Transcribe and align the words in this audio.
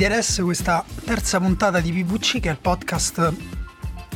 Mediares, 0.00 0.40
questa 0.42 0.82
terza 1.04 1.38
puntata 1.38 1.78
di 1.78 1.92
PVC 1.92 2.40
che 2.40 2.48
è 2.48 2.52
il 2.52 2.58
podcast 2.58 3.34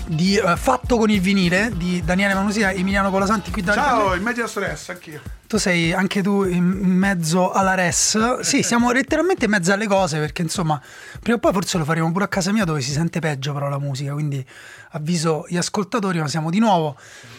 di 0.07 0.41
uh, 0.43 0.57
Fatto 0.57 0.97
con 0.97 1.11
il 1.11 1.21
vinile 1.21 1.73
di 1.77 2.03
Daniele 2.03 2.33
Manusina 2.33 2.71
e 2.71 2.79
Emiliano 2.79 3.11
Colasanti 3.11 3.51
qui 3.51 3.61
da 3.61 3.75
Ciao, 3.75 4.15
in 4.15 4.23
media 4.23 4.47
stress 4.47 4.89
anch'io. 4.89 5.21
Tu 5.47 5.59
sei 5.59 5.93
anche 5.93 6.23
tu 6.23 6.45
in 6.45 6.65
mezzo 6.65 7.53
alla 7.53 7.75
res. 7.75 8.41
Sì, 8.41 8.63
siamo 8.63 8.93
letteralmente 8.93 9.45
in 9.45 9.51
mezzo 9.51 9.75
alle 9.75 9.87
cose 9.87 10.19
perché 10.19 10.41
insomma, 10.41 10.81
prima 11.21 11.37
o 11.37 11.39
poi 11.39 11.53
forse 11.53 11.77
lo 11.77 11.85
faremo 11.85 12.11
pure 12.11 12.25
a 12.25 12.29
casa 12.29 12.51
mia 12.51 12.65
dove 12.65 12.81
si 12.81 12.91
sente 12.91 13.21
peggio 13.21 13.53
però 13.53 13.69
la 13.69 13.79
musica, 13.79 14.15
quindi 14.15 14.43
avviso 14.95 15.45
gli 15.49 15.57
ascoltatori, 15.57 16.19
ma 16.19 16.29
siamo 16.29 16.51
di 16.51 16.59
nuovo 16.59 16.97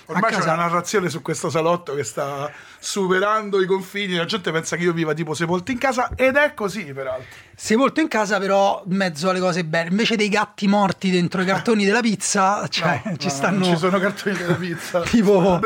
Ormai 0.08 0.34
a 0.34 0.38
c'è 0.38 0.44
una 0.44 0.56
narrazione 0.56 1.10
su 1.10 1.22
questo 1.24 1.50
salotto 1.50 1.96
che 1.96 2.04
sta 2.04 2.52
superando 2.80 3.60
i 3.60 3.66
confini, 3.66 4.14
la 4.14 4.26
gente 4.26 4.52
pensa 4.52 4.76
che 4.76 4.84
io 4.84 4.94
viva 4.94 5.16
tipo 5.16 5.34
sepolto 5.34 5.72
in 5.72 5.80
casa 5.80 6.12
ed 6.16 6.36
è 6.36 6.54
così 6.54 6.84
peraltro. 6.94 7.26
Sei 7.56 7.76
molto 7.76 8.02
in 8.02 8.08
casa, 8.08 8.38
però 8.38 8.84
in 8.88 8.96
mezzo 8.98 9.30
alle 9.30 9.40
cose 9.40 9.64
belle. 9.66 9.90
Invece 9.90 10.16
dei 10.16 10.30
gatti 10.30 10.68
morti 10.68 11.10
dentro 11.10 11.42
i 11.42 11.46
cartoni 11.46 11.86
della 11.86 12.02
pizza, 12.02 12.68
cioè 12.70 13.02
No, 13.06 13.16
ci 13.18 13.28
no, 13.28 13.34
stanno 13.34 13.64
ci 13.64 13.78
sono 13.78 13.98
cartoni 13.98 14.36
della 14.38 14.54
pizza. 14.54 15.02
tipo 15.10 15.60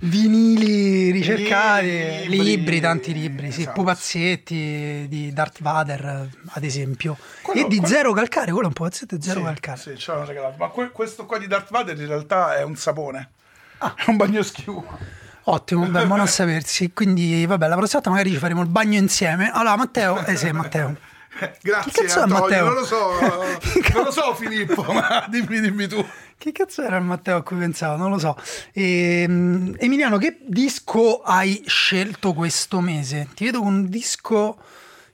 vinili 0.00 1.10
ricercati, 1.10 1.88
Libri, 2.28 2.42
libri, 2.42 2.80
tanti 2.80 3.12
libri, 3.14 3.50
sì, 3.52 3.60
esatto. 3.62 3.80
pupazzetti 3.80 5.06
di 5.08 5.32
Darth 5.32 5.62
Vader, 5.62 6.28
ad 6.48 6.64
esempio. 6.64 7.16
Quello- 7.42 7.64
e 7.64 7.68
di 7.68 7.76
quello- 7.78 7.94
Zero 7.94 8.12
Calcare, 8.12 8.50
quello 8.50 8.64
è 8.64 8.66
un 8.66 8.72
pupazzetto 8.72 9.16
di 9.16 9.22
Zero 9.22 9.38
Sì, 9.40 9.44
Calcare. 9.46 9.78
Sì, 9.80 9.96
ce 9.96 10.12
l'hanno 10.12 10.24
regalato. 10.26 10.54
Ma 10.58 10.68
que- 10.68 10.90
questo 10.90 11.19
qua 11.26 11.38
di 11.38 11.46
Darth 11.46 11.70
Vader 11.70 11.98
in 11.98 12.06
realtà 12.06 12.56
è 12.56 12.62
un 12.62 12.76
sapone. 12.76 13.30
Ah. 13.78 13.94
È 13.96 14.10
un 14.10 14.16
bagno 14.16 14.42
schiuma. 14.42 14.96
Ottimo, 15.44 15.86
beh, 15.86 16.06
buono 16.06 16.22
a 16.22 16.26
sapersi. 16.28 16.92
Quindi, 16.92 17.44
vabbè, 17.46 17.66
la 17.66 17.76
prossima 17.76 18.00
volta 18.00 18.10
magari 18.10 18.30
ci 18.32 18.38
faremo 18.38 18.60
il 18.62 18.68
bagno 18.68 18.98
insieme. 18.98 19.50
Allora, 19.52 19.76
Matteo, 19.76 20.24
eh 20.26 20.36
sì, 20.36 20.50
Matteo. 20.50 20.96
Grazie 21.62 21.92
Che 21.92 22.02
cazzo 22.02 22.20
Antonio, 22.22 22.42
Matteo? 22.42 22.64
non 22.64 22.74
lo 22.74 22.84
so, 22.84 23.20
non 23.94 24.04
lo 24.04 24.10
so 24.10 24.34
Filippo, 24.34 24.82
ma 24.92 25.24
dimmi, 25.28 25.60
dimmi 25.60 25.86
tu. 25.86 26.04
Che 26.36 26.52
cazzo 26.52 26.82
era 26.82 26.96
il 26.96 27.04
Matteo 27.04 27.36
a 27.36 27.42
cui 27.42 27.56
pensavo? 27.56 27.96
Non 27.96 28.10
lo 28.10 28.18
so. 28.18 28.36
Ehm, 28.72 29.74
Emiliano, 29.78 30.18
che 30.18 30.38
disco 30.44 31.22
hai 31.22 31.62
scelto 31.66 32.32
questo 32.34 32.80
mese? 32.80 33.28
Ti 33.34 33.44
vedo 33.44 33.60
con 33.60 33.68
un 33.74 33.88
disco 33.88 34.58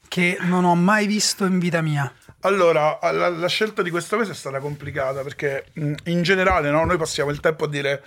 che 0.09 0.39
non 0.41 0.65
ho 0.65 0.75
mai 0.75 1.07
visto 1.07 1.45
in 1.45 1.59
vita 1.59 1.81
mia. 1.83 2.11
Allora, 2.47 2.97
la, 3.03 3.29
la 3.29 3.49
scelta 3.49 3.83
di 3.83 3.91
questo 3.91 4.17
mese 4.17 4.31
è 4.31 4.35
stata 4.35 4.61
complicata 4.61 5.23
perché 5.23 5.67
mh, 5.73 5.95
in 6.05 6.23
generale 6.23 6.71
no, 6.71 6.85
noi 6.85 6.97
passiamo 6.97 7.31
il 7.31 7.41
tempo 7.41 7.65
a 7.65 7.69
dire 7.69 8.05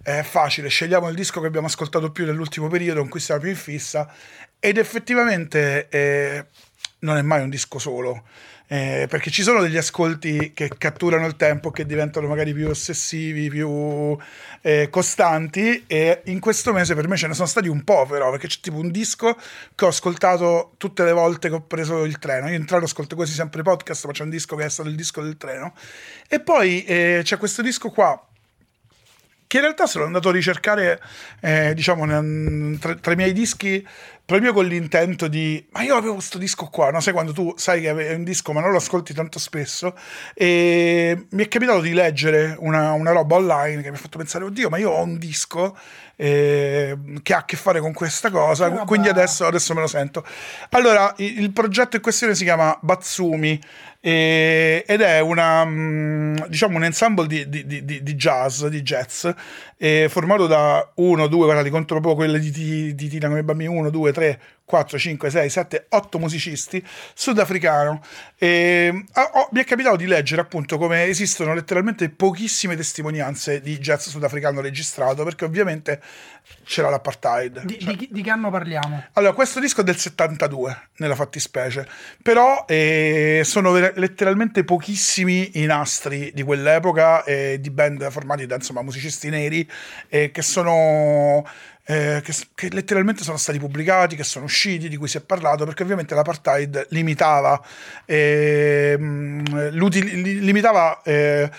è 0.00 0.22
facile, 0.22 0.68
scegliamo 0.68 1.08
il 1.08 1.16
disco 1.16 1.40
che 1.40 1.48
abbiamo 1.48 1.66
ascoltato 1.66 2.12
più 2.12 2.24
nell'ultimo 2.24 2.68
periodo, 2.68 3.00
in 3.00 3.08
cui 3.08 3.18
siamo 3.18 3.40
più 3.40 3.50
in 3.50 3.56
fissa 3.56 4.08
ed 4.60 4.78
effettivamente 4.78 5.88
eh, 5.88 6.46
non 7.00 7.16
è 7.16 7.22
mai 7.22 7.42
un 7.42 7.50
disco 7.50 7.80
solo. 7.80 8.22
Eh, 8.72 9.06
perché 9.06 9.30
ci 9.30 9.42
sono 9.42 9.60
degli 9.60 9.76
ascolti 9.76 10.52
che 10.54 10.70
catturano 10.78 11.26
il 11.26 11.36
tempo, 11.36 11.70
che 11.70 11.84
diventano 11.84 12.26
magari 12.26 12.54
più 12.54 12.68
ossessivi, 12.68 13.50
più 13.50 14.16
eh, 14.62 14.88
costanti. 14.88 15.84
E 15.86 16.22
in 16.24 16.40
questo 16.40 16.72
mese 16.72 16.94
per 16.94 17.06
me 17.06 17.18
ce 17.18 17.26
ne 17.26 17.34
sono 17.34 17.46
stati 17.46 17.68
un 17.68 17.84
po', 17.84 18.06
però, 18.06 18.30
perché 18.30 18.46
c'è 18.46 18.60
tipo 18.62 18.78
un 18.78 18.90
disco 18.90 19.36
che 19.74 19.84
ho 19.84 19.88
ascoltato 19.88 20.72
tutte 20.78 21.04
le 21.04 21.12
volte 21.12 21.50
che 21.50 21.54
ho 21.54 21.60
preso 21.60 22.04
il 22.04 22.18
treno. 22.18 22.48
Io 22.48 22.56
in 22.56 22.64
treno 22.64 22.84
ascolto 22.84 23.14
quasi 23.14 23.34
sempre 23.34 23.60
podcast, 23.60 24.06
ma 24.06 24.12
c'è 24.12 24.22
un 24.22 24.30
disco 24.30 24.56
che 24.56 24.64
è 24.64 24.70
stato 24.70 24.88
il 24.88 24.96
disco 24.96 25.20
del 25.20 25.36
treno. 25.36 25.74
E 26.26 26.40
poi 26.40 26.82
eh, 26.84 27.20
c'è 27.22 27.36
questo 27.36 27.60
disco 27.60 27.90
qua 27.90 28.26
che 29.52 29.58
in 29.58 29.64
realtà 29.64 29.86
sono 29.86 30.06
andato 30.06 30.30
a 30.30 30.32
ricercare, 30.32 30.98
eh, 31.40 31.74
diciamo, 31.74 32.06
tra, 32.78 32.94
tra 32.94 33.12
i 33.12 33.16
miei 33.16 33.34
dischi, 33.34 33.86
proprio 34.24 34.52
con 34.52 34.66
l'intento 34.66 35.28
di, 35.28 35.64
ma 35.72 35.82
io 35.82 35.96
avevo 35.96 36.14
questo 36.14 36.38
disco 36.38 36.66
qua, 36.66 36.90
no? 36.90 37.00
Sai 37.00 37.12
quando 37.12 37.32
tu 37.32 37.52
sai 37.56 37.80
che 37.80 37.90
è 37.90 38.14
un 38.14 38.24
disco 38.24 38.52
ma 38.52 38.60
non 38.60 38.70
lo 38.70 38.76
ascolti 38.76 39.12
tanto 39.12 39.38
spesso, 39.38 39.94
e 40.34 41.26
mi 41.30 41.44
è 41.44 41.48
capitato 41.48 41.80
di 41.80 41.92
leggere 41.92 42.56
una, 42.58 42.92
una 42.92 43.12
roba 43.12 43.36
online 43.36 43.82
che 43.82 43.90
mi 43.90 43.96
ha 43.96 44.00
fatto 44.00 44.18
pensare, 44.18 44.44
oddio, 44.44 44.68
ma 44.68 44.78
io 44.78 44.90
ho 44.90 45.02
un 45.02 45.18
disco 45.18 45.76
eh, 46.16 46.96
che 47.22 47.34
ha 47.34 47.38
a 47.38 47.44
che 47.44 47.56
fare 47.56 47.80
con 47.80 47.92
questa 47.92 48.30
cosa, 48.30 48.68
roba- 48.68 48.84
quindi 48.84 49.08
adesso, 49.08 49.46
adesso 49.46 49.74
me 49.74 49.80
lo 49.80 49.86
sento. 49.86 50.24
Allora, 50.70 51.12
il, 51.18 51.40
il 51.40 51.52
progetto 51.52 51.96
in 51.96 52.02
questione 52.02 52.34
si 52.34 52.44
chiama 52.44 52.76
Batsumi, 52.80 53.60
e- 54.00 54.84
ed 54.86 55.00
è 55.00 55.20
una, 55.20 55.64
mm, 55.64 56.36
diciamo 56.48 56.76
un 56.76 56.84
ensemble 56.84 57.26
di, 57.26 57.48
di- 57.48 57.66
di- 57.66 58.02
di- 58.02 58.14
jazz, 58.14 58.64
di 58.64 58.82
jazz, 58.82 59.28
eh, 59.76 60.08
formato 60.10 60.46
da 60.46 60.90
uno, 60.96 61.26
due, 61.28 61.44
guardate, 61.44 61.70
conto 61.70 61.94
proprio 61.94 62.14
quelle 62.14 62.38
di, 62.40 62.50
di, 62.50 62.94
di 62.94 63.08
Tina 63.08 63.28
come 63.28 63.44
bambini, 63.44 63.68
uno, 63.74 63.90
due, 63.90 64.12
tre, 64.12 64.40
4, 64.64 64.98
5, 64.98 65.30
6, 65.30 65.50
7, 65.50 65.86
8 65.90 66.18
musicisti 66.18 66.82
sudafricano. 67.14 68.02
E, 68.38 69.04
ah, 69.12 69.30
oh, 69.34 69.48
mi 69.52 69.60
è 69.60 69.64
capitato 69.64 69.96
di 69.96 70.06
leggere 70.06 70.40
appunto 70.40 70.78
come 70.78 71.04
esistono 71.04 71.54
letteralmente 71.54 72.08
pochissime 72.08 72.74
testimonianze 72.76 73.60
di 73.60 73.78
jazz 73.78 74.08
sudafricano 74.08 74.60
registrato, 74.60 75.24
perché 75.24 75.44
ovviamente 75.44 76.00
c'era 76.64 76.88
l'apartheid. 76.90 77.64
Di, 77.64 77.78
Cioè- 77.78 77.96
di- 77.96 78.08
di 78.10 78.22
che 78.22 78.30
anno 78.30 78.50
parliamo? 78.50 79.04
allora, 79.12 79.32
questo 79.32 79.60
disco 79.60 79.82
è 79.82 79.84
del 79.84 79.96
72 79.98 80.88
nella 80.96 81.14
fattispecie, 81.14 81.86
però 82.22 82.64
eh, 82.66 83.42
sono 83.44 83.70
ver- 83.72 83.96
letteralmente 83.98 84.64
pochissimi 84.64 85.60
i 85.60 85.66
nastri 85.66 86.30
di 86.34 86.42
quell'epoca 86.42 87.24
eh, 87.24 87.58
di 87.60 87.70
band 87.70 88.10
formati 88.10 88.46
da 88.46 88.56
insomma 88.56 88.82
musicisti 88.82 89.28
neri 89.28 89.68
eh, 90.08 90.30
che 90.30 90.42
sono. 90.42 91.46
Eh, 91.84 92.20
che, 92.24 92.32
che 92.54 92.68
letteralmente 92.70 93.22
sono 93.24 93.36
stati 93.36 93.58
pubblicati, 93.58 94.16
che 94.16 94.24
sono 94.24 94.44
usciti, 94.44 94.88
di 94.88 94.96
cui 94.96 95.08
si 95.08 95.16
è 95.18 95.20
parlato, 95.20 95.64
perché 95.64 95.82
ovviamente 95.82 96.14
l'apartheid 96.14 96.86
limitava, 96.90 97.60
li- 99.70 100.40
limitava 100.40 101.00
eh, 101.02 101.50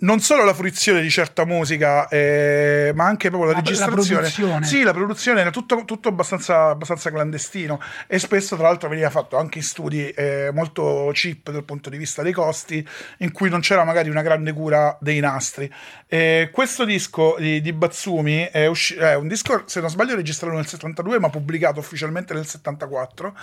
non 0.00 0.20
solo 0.20 0.44
la 0.44 0.54
fruizione 0.54 1.00
di 1.00 1.10
certa 1.10 1.44
musica, 1.44 2.08
eh, 2.08 2.92
ma 2.94 3.04
anche 3.06 3.28
proprio 3.28 3.50
la, 3.52 3.56
La- 3.56 3.62
la 3.62 3.68
registrazione. 3.68 4.20
produzione. 4.20 4.66
Sì, 4.66 4.82
la 4.82 4.92
produzione 4.92 5.40
era 5.40 5.50
tutto, 5.50 5.84
tutto 5.84 6.08
abbastanza, 6.08 6.68
abbastanza 6.68 7.10
clandestino 7.10 7.80
e 8.06 8.18
spesso 8.18 8.56
tra 8.56 8.66
l'altro 8.68 8.88
veniva 8.88 9.10
fatto 9.10 9.36
anche 9.36 9.58
in 9.58 9.64
studi 9.64 10.08
eh, 10.10 10.50
molto 10.52 11.10
cheap 11.12 11.50
dal 11.50 11.64
punto 11.64 11.90
di 11.90 11.96
vista 11.96 12.22
dei 12.22 12.32
costi 12.32 12.86
in 13.18 13.32
cui 13.32 13.48
non 13.48 13.60
c'era 13.60 13.84
magari 13.84 14.08
una 14.10 14.22
grande 14.22 14.52
cura 14.52 14.96
dei 15.00 15.20
nastri. 15.20 15.70
Eh, 16.06 16.50
questo 16.52 16.84
disco 16.84 17.36
di, 17.38 17.60
di 17.60 17.72
Batsumi 17.72 18.48
è, 18.50 18.66
usci- 18.66 18.94
è 18.96 19.14
un 19.14 19.28
disco, 19.28 19.64
se 19.72 19.80
non 19.80 19.88
sbaglio, 19.88 20.14
registrato 20.14 20.54
nel 20.54 20.66
72 20.66 21.18
ma 21.18 21.30
pubblicato 21.30 21.80
ufficialmente 21.80 22.34
nel 22.34 22.46
74 22.46 23.34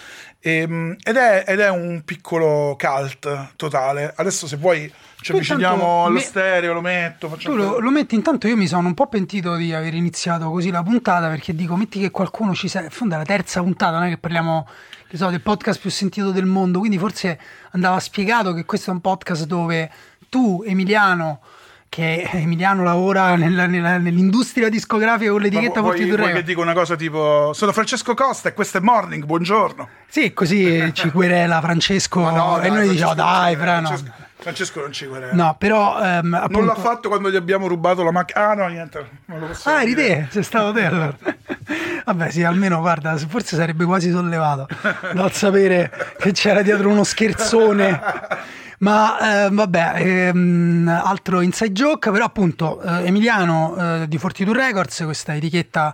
Ehm, 0.41 0.95
ed, 1.03 1.15
è, 1.15 1.43
ed 1.47 1.59
è 1.59 1.69
un 1.69 2.03
piccolo 2.05 2.77
cult 2.77 3.55
totale. 3.55 4.13
Adesso 4.15 4.47
se 4.47 4.57
vuoi 4.57 4.91
ci 5.21 5.31
avviciniamo 5.31 6.05
allo 6.05 6.13
me- 6.13 6.21
stereo, 6.21 6.73
lo 6.73 6.81
metto, 6.81 7.27
Tu 7.27 7.53
lo, 7.53 7.79
lo 7.79 7.89
metti 7.89 8.15
intanto 8.15 8.47
io 8.47 8.55
mi 8.55 8.67
sono 8.67 8.87
un 8.87 8.93
po' 8.93 9.07
pentito 9.07 9.55
di 9.55 9.73
aver 9.73 9.93
iniziato 9.93 10.49
così 10.49 10.69
la 10.69 10.83
puntata 10.83 11.27
perché 11.27 11.53
dico 11.53 11.75
metti 11.75 11.99
che 11.99 12.09
qualcuno 12.09 12.53
ci 12.53 12.69
sa 12.69 12.81
in 12.81 12.89
fondo 12.89 13.15
è 13.15 13.17
la 13.17 13.25
terza 13.25 13.61
puntata 13.61 13.97
non 13.97 14.07
è 14.07 14.09
che 14.09 14.17
parliamo 14.17 14.65
che 15.09 15.17
so, 15.17 15.29
del 15.29 15.41
podcast 15.41 15.81
più 15.81 15.89
sentito 15.89 16.31
del 16.31 16.45
mondo 16.45 16.79
quindi 16.79 16.97
forse 16.97 17.37
andava 17.71 17.99
spiegato 17.99 18.53
che 18.53 18.63
questo 18.63 18.91
è 18.91 18.93
un 18.93 19.01
podcast 19.01 19.43
dove 19.43 19.91
tu 20.29 20.63
Emiliano 20.65 21.41
che 21.89 22.29
Emiliano 22.33 22.83
lavora 22.83 23.35
nella- 23.35 23.65
nella- 23.65 23.97
nell'industria 23.97 24.69
discografica 24.69 25.31
con 25.31 25.41
l'etichetta 25.41 25.81
vuoi, 25.81 25.95
Forti 25.97 26.03
vuoi 26.05 26.15
Records. 26.17 26.35
che 26.39 26.43
dica 26.43 26.61
una 26.61 26.73
cosa 26.73 26.95
tipo 26.95 27.51
sono 27.53 27.71
Francesco 27.71 28.13
Costa 28.13 28.49
e 28.49 28.53
questo 28.53 28.77
è 28.77 28.81
Morning, 28.81 29.25
buongiorno. 29.25 29.89
Sì, 30.07 30.31
così 30.33 30.91
ci 30.93 31.09
querela 31.09 31.59
Francesco 31.61 32.19
Ma 32.21 32.61
e 32.61 32.69
noi 32.69 32.89
diciamo 32.89 33.15
dai, 33.15 33.55
Fra, 33.55 33.79
no. 33.79 33.97
Francesco, 34.41 34.79
non 34.79 34.93
ci 34.93 35.05
querela. 35.07 35.33
No, 35.33 35.55
però 35.57 35.99
ehm, 36.01 36.33
appunto... 36.33 36.57
Non 36.59 36.67
l'ha 36.67 36.75
fatto 36.75 37.09
quando 37.09 37.29
gli 37.29 37.35
abbiamo 37.35 37.67
rubato 37.67 38.03
la 38.03 38.11
macchina. 38.11 38.49
Ah, 38.49 38.53
no, 38.53 38.67
niente. 38.67 39.09
Non 39.25 39.39
lo 39.39 39.49
Ah, 39.63 39.81
eri 39.81 39.95
te? 39.95 40.27
Sei 40.29 40.43
stato 40.43 40.71
te 40.71 40.85
allora. 40.85 41.13
Vabbè, 42.05 42.29
sì, 42.31 42.43
almeno 42.43 42.79
guarda, 42.79 43.17
forse 43.17 43.57
sarebbe 43.57 43.83
quasi 43.83 44.09
sollevato 44.11 44.67
dal 45.13 45.31
sapere 45.33 45.91
che 46.19 46.31
c'era 46.31 46.61
dietro 46.61 46.87
uno 46.89 47.03
scherzone. 47.03 47.99
Ma 48.79 49.45
eh, 49.45 49.49
vabbè, 49.49 49.93
ehm, 49.97 51.01
altro 51.03 51.41
inside 51.41 51.71
joke, 51.71 52.11
però 52.11 52.25
appunto 52.25 52.81
eh, 52.81 53.07
Emiliano 53.07 53.75
eh, 53.75 54.07
di 54.07 54.17
Fortitude 54.17 54.57
Records, 54.57 55.01
questa 55.03 55.35
etichetta 55.35 55.93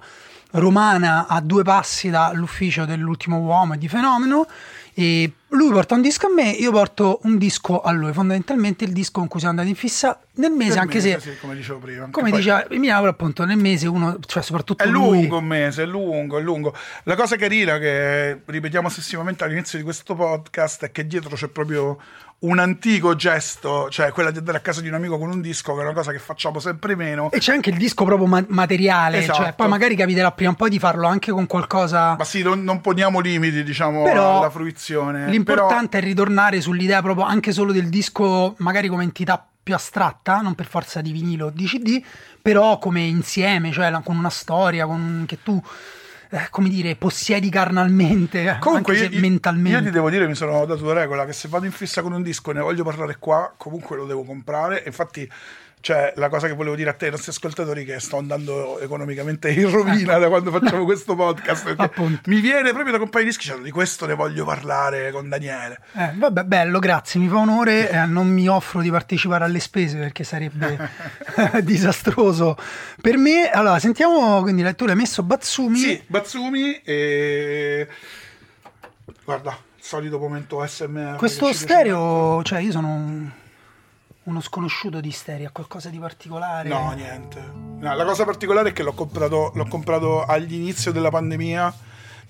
romana 0.51 1.27
a 1.27 1.41
due 1.41 1.63
passi 1.63 2.09
dall'ufficio 2.09 2.85
dell'ultimo 2.85 3.39
uomo 3.39 3.73
e 3.73 3.77
di 3.77 3.87
Fenomeno, 3.87 4.47
e 4.93 5.29
lui 5.49 5.71
porta 5.71 5.95
un 5.95 6.01
disco 6.01 6.27
a 6.27 6.33
me, 6.33 6.49
io 6.51 6.71
porto 6.71 7.19
un 7.23 7.37
disco 7.37 7.81
a 7.81 7.91
lui, 7.91 8.13
fondamentalmente 8.13 8.85
il 8.85 8.93
disco 8.93 9.19
con 9.19 9.27
cui 9.27 9.39
siamo 9.39 9.59
andati 9.59 9.75
in 9.75 9.79
fissa 9.79 10.17
nel 10.35 10.51
mese, 10.51 10.69
Per 10.71 10.79
anche 10.79 10.95
mese, 10.95 11.19
se... 11.19 11.31
sì, 11.31 11.39
come 11.39 11.55
dicevo 11.55 11.79
prima. 11.79 12.07
Come 12.11 12.29
poi 12.29 12.39
diceva 12.39 12.69
Emiliano, 12.69 13.07
appunto, 13.07 13.43
nel 13.43 13.57
mese 13.57 13.87
uno, 13.87 14.17
cioè 14.25 14.41
soprattutto 14.41 14.83
È 14.83 14.87
lui, 14.87 15.21
lungo 15.21 15.39
un 15.39 15.45
mese, 15.45 15.83
è 15.83 15.85
lungo, 15.85 16.37
è 16.37 16.41
lungo. 16.41 16.73
La 17.03 17.15
cosa 17.15 17.35
carina 17.35 17.77
che 17.77 18.41
ripetiamo 18.45 18.87
ossessivamente 18.87 19.43
all'inizio 19.43 19.77
di 19.77 19.83
questo 19.83 20.15
podcast 20.15 20.85
è 20.85 20.91
che 20.91 21.05
dietro 21.05 21.35
c'è 21.35 21.47
proprio 21.47 21.97
un 22.37 22.59
antico 22.59 23.15
gesto, 23.15 23.89
cioè 23.89 24.11
quella 24.11 24.29
di 24.29 24.37
andare 24.37 24.57
a 24.57 24.61
casa 24.61 24.81
di 24.81 24.87
un 24.87 24.93
amico 24.93 25.17
con 25.17 25.29
un 25.29 25.41
disco, 25.41 25.73
che 25.73 25.79
è 25.81 25.83
una 25.83 25.93
cosa 25.93 26.11
che 26.11 26.19
facciamo 26.19 26.59
sempre 26.59 26.95
meno. 26.95 27.31
E 27.31 27.39
c'è 27.39 27.53
anche 27.53 27.69
il 27.71 27.77
disco 27.77 28.03
proprio 28.05 28.27
ma- 28.27 28.45
materiale, 28.49 29.19
Esatto. 29.19 29.41
cioè 29.41 29.53
poi 29.53 29.67
magari 29.67 29.95
capiterà 29.95 30.31
prima 30.31 30.51
o 30.51 30.55
poi 30.55 30.69
di 30.69 30.77
farlo 30.79 31.07
anche 31.07 31.31
con 31.31 31.47
qualcosa. 31.47 32.15
Ma 32.17 32.23
sì, 32.23 32.43
non, 32.43 32.63
non 32.63 32.81
poniamo 32.81 33.19
limiti, 33.19 33.63
diciamo, 33.63 34.03
Però 34.03 34.39
alla 34.39 34.49
fruizione. 34.49 35.27
l'importante 35.29 35.31
l'importante 35.55 35.87
però... 35.97 36.03
è 36.03 36.07
ritornare 36.07 36.61
sull'idea 36.61 37.01
proprio 37.01 37.25
anche 37.25 37.51
solo 37.51 37.71
del 37.71 37.89
disco, 37.89 38.53
magari 38.57 38.87
come 38.89 39.03
entità 39.03 39.43
più 39.63 39.73
astratta, 39.73 40.41
non 40.41 40.53
per 40.53 40.67
forza 40.67 41.01
di 41.01 41.11
vinilo 41.11 41.47
o 41.47 41.49
di 41.49 41.65
CD, 41.65 41.99
però 42.39 42.77
come 42.77 43.01
insieme, 43.01 43.71
cioè 43.71 43.91
con 44.03 44.15
una 44.15 44.29
storia, 44.29 44.85
con, 44.85 45.23
che 45.27 45.41
tu 45.41 45.59
eh, 46.29 46.47
come 46.49 46.69
dire, 46.69 46.95
possiedi 46.95 47.49
carnalmente, 47.49 48.57
Comunque 48.59 48.99
anche 48.99 49.15
io, 49.15 49.19
mentalmente. 49.21 49.77
Io 49.77 49.83
ti 49.85 49.91
devo 49.91 50.09
dire, 50.09 50.27
mi 50.27 50.35
sono 50.35 50.65
dato 50.65 50.85
la 50.85 50.93
regola 50.93 51.25
che 51.25 51.33
se 51.33 51.47
vado 51.47 51.65
in 51.65 51.71
fissa 51.71 52.01
con 52.01 52.13
un 52.13 52.21
disco 52.21 52.51
e 52.51 52.53
ne 52.55 52.61
voglio 52.61 52.83
parlare 52.83 53.17
qua, 53.19 53.53
comunque 53.57 53.95
lo 53.95 54.05
devo 54.05 54.23
comprare. 54.23 54.83
Infatti 54.85 55.29
cioè, 55.85 56.13
la 56.15 56.29
cosa 56.29 56.47
che 56.47 56.53
volevo 56.53 56.75
dire 56.75 56.89
a 56.89 56.93
te, 56.93 57.05
ai 57.05 57.11
nostri 57.11 57.29
ascoltatori, 57.29 57.85
che 57.85 57.99
sto 57.99 58.17
andando 58.17 58.79
economicamente 58.79 59.51
in 59.51 59.69
rovina 59.69 60.17
da 60.17 60.29
quando 60.29 60.49
facciamo 60.49 60.83
questo 60.83 61.13
podcast. 61.13 61.91
mi 62.25 62.39
viene 62.39 62.71
proprio 62.71 62.91
da 62.91 62.97
comprare 62.97 63.23
i 63.23 63.27
dischi, 63.27 63.45
cioè, 63.45 63.59
di 63.59 63.69
questo 63.69 64.07
ne 64.07 64.15
voglio 64.15 64.45
parlare 64.45 65.11
con 65.11 65.29
Daniele. 65.29 65.79
Eh, 65.93 66.09
vabbè, 66.15 66.43
bello, 66.45 66.79
grazie, 66.79 67.19
mi 67.19 67.27
fa 67.27 67.37
onore. 67.37 67.87
Eh, 67.87 68.03
non 68.07 68.27
mi 68.29 68.47
offro 68.47 68.81
di 68.81 68.89
partecipare 68.89 69.43
alle 69.43 69.59
spese 69.59 69.99
perché 69.99 70.23
sarebbe 70.23 70.89
disastroso 71.61 72.57
per 72.99 73.17
me. 73.17 73.51
Allora, 73.51 73.77
sentiamo, 73.77 74.41
quindi 74.41 74.73
tu 74.73 74.87
l'hai 74.87 74.95
messo 74.95 75.21
Batsumi. 75.21 75.77
Sì, 75.77 76.01
Batsumi 76.07 76.81
e... 76.81 77.87
Guarda, 79.23 79.55
solito 79.79 80.17
momento 80.17 80.65
SMR. 80.65 81.17
Questo 81.17 81.53
stereo, 81.53 82.41
cioè 82.41 82.57
io 82.61 82.71
sono 82.71 83.43
uno 84.25 84.41
sconosciuto 84.41 85.01
di 85.01 85.11
Stereo, 85.11 85.49
qualcosa 85.51 85.89
di 85.89 85.99
particolare? 85.99 86.69
No, 86.69 86.91
niente. 86.91 87.41
No, 87.79 87.93
la 87.93 88.05
cosa 88.05 88.25
particolare 88.25 88.69
è 88.69 88.73
che 88.73 88.83
l'ho 88.83 88.93
comprato, 88.93 89.51
l'ho 89.53 89.67
comprato 89.67 90.23
all'inizio 90.23 90.91
della 90.91 91.09
pandemia 91.09 91.73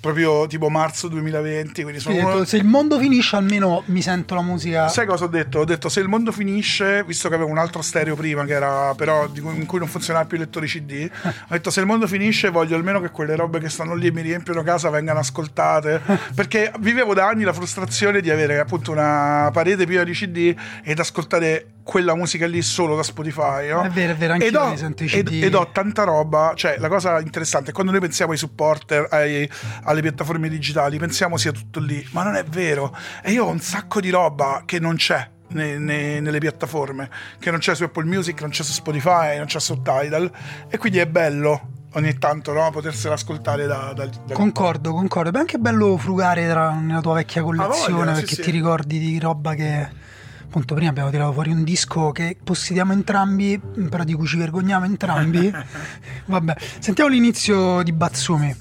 proprio 0.05 0.45
tipo 0.45 0.69
marzo 0.69 1.07
2020. 1.07 1.81
Quindi 1.81 1.99
sono 1.99 2.15
detto, 2.15 2.27
uno... 2.27 2.45
Se 2.45 2.57
il 2.57 2.63
mondo 2.63 2.99
finisce, 2.99 3.35
almeno 3.35 3.81
mi 3.87 4.01
sento 4.01 4.35
la 4.35 4.41
musica. 4.41 4.87
Sai 4.87 5.07
cosa 5.07 5.25
ho 5.25 5.27
detto? 5.27 5.59
Ho 5.59 5.65
detto 5.65 5.89
se 5.89 5.99
il 5.99 6.07
mondo 6.07 6.31
finisce, 6.31 7.03
visto 7.03 7.27
che 7.27 7.35
avevo 7.35 7.49
un 7.49 7.57
altro 7.57 7.81
stereo 7.81 8.15
prima, 8.15 8.45
che 8.45 8.53
era 8.53 8.93
però 8.95 9.27
in 9.33 9.65
cui 9.65 9.79
non 9.79 9.87
funzionava 9.87 10.25
più 10.25 10.37
il 10.37 10.43
lettore 10.43 10.67
CD, 10.67 11.09
ho 11.23 11.29
detto 11.49 11.71
se 11.71 11.79
il 11.79 11.87
mondo 11.87 12.05
finisce, 12.05 12.49
voglio 12.49 12.75
almeno 12.75 13.01
che 13.01 13.09
quelle 13.09 13.35
robe 13.35 13.59
che 13.59 13.69
stanno 13.69 13.95
lì 13.95 14.07
e 14.07 14.11
mi 14.11 14.21
riempiono 14.21 14.61
casa 14.61 14.89
vengano 14.89 15.19
ascoltate. 15.19 16.01
perché 16.35 16.71
vivevo 16.79 17.13
da 17.13 17.27
anni 17.27 17.43
la 17.43 17.53
frustrazione 17.53 18.21
di 18.21 18.29
avere 18.29 18.59
appunto 18.59 18.91
una 18.91 19.49
parete 19.51 19.85
piena 19.85 20.03
di 20.03 20.11
CD 20.11 20.55
ed 20.83 20.99
ascoltare 20.99 21.69
quella 21.85 22.15
musica 22.15 22.47
lì 22.47 22.63
solo 22.63 22.95
da 22.95 23.03
Spotify. 23.03 23.69
No? 23.69 23.83
È 23.83 23.89
vero, 23.89 24.13
è 24.13 24.15
vero, 24.15 24.33
anche 24.33 24.47
io 24.47 24.69
mi 24.69 24.77
sento 24.77 25.03
i 25.03 25.07
CD. 25.07 25.31
Ed, 25.31 25.43
ed, 25.43 25.53
ho 25.53 25.69
tanta 25.71 26.03
roba, 26.03 26.53
cioè 26.55 26.77
la 26.79 26.87
cosa 26.87 27.19
interessante 27.19 27.69
è 27.69 27.73
quando 27.73 27.91
noi 27.91 28.01
pensiamo 28.01 28.31
ai 28.31 28.39
supporter, 28.39 29.07
ai, 29.11 29.47
alle 29.95 30.03
piattaforme 30.03 30.49
digitali, 30.49 30.97
pensiamo 30.97 31.37
sia 31.37 31.51
tutto 31.51 31.79
lì, 31.79 32.05
ma 32.11 32.23
non 32.23 32.35
è 32.35 32.43
vero. 32.43 32.95
E 33.23 33.31
io 33.31 33.45
ho 33.45 33.49
un 33.49 33.59
sacco 33.59 33.99
di 33.99 34.09
roba 34.09 34.63
che 34.65 34.79
non 34.79 34.95
c'è. 34.95 35.31
Ne, 35.47 35.77
ne, 35.77 36.19
nelle 36.21 36.39
piattaforme 36.39 37.07
che 37.37 37.51
non 37.51 37.59
c'è 37.59 37.75
su 37.75 37.83
Apple 37.83 38.05
Music, 38.05 38.41
non 38.41 38.49
c'è 38.49 38.63
su 38.63 38.71
Spotify, 38.71 39.37
non 39.37 39.45
c'è 39.45 39.59
su 39.59 39.79
Tidal 39.79 40.31
e 40.67 40.77
quindi 40.79 40.97
è 40.97 41.05
bello 41.05 41.83
ogni 41.93 42.17
tanto 42.17 42.51
no? 42.51 42.71
potersela 42.71 43.13
ascoltare 43.13 43.67
da, 43.67 43.93
da, 43.95 44.09
da... 44.25 44.33
concordo 44.33 44.91
concordo 44.91 45.37
è 45.37 45.39
anche 45.39 45.59
bello 45.59 45.97
frugare 45.97 46.49
tra, 46.49 46.71
nella 46.71 46.99
tua 46.99 47.13
vecchia 47.13 47.43
collezione 47.43 47.93
voglia, 47.93 48.11
perché 48.13 48.35
sì, 48.35 48.35
ti 48.37 48.43
sì. 48.43 48.51
ricordi 48.51 48.97
di 48.97 49.19
roba 49.19 49.53
che 49.53 49.87
appunto 50.55 50.73
prima 50.75 50.89
abbiamo 50.89 51.09
tirato 51.09 51.33
fuori 51.33 51.51
un 51.51 51.63
disco 51.65 52.11
che 52.11 52.37
possediamo 52.41 52.93
entrambi, 52.93 53.59
però 53.89 54.05
di 54.05 54.13
cui 54.13 54.25
ci 54.25 54.37
vergogniamo 54.37 54.85
entrambi. 54.85 55.51
Vabbè, 56.25 56.55
sentiamo 56.79 57.09
l'inizio 57.09 57.83
di 57.83 57.91
Batsumi. 57.91 58.55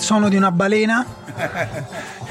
Suono 0.00 0.28
di 0.28 0.36
una 0.36 0.50
balena 0.50 1.04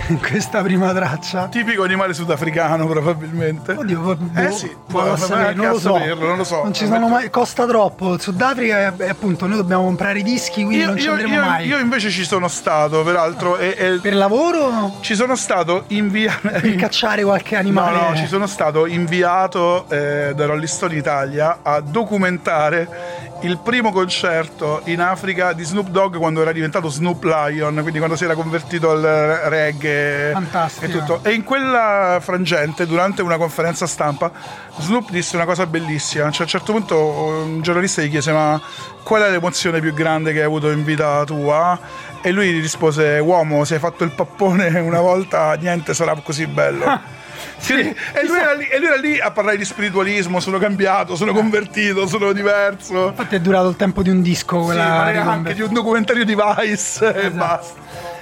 in 0.08 0.20
questa 0.20 0.62
prima 0.62 0.94
traccia. 0.94 1.48
Tipico 1.48 1.84
animale 1.84 2.14
sudafricano, 2.14 2.88
probabilmente. 2.88 3.74
Oddio, 3.74 4.00
boh, 4.00 4.18
eh 4.36 4.52
sì, 4.52 4.76
può 4.88 5.16
sapere, 5.16 5.54
non, 5.54 5.70
lo 5.70 5.80
so. 5.80 5.94
Saperlo, 5.94 6.28
non 6.28 6.38
lo 6.38 6.44
so. 6.44 6.64
Non 6.64 6.74
ci 6.74 6.86
sono 6.86 7.08
mai, 7.08 7.30
costa 7.30 7.66
troppo. 7.66 8.14
Il 8.14 8.22
Sudafrica 8.22 8.94
e 8.98 9.10
appunto 9.10 9.48
noi 9.48 9.58
dobbiamo 9.58 9.84
comprare 9.84 10.20
i 10.20 10.24
dischi, 10.24 10.64
quindi 10.64 10.84
io, 10.84 10.88
non 10.88 10.98
ci 10.98 11.06
io, 11.06 11.12
andremo 11.12 11.34
io, 11.34 11.42
mai. 11.42 11.68
Io 11.68 11.78
invece 11.78 12.10
ci 12.10 12.24
sono 12.24 12.48
stato, 12.48 13.04
peraltro. 13.04 13.58
E, 13.58 13.76
e 13.78 14.00
per 14.02 14.16
lavoro? 14.16 14.98
Ci 15.02 15.16
sono 15.16 15.36
stato 15.36 15.86
inviato. 15.88 16.50
Per 16.50 16.76
cacciare 16.76 17.24
qualche 17.24 17.56
animale? 17.56 17.98
No, 17.98 18.10
no, 18.10 18.16
ci 18.16 18.28
sono 18.28 18.48
stato 18.48 18.86
inviato 18.86 19.90
eh, 19.90 20.34
da 20.36 20.46
Rolling 20.46 20.68
Stone 20.68 20.96
Italia 20.96 21.60
a 21.62 21.80
documentare 21.80 23.01
il 23.42 23.58
primo 23.58 23.92
concerto 23.92 24.82
in 24.86 25.02
Africa 25.02 25.54
di 25.54 25.64
Snoop 25.64 25.90
Dogg 25.90 26.18
quando 26.18 26.42
era 26.42 26.52
diventato 26.52 26.90
Snoop 26.90 27.24
Lion, 27.24 27.80
quindi 27.82 27.98
quando 27.98 28.16
si 28.16 28.24
era 28.24 28.36
convertito 28.36 28.92
al 28.92 29.02
reggae 29.46 30.32
Fantastico. 30.32 30.86
e 30.86 30.90
tutto. 30.90 31.20
E 31.24 31.34
in 31.34 31.44
quella 31.44 32.20
frangente, 32.22 32.86
durante 32.86 33.22
una 33.22 33.38
conferenza 33.38 33.88
stampa, 33.88 34.32
Snoop 34.78 35.10
disse 35.10 35.36
una 35.36 35.46
cosa 35.46 35.66
bellissima. 35.66 36.30
Cioè, 36.30 36.42
a 36.42 36.44
un 36.44 36.50
certo 36.50 36.72
punto 36.72 36.98
un 36.98 37.62
giornalista 37.62 38.02
gli 38.02 38.10
chiese: 38.10 38.32
Ma 38.32 38.62
qual 39.04 39.24
è 39.24 39.32
l'emozione 39.32 39.80
più 39.80 39.94
grande 39.94 40.34
che 40.34 40.40
hai 40.40 40.46
avuto 40.46 40.70
in 40.70 40.84
vita 40.84 41.24
tua? 41.24 41.80
E 42.22 42.32
lui 42.32 42.52
gli 42.52 42.62
rispose: 42.62 43.18
Uomo, 43.20 43.64
se 43.64 43.76
hai 43.76 43.80
fatto 43.80 44.04
il 44.04 44.12
pappone 44.12 44.68
una 44.80 45.02
volta, 45.02 45.54
niente 45.54 45.94
sarà 45.94 46.14
così 46.24 46.46
bello. 46.46 47.20
Sì, 47.62 47.74
e, 47.74 48.26
lui 48.26 48.40
lì, 48.58 48.68
e, 48.68 48.80
lui 48.80 48.88
era 48.88 48.96
lì, 48.96 49.20
a 49.20 49.32
parlare 49.32 49.56
di 49.56 49.64
spiritualismo, 49.64 50.40
sono 50.40 50.58
cambiato, 50.58 51.16
sono 51.16 51.32
convertito, 51.32 52.08
sono 52.08 52.34
diverso. 52.34 53.10
Infatti 53.10 53.36
è 53.36 53.40
durato 53.40 53.70
il 53.70 53.76
tempo 53.76 54.02
di 54.02 54.10
un 54.10 54.22
disco 54.22 54.60
quella 54.62 55.10
sì, 55.12 55.18
anche 55.18 55.54
di 55.54 55.62
un 55.62 55.72
documentario 55.72 56.26
di 56.26 56.36
Vice 56.36 56.76
esatto. 56.76 57.18
e 57.20 57.30
basta. 57.30 57.80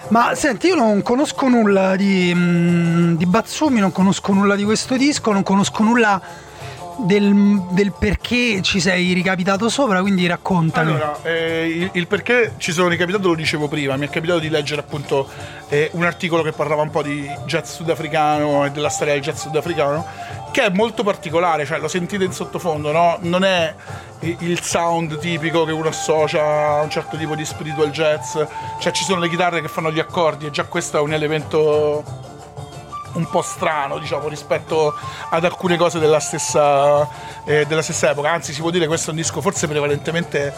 Ma 0.10 0.36
senti, 0.36 0.68
io 0.68 0.76
non 0.76 1.02
conosco 1.02 1.48
nulla 1.48 1.96
di, 1.96 2.34
mm, 2.36 3.16
di 3.16 3.26
Batsumi, 3.26 3.80
non 3.80 3.92
conosco 3.92 4.34
nulla 4.34 4.56
di 4.56 4.64
questo 4.64 4.98
disco, 4.98 5.32
non 5.32 5.44
conosco 5.44 5.84
nulla 5.84 6.20
del, 7.06 7.64
del, 7.72 7.94
perché 7.98 8.62
ci 8.62 8.80
sei 8.80 9.14
ricapitato 9.14 9.70
sopra, 9.70 10.02
quindi 10.02 10.28
raccontami. 10.28 10.92
Allora, 10.92 11.18
eh, 11.24 11.68
il, 11.68 11.90
il, 11.94 12.08
perché 12.08 12.54
ci 12.58 12.72
sono 12.72 12.88
ricapitato 12.88 13.28
lo 13.28 13.36
dicevo 13.36 13.68
prima, 13.68 13.96
mi 13.96 14.08
è 14.08 14.10
capitato 14.10 14.40
di 14.40 14.50
leggere 14.50 14.82
appunto 14.82 15.28
eh, 15.70 15.90
un 15.94 16.04
articolo 16.04 16.44
che 16.44 16.52
parlava 16.52 16.82
un 16.82 16.90
po' 16.90 17.02
di 17.02 17.30
jazz 17.46 17.72
sudafricano 17.72 18.66
e 18.66 18.72
della 18.72 18.90
storia 18.90 19.14
del 19.14 19.22
jazz 19.22 19.40
sudafricano, 19.40 20.06
che 20.52 20.64
è 20.64 20.70
molto 20.70 21.04
particolare, 21.04 21.66
cioè 21.66 21.80
lo 21.80 21.88
sentite 21.88 22.24
in 22.24 22.32
sottofondo, 22.32 22.92
no? 22.92 23.18
Non 23.22 23.44
è 23.44 23.74
il 24.20 24.62
sound 24.62 25.18
tipico 25.20 25.64
che 25.64 25.72
uno 25.72 25.90
associa 25.90 26.44
a 26.44 26.82
un 26.82 26.90
certo 26.90 27.16
tipo 27.18 27.36
di 27.36 27.46
spiritual 27.46 27.92
jazz, 27.92 28.38
cioè 28.80 28.92
ci 28.92 29.04
sono 29.04 29.20
le 29.20 29.30
chitarre 29.30 29.62
che 29.62 29.68
fanno 29.68 29.92
gli 29.92 30.00
accordi 30.00 30.46
e 30.46 30.52
già 30.52 30.66
questo 30.66 30.98
è 30.98 31.02
un 31.02 31.14
elemento 31.14 32.29
un 33.14 33.28
po' 33.30 33.42
strano, 33.42 33.98
diciamo, 33.98 34.28
rispetto 34.28 34.94
ad 35.30 35.44
alcune 35.44 35.78
cose 35.78 36.00
della 36.00 36.20
stessa, 36.20 37.08
eh, 37.46 37.66
della 37.66 37.82
stessa 37.82 38.12
epoca. 38.12 38.32
Anzi, 38.32 38.54
si 38.54 38.62
può 38.62 38.70
dire 38.70 38.84
che 38.84 38.90
questo 38.90 39.08
è 39.08 39.14
un 39.14 39.20
disco 39.20 39.42
forse 39.42 39.68
prevalentemente 39.68 40.54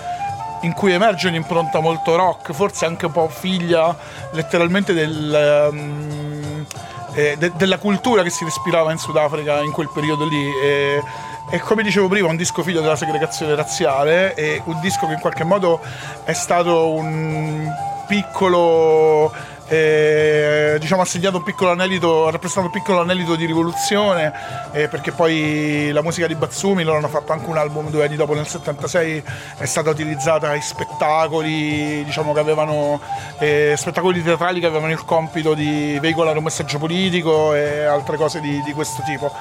in 0.62 0.74
cui 0.74 0.91
emerge 0.91 1.27
un'impronta 1.27 1.79
molto 1.79 2.15
rock, 2.15 2.51
forse 2.53 2.86
anche 2.86 3.08
un 3.08 3.12
po' 3.12 3.27
figlia 3.29 3.96
letteralmente 4.31 4.93
del, 4.93 5.70
um, 5.72 6.65
eh, 7.13 7.36
de- 7.38 7.51
della 7.55 7.77
cultura 7.77 8.24
che 8.24 8.29
si 8.29 8.43
respirava 8.43 8.91
in 8.91 8.98
Sudafrica 8.98 9.62
in 9.62 9.72
quel 9.72 9.89
periodo 9.91 10.27
lì. 10.27 10.51
E, 10.63 11.01
e 11.50 11.60
come 11.60 11.84
dicevo 11.84 12.08
prima, 12.08 12.27
un 12.27 12.38
disco 12.38 12.63
figlio 12.63 12.81
della 12.81 12.96
segregazione 12.96 13.55
razziale 13.55 14.36
e 14.36 14.62
un 14.65 14.79
disco 14.79 15.08
che 15.08 15.13
in 15.13 15.20
qualche 15.20 15.43
modo 15.43 15.81
è 16.24 16.34
stato 16.34 16.91
un 16.91 17.70
piccolo 18.08 19.31
eh, 19.72 20.78
diciamo, 20.82 21.01
ha 21.01 21.06
segnato 21.06 21.38
un 21.38 21.44
piccolo 21.44 21.72
anelito, 21.72 22.28
ha 22.28 22.32
rappresentato 22.32 22.66
un 22.68 22.74
piccolo 22.74 23.00
anelito 23.00 23.36
di 23.36 23.46
rivoluzione, 23.46 24.34
eh, 24.74 24.90
perché 24.90 25.13
poi 25.13 25.92
la 25.94 26.01
musica 26.01 26.28
di 26.28 26.36
Bazzumi, 26.36 26.84
loro 26.84 26.98
hanno 26.98 27.08
fatto 27.08 27.32
anche 27.32 27.50
un 27.50 27.56
album 27.56 27.90
due 27.90 28.04
anni 28.04 28.18
dopo, 28.18 28.34
nel 28.34 28.46
76, 28.46 29.24
è 29.58 29.66
stata 29.66 29.90
utilizzata 29.90 30.54
in 30.56 30.62
spettacoli, 30.62 32.04
diciamo 32.04 32.34
che 32.34 32.40
avevano 32.42 33.00
eh, 33.40 33.75
spettacoli 33.78 34.22
teatrali 34.22 34.60
che 34.60 34.66
avevano 34.66 34.92
il 34.92 35.06
compito 35.06 35.54
di 35.54 35.98
veicolare 36.01 36.38
un 36.38 36.44
messaggio 36.44 36.78
politico 36.78 37.56
e 37.56 37.84
altre 37.84 38.18
cose 38.18 38.42
di, 38.42 38.62
di 38.63 38.74
questo 38.74 39.01
tipo. 39.06 39.32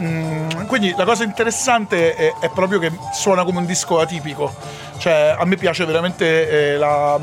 Mm, 0.00 0.66
quindi 0.66 0.94
la 0.96 1.04
cosa 1.04 1.24
interessante 1.24 2.14
è, 2.14 2.32
è, 2.40 2.50
proprio 2.50 2.78
che 2.78 2.92
suona 3.12 3.42
come 3.42 3.58
un 3.58 3.66
disco 3.66 3.98
atipico, 3.98 4.54
cioè 4.98 5.34
a 5.36 5.44
me 5.44 5.56
piace 5.56 5.84
veramente 5.84 6.72
eh, 6.72 6.76
la... 6.76 7.18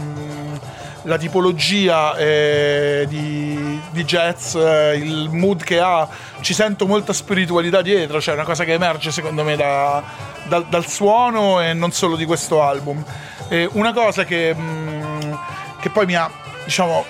La 1.03 1.17
tipologia 1.17 2.15
eh, 2.17 3.05
di, 3.07 3.79
di, 3.91 4.03
jazz, 4.03 4.55
eh, 4.55 4.97
il 4.97 5.29
mood 5.31 5.63
che 5.63 5.79
ha, 5.79 6.07
ci 6.41 6.53
sento 6.53 6.85
molta 6.87 7.13
spiritualità 7.13 7.81
dietro, 7.81 8.19
cioè 8.19 8.33
una 8.33 8.43
cosa 8.43 8.65
che 8.65 8.73
emerge 8.73 9.11
secondo 9.11 9.43
me 9.43 9.55
da, 9.55 10.03
da, 10.47 10.59
dal 10.59 10.85
suono 10.87 11.61
e 11.61 11.73
non 11.73 11.91
solo 11.91 12.15
di 12.15 12.25
questo 12.25 12.61
album. 12.61 13.03
Eh, 13.47 13.69
una 13.73 13.93
cosa 13.93 14.25
che, 14.25 14.53
mm, 14.53 15.33
che 15.79 15.89
poi 15.89 16.05
mi 16.05 16.15
ha, 16.15 16.29
diciamo, 16.65 17.05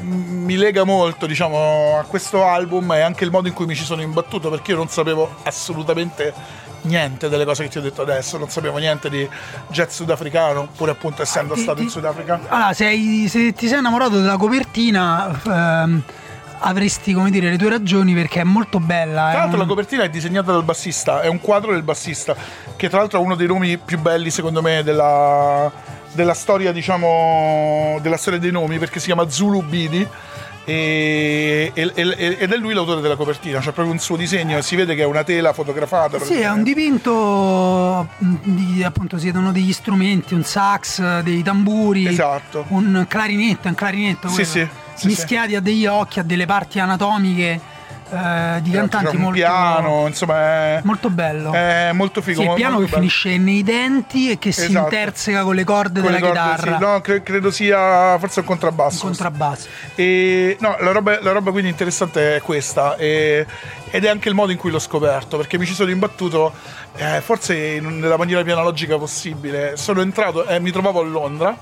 mi 0.00 0.56
lega 0.56 0.84
molto 0.84 1.26
diciamo, 1.26 1.98
a 1.98 2.04
questo 2.04 2.44
album 2.44 2.92
è 2.92 3.00
anche 3.00 3.24
il 3.24 3.30
modo 3.30 3.48
in 3.48 3.54
cui 3.54 3.66
mi 3.66 3.74
ci 3.74 3.84
sono 3.84 4.02
imbattuto 4.02 4.50
perché 4.50 4.72
io 4.72 4.76
non 4.76 4.88
sapevo 4.88 5.36
assolutamente 5.42 6.32
niente 6.82 7.28
delle 7.28 7.44
cose 7.44 7.64
che 7.64 7.68
ti 7.68 7.78
ho 7.78 7.80
detto 7.80 8.02
adesso, 8.02 8.38
non 8.38 8.48
sapevo 8.48 8.78
niente 8.78 9.08
di 9.10 9.28
jazz 9.68 9.94
sudafricano, 9.94 10.68
pur 10.76 10.88
appunto 10.88 11.22
essendo 11.22 11.54
ah, 11.54 11.58
stato 11.58 11.78
ti, 11.78 11.84
in 11.84 11.90
Sudafrica. 11.90 12.40
Allora, 12.48 12.72
se, 12.72 12.86
hai, 12.86 13.26
se, 13.28 13.52
ti 13.52 13.68
sei 13.68 13.78
innamorato 13.78 14.20
della 14.20 14.36
copertina... 14.36 15.40
Ehm, 15.46 16.02
avresti 16.58 17.12
come 17.12 17.30
dire 17.30 17.50
le 17.50 17.58
tue 17.58 17.68
ragioni 17.68 18.14
perché 18.14 18.40
è 18.40 18.44
molto 18.44 18.80
bella. 18.80 19.28
Tra 19.30 19.38
l'altro, 19.40 19.56
un... 19.56 19.62
la 19.62 19.66
copertina 19.66 20.02
è 20.04 20.08
disegnata 20.08 20.52
dal 20.52 20.64
bassista, 20.64 21.20
è 21.20 21.28
un 21.28 21.40
quadro 21.40 21.72
del 21.72 21.82
bassista, 21.82 22.34
che 22.76 22.88
tra 22.88 22.98
l'altro 22.98 23.20
è 23.20 23.22
uno 23.22 23.34
dei 23.34 23.46
nomi 23.46 23.76
più 23.76 23.98
belli, 23.98 24.30
secondo 24.30 24.62
me, 24.62 24.82
della, 24.82 25.70
della 26.12 26.34
storia, 26.34 26.72
diciamo, 26.72 27.98
della 28.00 28.16
storia 28.16 28.38
dei 28.38 28.50
nomi, 28.50 28.78
perché 28.78 29.00
si 29.00 29.06
chiama 29.06 29.28
Zulu 29.28 29.62
Bidi 29.62 30.08
e, 30.68 31.70
e, 31.72 31.92
ed 31.94 32.52
è 32.52 32.56
lui 32.56 32.74
l'autore 32.74 33.00
della 33.00 33.14
copertina, 33.14 33.60
c'è 33.60 33.70
proprio 33.70 33.92
un 33.92 34.00
suo 34.00 34.16
disegno 34.16 34.58
e 34.58 34.62
si 34.62 34.74
vede 34.74 34.96
che 34.96 35.02
è 35.02 35.06
una 35.06 35.22
tela 35.22 35.52
fotografata. 35.52 36.18
Sì, 36.18 36.40
è 36.40 36.50
un 36.50 36.64
dipinto, 36.64 38.08
di, 38.18 38.82
appunto 38.82 39.16
si 39.16 39.26
vedono 39.26 39.52
degli 39.52 39.72
strumenti, 39.72 40.34
un 40.34 40.42
sax, 40.42 41.20
dei 41.20 41.42
tamburi, 41.44 42.08
esatto. 42.08 42.64
un 42.68 43.06
clarinetto, 43.08 43.68
un 43.68 43.74
clarinetto 43.74 44.28
sì, 44.28 44.44
sì, 44.44 44.66
sì, 44.94 45.06
mischiati 45.06 45.54
a 45.54 45.60
degli 45.60 45.86
occhi, 45.86 46.18
a 46.18 46.24
delle 46.24 46.46
parti 46.46 46.80
anatomiche 46.80 47.74
eh, 48.08 48.60
di 48.62 48.70
cantanti 48.70 49.16
molto 49.16 49.38
piano, 49.38 50.06
insomma, 50.06 50.36
è, 50.36 50.80
molto 50.84 51.10
bello. 51.10 51.52
È 51.52 51.90
molto 51.92 52.22
figo. 52.22 52.40
Sì, 52.40 52.46
il 52.46 52.54
piano 52.54 52.78
che 52.78 52.84
bello. 52.84 52.96
finisce 52.96 53.36
nei 53.36 53.62
denti 53.64 54.30
e 54.30 54.38
che 54.38 54.50
esatto. 54.50 54.68
si 54.68 54.76
interseca 54.76 55.42
con 55.42 55.54
le 55.54 55.64
corde 55.64 56.00
con 56.00 56.12
della 56.12 56.24
le 56.24 56.32
corde, 56.32 56.50
chitarra. 56.50 56.76
Sì. 56.78 56.84
No, 56.84 57.00
cre- 57.00 57.22
credo 57.22 57.50
sia 57.50 58.16
forse 58.18 58.40
un 58.40 58.46
contrabbasso. 58.46 59.06
Un 59.06 59.10
contrabbasso. 59.10 59.68
E, 59.96 60.56
no, 60.60 60.76
la 60.78 60.92
roba, 60.92 61.18
la 61.20 61.32
roba, 61.32 61.50
quindi 61.50 61.68
interessante 61.68 62.36
è 62.36 62.40
questa. 62.40 62.96
E, 62.96 63.44
ed 63.90 64.04
è 64.04 64.08
anche 64.08 64.28
il 64.28 64.34
modo 64.34 64.52
in 64.52 64.58
cui 64.58 64.70
l'ho 64.70 64.78
scoperto, 64.78 65.36
perché 65.36 65.58
mi 65.58 65.66
ci 65.66 65.74
sono 65.74 65.90
imbattuto 65.90 66.52
eh, 66.96 67.20
forse 67.20 67.80
nella 67.80 68.16
maniera 68.16 68.42
più 68.42 68.52
analogica 68.52 68.96
possibile. 68.98 69.76
Sono 69.76 70.00
entrato 70.00 70.46
e 70.46 70.54
eh, 70.54 70.60
mi 70.60 70.70
trovavo 70.70 71.00
a 71.00 71.04
Londra 71.04 71.56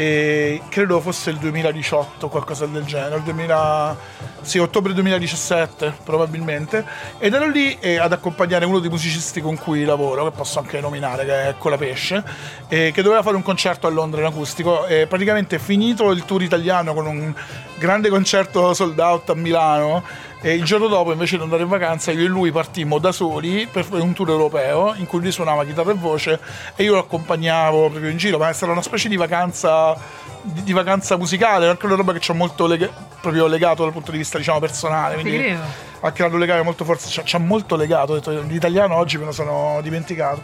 e 0.00 0.62
credo 0.70 0.98
fosse 0.98 1.28
il 1.28 1.36
2018, 1.36 2.28
qualcosa 2.28 2.64
del 2.64 2.84
genere, 2.84 3.16
il 3.16 3.22
2000, 3.22 3.96
sì, 4.40 4.56
ottobre 4.56 4.94
2017 4.94 5.92
probabilmente, 6.04 6.86
ed 7.18 7.34
ero 7.34 7.46
lì 7.50 7.76
eh, 7.80 7.98
ad 7.98 8.10
accompagnare 8.10 8.64
uno 8.64 8.78
dei 8.78 8.88
musicisti 8.88 9.42
con 9.42 9.58
cui 9.58 9.84
lavoro, 9.84 10.24
che 10.24 10.30
posso 10.30 10.58
anche 10.58 10.80
nominare, 10.80 11.26
che 11.26 11.48
è 11.48 11.54
Colapesce, 11.58 12.24
eh, 12.68 12.92
che 12.94 13.02
doveva 13.02 13.22
fare 13.22 13.36
un 13.36 13.42
concerto 13.42 13.86
a 13.86 13.90
Londra 13.90 14.22
in 14.22 14.26
acustico 14.28 14.86
e 14.86 15.06
praticamente 15.06 15.58
finito 15.58 16.10
il 16.12 16.24
tour 16.24 16.42
italiano 16.42 16.94
con 16.94 17.04
un 17.04 17.34
grande 17.76 18.08
concerto 18.08 18.72
sold 18.72 18.98
out 18.98 19.28
a 19.28 19.34
Milano, 19.34 20.02
e 20.42 20.54
il 20.54 20.64
giorno 20.64 20.86
dopo, 20.86 21.12
invece 21.12 21.36
di 21.36 21.42
andare 21.42 21.62
in 21.62 21.68
vacanza, 21.68 22.12
io 22.12 22.24
e 22.24 22.28
lui 22.28 22.50
partimmo 22.50 22.98
da 22.98 23.12
soli 23.12 23.68
per 23.70 23.86
un 23.90 24.14
tour 24.14 24.30
europeo 24.30 24.94
in 24.96 25.06
cui 25.06 25.20
lui 25.20 25.30
suonava 25.32 25.66
chitarra 25.66 25.90
e 25.90 25.94
voce 25.94 26.40
e 26.76 26.82
io 26.82 26.94
lo 26.94 27.00
accompagnavo 27.00 27.90
proprio 27.90 28.08
in 28.10 28.16
giro. 28.16 28.38
Ma 28.38 28.48
è 28.48 28.52
stata 28.54 28.72
una 28.72 28.80
specie 28.80 29.10
di 29.10 29.16
vacanza, 29.16 29.94
di, 30.40 30.62
di 30.62 30.72
vacanza 30.72 31.18
musicale, 31.18 31.68
anche 31.68 31.84
una 31.84 31.94
roba 31.94 32.14
che 32.14 32.20
ci 32.20 32.30
ha 32.30 32.34
molto 32.34 32.66
lega- 32.66 32.88
proprio 33.20 33.46
legato 33.48 33.82
dal 33.82 33.92
punto 33.92 34.10
di 34.12 34.16
vista 34.16 34.38
diciamo, 34.38 34.60
personale. 34.60 35.20
Quindi 35.20 35.54
ha 36.00 36.12
creato 36.12 36.34
un 36.34 36.40
legame 36.40 36.62
molto 36.62 36.84
forte, 36.84 37.06
ci 37.06 37.36
ha, 37.36 37.38
molto 37.38 37.76
legato. 37.76 38.14
Detto, 38.14 38.30
l'italiano 38.30 38.96
oggi 38.96 39.18
me 39.18 39.26
lo 39.26 39.32
sono 39.32 39.80
dimenticato. 39.82 40.40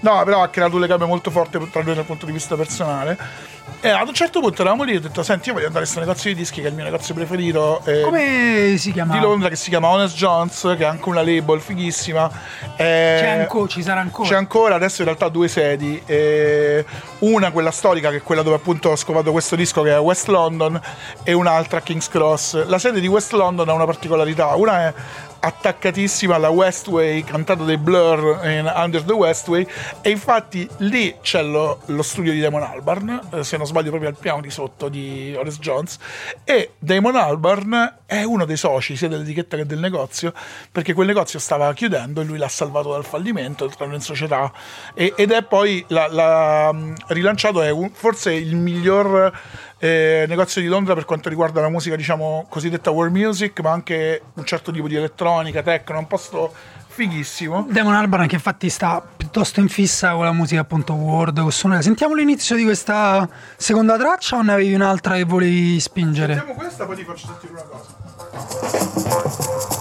No, 0.00 0.22
però 0.24 0.42
ha 0.42 0.48
creato 0.48 0.74
un 0.74 0.80
legame 0.80 1.06
molto 1.06 1.30
forte 1.30 1.58
tra 1.70 1.82
noi 1.82 1.94
dal 1.94 2.04
punto 2.04 2.26
di 2.26 2.32
vista 2.32 2.54
personale 2.54 3.16
e 3.80 3.90
ad 3.90 4.08
un 4.08 4.14
certo 4.14 4.40
punto 4.40 4.62
eravamo 4.62 4.82
lì 4.82 4.94
e 4.94 4.96
ho 4.96 5.00
detto: 5.00 5.22
Senti, 5.22 5.48
io 5.48 5.54
voglio 5.54 5.66
andare 5.66 5.84
a 5.84 5.88
questo 5.88 6.04
negozio 6.04 6.30
di 6.30 6.36
dischi, 6.36 6.60
che 6.60 6.66
è 6.66 6.70
il 6.70 6.74
mio 6.74 6.84
negozio 6.84 7.14
preferito. 7.14 7.80
Eh, 7.84 8.00
Come 8.00 8.74
si 8.76 8.92
chiama? 8.92 9.14
Di 9.14 9.20
Londra, 9.20 9.48
che 9.48 9.56
si 9.56 9.68
chiama 9.68 9.88
Honest 9.88 10.16
Jones, 10.16 10.74
che 10.76 10.82
è 10.82 10.86
anche 10.86 11.08
una 11.08 11.22
label 11.22 11.60
fighissima. 11.60 12.28
Eh, 12.76 13.18
c'è 13.20 13.28
ancora, 13.38 13.68
ci 13.68 13.82
sarà 13.82 14.00
ancora. 14.00 14.28
C'è 14.28 14.34
ancora, 14.34 14.74
adesso 14.74 15.02
in 15.02 15.06
realtà 15.06 15.28
due 15.28 15.46
sedi. 15.46 16.02
Eh, 16.06 16.84
una, 17.20 17.52
quella 17.52 17.70
storica, 17.70 18.10
che 18.10 18.16
è 18.16 18.22
quella 18.22 18.42
dove 18.42 18.56
appunto 18.56 18.90
ho 18.90 18.96
scovato 18.96 19.30
questo 19.30 19.54
disco, 19.54 19.82
che 19.82 19.92
è 19.92 20.00
West 20.00 20.26
London, 20.26 20.80
e 21.22 21.32
un'altra 21.32 21.80
King's 21.80 22.08
Cross. 22.08 22.66
La 22.66 22.78
sede 22.78 22.98
di 22.98 23.06
West 23.06 23.32
London 23.32 23.68
ha 23.68 23.72
una 23.74 23.86
particolarità. 23.86 24.56
Una 24.56 24.88
è 24.88 24.94
attaccatissima 25.40 26.34
alla 26.34 26.50
Westway, 26.50 27.22
cantato 27.22 27.64
dai 27.64 27.78
Blur 27.78 28.40
in 28.44 28.72
Under 28.74 29.02
the 29.02 29.12
Westway, 29.12 29.66
e 30.00 30.10
infatti 30.10 30.68
lì 30.78 31.16
c'è 31.20 31.42
lo, 31.42 31.80
lo 31.86 32.02
studio 32.02 32.32
di 32.32 32.40
Damon 32.40 32.62
Albarn, 32.62 33.20
eh, 33.32 33.44
se 33.44 33.56
non 33.56 33.66
sbaglio 33.66 33.90
proprio 33.90 34.10
al 34.10 34.16
piano 34.18 34.40
di 34.40 34.50
sotto 34.50 34.88
di 34.88 35.34
Horace 35.36 35.58
Jones, 35.58 35.98
e 36.44 36.72
Damon 36.78 37.16
Albarn 37.16 37.96
è 38.06 38.22
uno 38.22 38.44
dei 38.44 38.56
soci 38.56 38.96
sia 38.96 39.08
dell'etichetta 39.08 39.56
che 39.56 39.66
del 39.66 39.78
negozio, 39.78 40.32
perché 40.72 40.94
quel 40.94 41.06
negozio 41.06 41.38
stava 41.38 41.72
chiudendo 41.74 42.20
e 42.20 42.24
lui 42.24 42.38
l'ha 42.38 42.48
salvato 42.48 42.92
dal 42.92 43.04
fallimento, 43.04 43.64
entrando 43.64 43.94
in 43.94 44.00
società, 44.00 44.52
e, 44.94 45.12
ed 45.16 45.30
è 45.30 45.42
poi 45.42 45.84
la, 45.88 46.06
la, 46.08 46.74
rilanciato, 47.08 47.62
è 47.62 47.70
un, 47.70 47.90
forse 47.92 48.32
il 48.32 48.56
miglior 48.56 49.32
eh, 49.78 50.24
negozio 50.28 50.60
di 50.60 50.66
Londra 50.66 50.94
per 50.94 51.04
quanto 51.04 51.28
riguarda 51.28 51.60
la 51.60 51.68
musica, 51.68 51.94
diciamo, 51.96 52.46
cosiddetta 52.48 52.90
world 52.90 53.14
music, 53.14 53.60
ma 53.60 53.70
anche 53.70 54.22
un 54.34 54.44
certo 54.44 54.72
tipo 54.72 54.88
di 54.88 54.96
elettronica, 54.96 55.62
techno, 55.62 55.98
un 55.98 56.06
posto 56.06 56.52
fighissimo. 56.88 57.66
Damon 57.70 57.94
Albarn 57.94 58.26
che 58.26 58.34
infatti 58.34 58.68
sta 58.68 59.00
piuttosto 59.00 59.60
in 59.60 59.68
fissa 59.68 60.14
con 60.14 60.24
la 60.24 60.32
musica 60.32 60.62
appunto 60.62 60.94
world, 60.94 61.46
Sentiamo 61.48 62.14
l'inizio 62.14 62.56
di 62.56 62.64
questa 62.64 63.28
seconda 63.56 63.96
traccia 63.96 64.36
o 64.36 64.42
ne 64.42 64.52
avevi 64.52 64.74
un'altra 64.74 65.14
che 65.14 65.24
volevi 65.24 65.78
spingere? 65.78 66.34
Sentiamo 66.34 66.58
questa, 66.58 66.86
poi 66.86 66.96
ti 66.96 67.04
faccio 67.04 67.26
sentire 67.26 67.52
una 67.52 67.62
cosa. 67.62 69.76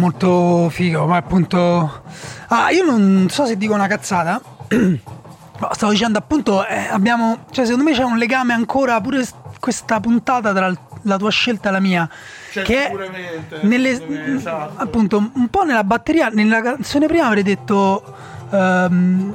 Molto 0.00 0.68
figo, 0.70 1.06
ma 1.06 1.16
appunto... 1.16 2.02
Ah, 2.48 2.70
io 2.70 2.84
non 2.84 3.28
so 3.30 3.46
se 3.46 3.56
dico 3.56 3.74
una 3.74 3.86
cazzata. 3.86 4.40
Stavo 5.72 5.92
dicendo 5.92 6.18
appunto, 6.18 6.66
eh, 6.66 6.88
abbiamo... 6.90 7.44
Cioè 7.50 7.64
secondo 7.66 7.88
me 7.88 7.94
c'è 7.94 8.02
un 8.02 8.16
legame 8.16 8.52
ancora 8.54 9.00
pure 9.00 9.24
questa 9.60 10.00
puntata 10.00 10.52
tra 10.52 10.72
la 11.02 11.16
tua 11.16 11.30
scelta 11.30 11.68
e 11.68 11.72
la 11.72 11.80
mia. 11.80 12.08
Cioè, 12.50 12.64
che 12.64 12.84
sicuramente, 12.86 13.60
nelle, 13.62 14.34
esatto. 14.34 14.82
appunto 14.82 15.30
un 15.32 15.48
po' 15.48 15.62
nella 15.62 15.84
batteria, 15.84 16.28
nella 16.28 16.62
canzone 16.62 17.06
prima 17.06 17.26
avrei 17.26 17.42
detto... 17.42 18.02
Um, 18.50 19.34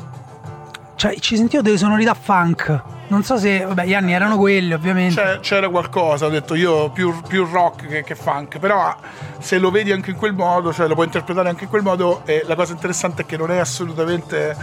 cioè 0.95 1.15
ci 1.19 1.35
sentivo 1.35 1.61
delle 1.61 1.77
sonorità 1.77 2.13
funk 2.13 2.94
non 3.07 3.23
so 3.23 3.37
se, 3.37 3.65
vabbè, 3.65 3.85
gli 3.85 3.93
anni 3.93 4.13
erano 4.13 4.37
quelli, 4.37 4.73
ovviamente. 4.73 5.15
C'è, 5.15 5.39
c'era 5.39 5.69
qualcosa, 5.69 6.25
ho 6.25 6.29
detto 6.29 6.55
io 6.55 6.89
più, 6.89 7.13
più 7.27 7.45
rock 7.45 7.87
che, 7.87 8.03
che, 8.03 8.15
funk, 8.15 8.59
però 8.59 8.95
se 9.39 9.57
lo 9.57 9.71
vedi 9.71 9.91
anche 9.91 10.11
in 10.11 10.17
quel 10.17 10.33
modo, 10.33 10.73
cioè 10.73 10.87
lo 10.87 10.93
puoi 10.93 11.05
interpretare 11.05 11.49
anche 11.49 11.65
in 11.65 11.69
quel 11.69 11.83
modo, 11.83 12.21
e 12.25 12.43
la 12.45 12.55
cosa 12.55 12.73
interessante 12.73 13.23
è 13.23 13.25
che 13.25 13.37
non 13.37 13.51
è 13.51 13.57
assolutamente 13.57 14.55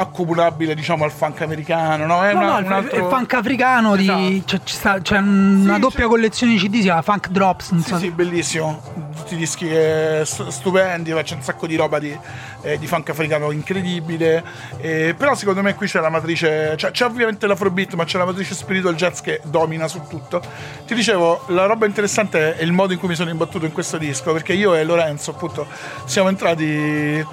accomunabile 0.00 0.74
diciamo 0.74 1.04
al 1.04 1.10
funk 1.10 1.40
americano, 1.42 2.06
no? 2.06 2.22
È, 2.24 2.32
No, 2.32 2.38
una- 2.40 2.46
no, 2.52 2.56
un 2.58 2.64
il, 2.64 2.72
altro... 2.72 2.96
il 2.98 3.04
funk 3.04 3.34
africano 3.34 3.96
di, 3.96 4.02
Esatto. 4.04 4.42
c'è, 4.44 4.60
ci 4.64 4.74
sta- 4.74 5.00
c'è 5.00 5.18
una 5.18 5.74
Sì, 5.74 5.80
doppia 5.80 5.98
c'è- 6.04 6.06
collezione 6.06 6.52
di 6.52 6.58
CD 6.58 6.74
si 6.76 6.82
chiama 6.82 7.02
Funk 7.02 7.28
Drops 7.28 7.74
Sì, 7.76 7.82
so 7.82 7.98
sì, 7.98 8.10
bellissimo. 8.10 8.80
Tutti 9.16 9.34
i 9.34 9.36
dischi 9.36 9.68
eh, 9.68 10.22
st- 10.24 10.46
stupendi, 10.48 11.12
c'è 11.12 11.34
un 11.34 11.42
sacco 11.42 11.66
di 11.66 11.74
roba 11.74 11.98
di, 11.98 12.16
eh, 12.62 12.78
di 12.78 12.86
funk 12.86 13.08
africano 13.10 13.50
incredibile. 13.50 14.44
eh, 14.78 15.14
però 15.18 15.34
secondo 15.34 15.62
me 15.62 15.74
qui 15.74 15.86
c'è 15.88 16.00
la 16.00 16.08
matrice, 16.10 16.74
cioè, 16.76 16.92
c'è 16.92 17.04
ovviamente 17.04 17.46
l'afrobeat, 17.48 17.94
ma 17.94 18.04
c'è 18.04 18.18
la 18.18 18.24
matrice 18.24 18.54
spiritual 18.54 18.94
jazz 18.94 19.20
che 19.20 19.40
domina 19.44 19.88
su 19.88 20.02
tutto. 20.08 20.40
Ti 20.86 20.94
dicevo, 20.94 21.42
la 21.48 21.66
roba 21.66 21.86
interessante 21.86 22.56
è 22.56 22.62
il 22.62 22.70
modo 22.72 22.92
in 22.92 22.98
cui 23.00 23.08
mi 23.08 23.14
sono 23.16 23.30
imbattuto 23.30 23.64
in 23.66 23.72
questo 23.72 23.98
disco, 23.98 24.32
perché 24.32 24.52
io 24.52 24.74
e 24.74 24.84
Lorenzo, 24.84 25.32
appunto, 25.32 25.66
siamo 26.04 26.28
entrati 26.28 27.24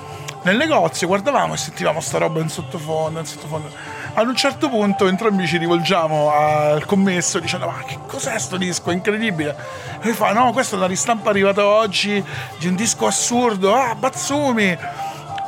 nel 0.46 0.58
negozio, 0.58 1.08
guardavamo 1.08 1.56
e 1.56 1.58
sentivamo 1.58 2.00
sta 2.00 2.20
roba 2.20 2.40
in 2.40 2.50
sottofondo, 2.50 3.20
in 3.20 3.26
sottofondo. 3.26 3.68
Ad 4.14 4.28
un 4.28 4.36
certo 4.36 4.70
punto 4.70 5.08
entrambi 5.08 5.48
ci 5.48 5.58
rivolgiamo 5.58 6.32
al 6.32 6.86
commesso 6.86 7.40
dicendo 7.40 7.66
ma 7.66 7.84
che 7.84 7.98
cos'è 8.08 8.38
sto 8.38 8.56
disco, 8.56 8.92
è 8.92 8.94
incredibile. 8.94 9.56
E 10.00 10.04
lui 10.04 10.14
fa 10.14 10.34
no, 10.34 10.52
questa 10.54 10.76
è 10.76 10.78
una 10.78 10.88
ristampa 10.88 11.32
arrivata 11.32 11.66
oggi 11.66 12.24
di 12.60 12.68
un 12.68 12.76
disco 12.76 13.08
assurdo, 13.08 13.74
ah 13.74 13.96
Bazzumi. 13.96 14.78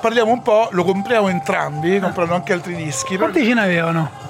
Parliamo 0.01 0.31
un 0.31 0.41
po', 0.41 0.69
lo 0.71 0.83
compriamo 0.83 1.27
entrambi, 1.27 1.99
comprando 1.99 2.33
anche 2.33 2.53
altri 2.53 2.75
dischi. 2.75 3.17
quanti 3.17 3.45
ce 3.45 3.53
n'avevano? 3.53 4.26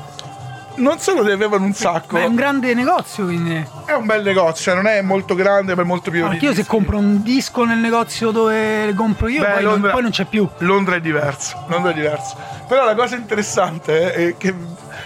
Non 0.78 1.00
solo 1.00 1.24
ne 1.24 1.32
avevano 1.32 1.66
un 1.66 1.74
sacco, 1.74 2.16
Ma 2.16 2.22
è 2.22 2.26
un 2.26 2.36
grande 2.36 2.74
negozio 2.74 3.26
quindi 3.26 3.66
è 3.86 3.94
un 3.94 4.06
bel 4.06 4.24
negozio, 4.24 4.64
cioè 4.64 4.76
non 4.76 4.88
è 4.88 5.02
molto 5.02 5.36
grande 5.36 5.76
ma 5.76 5.82
è 5.82 5.86
molto 5.86 6.12
più 6.12 6.24
Anche 6.26 6.46
io 6.46 6.54
se 6.54 6.66
compro 6.66 6.98
un 6.98 7.22
disco 7.22 7.64
nel 7.66 7.78
negozio 7.80 8.32
dove 8.32 8.94
compro 8.96 9.28
io 9.28 9.42
Beh, 9.42 9.52
poi, 9.54 9.64
non, 9.64 9.72
Londra- 9.74 9.92
poi 9.92 10.02
non 10.02 10.12
c'è 10.12 10.26
più 10.26 10.48
Londra 10.60 10.96
è 10.96 11.02
diverso, 11.02 11.66
Londra 11.68 11.92
è 11.92 11.94
diverso. 11.94 12.36
Però 12.68 12.86
la 12.86 12.96
cosa 12.96 13.16
interessante 13.16 14.14
è 14.14 14.36
che 14.38 14.54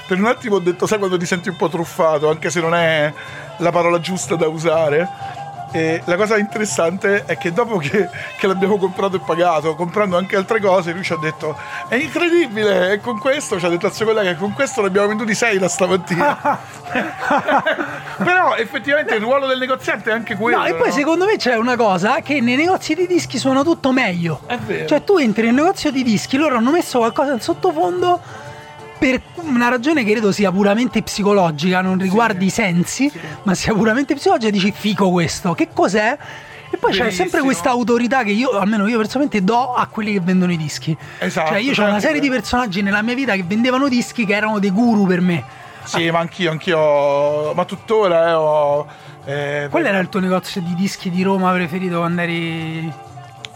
per 0.07 0.19
un 0.19 0.25
attimo 0.25 0.55
ho 0.55 0.59
detto, 0.59 0.87
sai 0.87 0.97
quando 0.97 1.17
ti 1.17 1.25
senti 1.25 1.49
un 1.49 1.55
po' 1.55 1.69
truffato, 1.69 2.29
anche 2.29 2.49
se 2.49 2.59
non 2.59 2.73
è 2.73 3.13
la 3.57 3.71
parola 3.71 3.99
giusta 3.99 4.35
da 4.35 4.47
usare. 4.47 5.07
E 5.71 6.01
la 6.03 6.17
cosa 6.17 6.37
interessante 6.37 7.23
è 7.25 7.37
che 7.37 7.53
dopo 7.53 7.77
che, 7.77 8.09
che 8.37 8.47
l'abbiamo 8.47 8.77
comprato 8.77 9.15
e 9.15 9.21
pagato, 9.25 9.73
comprando 9.75 10.17
anche 10.17 10.35
altre 10.35 10.59
cose, 10.59 10.91
lui 10.91 11.03
ci 11.03 11.13
ha 11.13 11.17
detto: 11.17 11.57
È 11.87 11.95
incredibile! 11.95 12.91
E 12.91 12.99
con 12.99 13.17
questo 13.19 13.57
ci 13.57 13.65
ha 13.65 13.69
detto 13.69 13.85
al 13.85 13.93
suo 13.93 14.05
collega: 14.05 14.35
Con 14.35 14.53
questo 14.53 14.81
ne 14.81 14.87
abbiamo 14.87 15.07
venduti 15.07 15.33
sei 15.33 15.57
da 15.57 15.69
stamattina. 15.69 16.59
Però 18.17 18.55
effettivamente 18.55 19.15
il 19.15 19.21
ruolo 19.21 19.47
del 19.47 19.59
negoziante 19.59 20.09
è 20.09 20.13
anche 20.13 20.35
quello. 20.35 20.57
No, 20.57 20.65
e 20.65 20.73
poi 20.73 20.89
no? 20.89 20.93
secondo 20.93 21.25
me 21.25 21.37
c'è 21.37 21.55
una 21.55 21.77
cosa 21.77 22.19
che 22.19 22.41
nei 22.41 22.57
negozi 22.57 22.93
di 22.93 23.07
dischi 23.07 23.37
suona 23.37 23.63
tutto 23.63 23.93
meglio. 23.93 24.41
È 24.45 24.57
vero. 24.57 24.87
Cioè 24.87 25.03
tu 25.05 25.17
entri 25.17 25.45
nel 25.45 25.53
negozio 25.53 25.89
di 25.89 26.03
dischi, 26.03 26.35
loro 26.35 26.57
hanno 26.57 26.71
messo 26.71 26.97
qualcosa 26.97 27.31
in 27.31 27.39
sottofondo 27.39 28.49
per 29.01 29.20
una 29.38 29.67
ragione 29.67 30.03
che 30.03 30.12
credo 30.12 30.31
sia 30.31 30.51
puramente 30.51 31.01
psicologica, 31.01 31.81
non 31.81 31.98
riguardi 31.98 32.46
i 32.46 32.50
sensi, 32.51 33.12
ma 33.41 33.55
sia 33.55 33.74
puramente 33.74 34.13
psicologica, 34.13 34.51
dici 34.51 34.72
fico 34.72 35.10
questo, 35.10 35.55
che 35.55 35.70
cos'è? 35.74 36.15
E 36.70 36.77
poi 36.77 36.91
c'è 36.91 37.00
Bellissimo. 37.00 37.10
sempre 37.27 37.41
questa 37.41 37.72
autorità 37.72 38.22
che 38.22 38.29
io, 38.29 38.51
almeno 38.51 38.88
io 38.88 38.98
personalmente, 39.00 39.43
do 39.43 39.74
a 39.74 39.88
quelli 39.88 40.13
che 40.13 40.20
vendono 40.20 40.51
i 40.51 40.58
dischi. 40.58 40.96
Esatto, 41.17 41.50
Cioè 41.50 41.58
io 41.58 41.72
ho 41.72 41.74
certo. 41.74 41.89
una 41.89 42.00
serie 42.00 42.22
di 42.22 42.29
personaggi 42.29 42.84
nella 42.84 43.01
mia 43.01 43.15
vita 43.15 43.34
che 43.34 43.43
vendevano 43.43 43.89
dischi 43.89 44.24
che 44.24 44.36
erano 44.36 44.60
dei 44.60 44.70
guru 44.70 45.08
per 45.08 45.20
me. 45.20 45.43
Sì, 45.84 46.12
ma 46.12 46.20
anch'io, 46.20 46.51
anch'io, 46.51 47.53
ma 47.55 47.65
tuttora 47.65 48.29
eh, 48.29 48.34
ho. 48.34 48.88
eh, 49.25 49.67
Qual 49.72 49.84
era 49.84 49.98
il 49.98 50.10
tuo 50.10 50.20
negozio 50.20 50.62
di 50.62 50.75
dischi 50.75 51.10
di 51.10 51.24
Roma 51.24 51.51
preferito 51.53 51.98
quando 51.98 52.22
eri... 52.22 52.93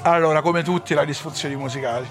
Allora, 0.01 0.41
come 0.41 0.63
tutti, 0.63 0.95
la 0.95 1.05
disfunzioni 1.05 1.55
musicali. 1.55 2.07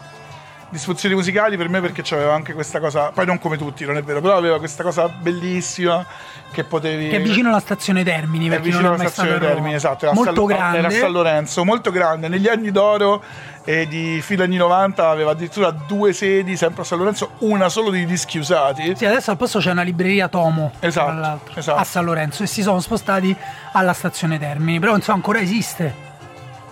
Disfunzioni 0.74 1.14
musicali 1.14 1.56
per 1.56 1.68
me 1.68 1.80
perché 1.80 2.02
c'aveva 2.02 2.34
anche 2.34 2.52
questa 2.52 2.80
cosa, 2.80 3.12
poi 3.14 3.24
non 3.26 3.38
come 3.38 3.56
tutti, 3.56 3.84
non 3.84 3.96
è 3.96 4.02
vero, 4.02 4.20
però 4.20 4.36
aveva 4.36 4.58
questa 4.58 4.82
cosa 4.82 5.06
bellissima 5.06 6.04
che 6.50 6.64
potevi... 6.64 7.10
Che 7.10 7.16
è 7.18 7.22
vicino 7.22 7.48
alla 7.50 7.60
stazione 7.60 8.02
Termini, 8.02 8.46
È 8.46 8.50
per 8.50 8.60
chi 8.60 8.70
vicino 8.70 8.92
alla 8.92 9.06
stazione. 9.08 9.38
Termini, 9.38 9.74
esatto, 9.74 10.06
era 10.06 10.14
Molto 10.14 10.34
San- 10.34 10.44
grande. 10.46 10.78
Era 10.78 10.90
San 10.90 11.12
Lorenzo, 11.12 11.64
molto 11.64 11.92
grande. 11.92 12.26
Negli 12.26 12.48
anni 12.48 12.72
d'oro 12.72 13.22
e 13.62 13.86
di 13.86 14.20
fine 14.20 14.42
anni 14.42 14.56
90 14.56 15.08
aveva 15.08 15.30
addirittura 15.30 15.70
due 15.70 16.12
sedi, 16.12 16.56
sempre 16.56 16.82
a 16.82 16.84
San 16.84 16.98
Lorenzo, 16.98 17.30
una 17.38 17.68
solo 17.68 17.90
di 17.90 18.04
dischi 18.04 18.38
usati. 18.38 18.94
Sì, 18.96 19.06
adesso 19.06 19.30
al 19.30 19.36
posto 19.36 19.60
c'è 19.60 19.70
una 19.70 19.82
libreria 19.82 20.26
Tomo, 20.26 20.72
Esatto, 20.80 21.52
esatto. 21.54 21.78
a 21.78 21.84
San 21.84 22.04
Lorenzo 22.04 22.42
e 22.42 22.46
si 22.48 22.62
sono 22.62 22.80
spostati 22.80 23.32
alla 23.74 23.92
stazione 23.92 24.40
Termini, 24.40 24.80
però 24.80 24.96
insomma 24.96 25.18
ancora 25.18 25.38
esiste. 25.38 25.94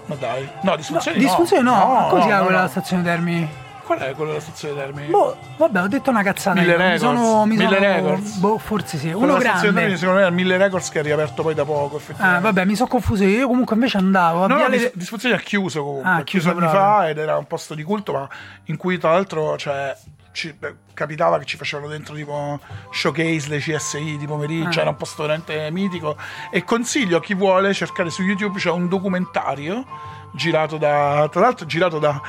Ma 0.06 0.16
dai, 0.16 0.42
no, 0.62 0.70
No, 0.70 0.76
disfunzioni 0.76 1.18
disfunzione 1.18 1.62
no, 1.62 1.76
no. 1.76 2.06
come 2.08 2.22
si 2.22 2.26
chiama 2.26 2.42
no, 2.42 2.50
no. 2.50 2.58
alla 2.58 2.68
stazione 2.68 3.04
Termini? 3.04 3.60
Qual 3.96 4.08
è 4.10 4.14
quello 4.14 4.30
della 4.30 4.42
stazione 4.42 4.74
Termini? 4.74 5.08
Boh, 5.08 5.36
vabbè, 5.56 5.82
ho 5.82 5.88
detto 5.88 6.10
una 6.10 6.22
cazzata. 6.22 6.58
Mille 6.60 6.72
mi 6.76 6.82
Records. 6.82 7.00
sono, 7.02 7.44
mi 7.46 7.56
Mille 7.56 7.64
sono- 7.74 7.78
Records. 7.80 8.36
Boh, 8.36 8.58
forse 8.58 8.98
sì. 8.98 9.10
Quello 9.10 9.32
Uno 9.32 9.40
stazione 9.40 9.58
Termini 9.60 9.72
grande. 9.80 9.96
secondo 9.96 10.20
me 10.20 10.26
è 10.26 10.28
il 10.28 10.34
Mille 10.34 10.56
Records 10.56 10.88
che 10.90 11.00
è 11.00 11.02
riaperto 11.02 11.42
poi 11.42 11.54
da 11.54 11.64
poco, 11.64 12.00
Ah, 12.18 12.40
vabbè, 12.40 12.64
mi 12.64 12.74
sono 12.74 12.88
confuso. 12.88 13.24
Io 13.24 13.46
comunque 13.46 13.74
invece 13.74 13.98
andavo 13.98 14.44
a 14.44 14.46
No, 14.46 14.56
Viale- 14.56 14.76
Dis- 14.78 14.92
Disfunzioni 14.94 15.34
ha 15.34 15.38
chiuso 15.38 15.82
comunque, 15.82 16.08
Ah, 16.10 16.14
ha 16.16 16.22
chiuso 16.24 16.50
anni 16.50 16.58
proprio. 16.58 16.80
fa 16.80 17.08
ed 17.08 17.18
era 17.18 17.36
un 17.36 17.46
posto 17.46 17.74
di 17.74 17.82
culto, 17.82 18.12
ma 18.12 18.28
in 18.64 18.76
cui 18.76 18.98
tra 18.98 19.10
l'altro 19.12 19.56
cioè, 19.56 19.96
ci- 20.32 20.52
beh, 20.52 20.74
capitava 20.94 21.38
che 21.38 21.44
ci 21.44 21.56
facevano 21.56 21.88
dentro 21.88 22.14
tipo 22.14 22.58
showcase 22.90 23.48
le 23.48 23.58
CSI 23.58 24.16
di 24.18 24.26
pomeriggio, 24.26 24.78
Ah. 24.78 24.82
era 24.82 24.90
un 24.90 24.96
posto 24.96 25.22
veramente 25.22 25.70
mitico 25.70 26.16
e 26.50 26.64
consiglio 26.64 27.18
a 27.18 27.20
chi 27.20 27.34
vuole 27.34 27.72
cercare 27.74 28.10
su 28.10 28.22
YouTube 28.22 28.58
c'è 28.58 28.70
un 28.70 28.88
documentario 28.88 29.84
girato 30.34 30.78
da 30.78 31.28
tra 31.30 31.42
l'altro 31.42 31.66
girato 31.66 31.98
da 31.98 32.20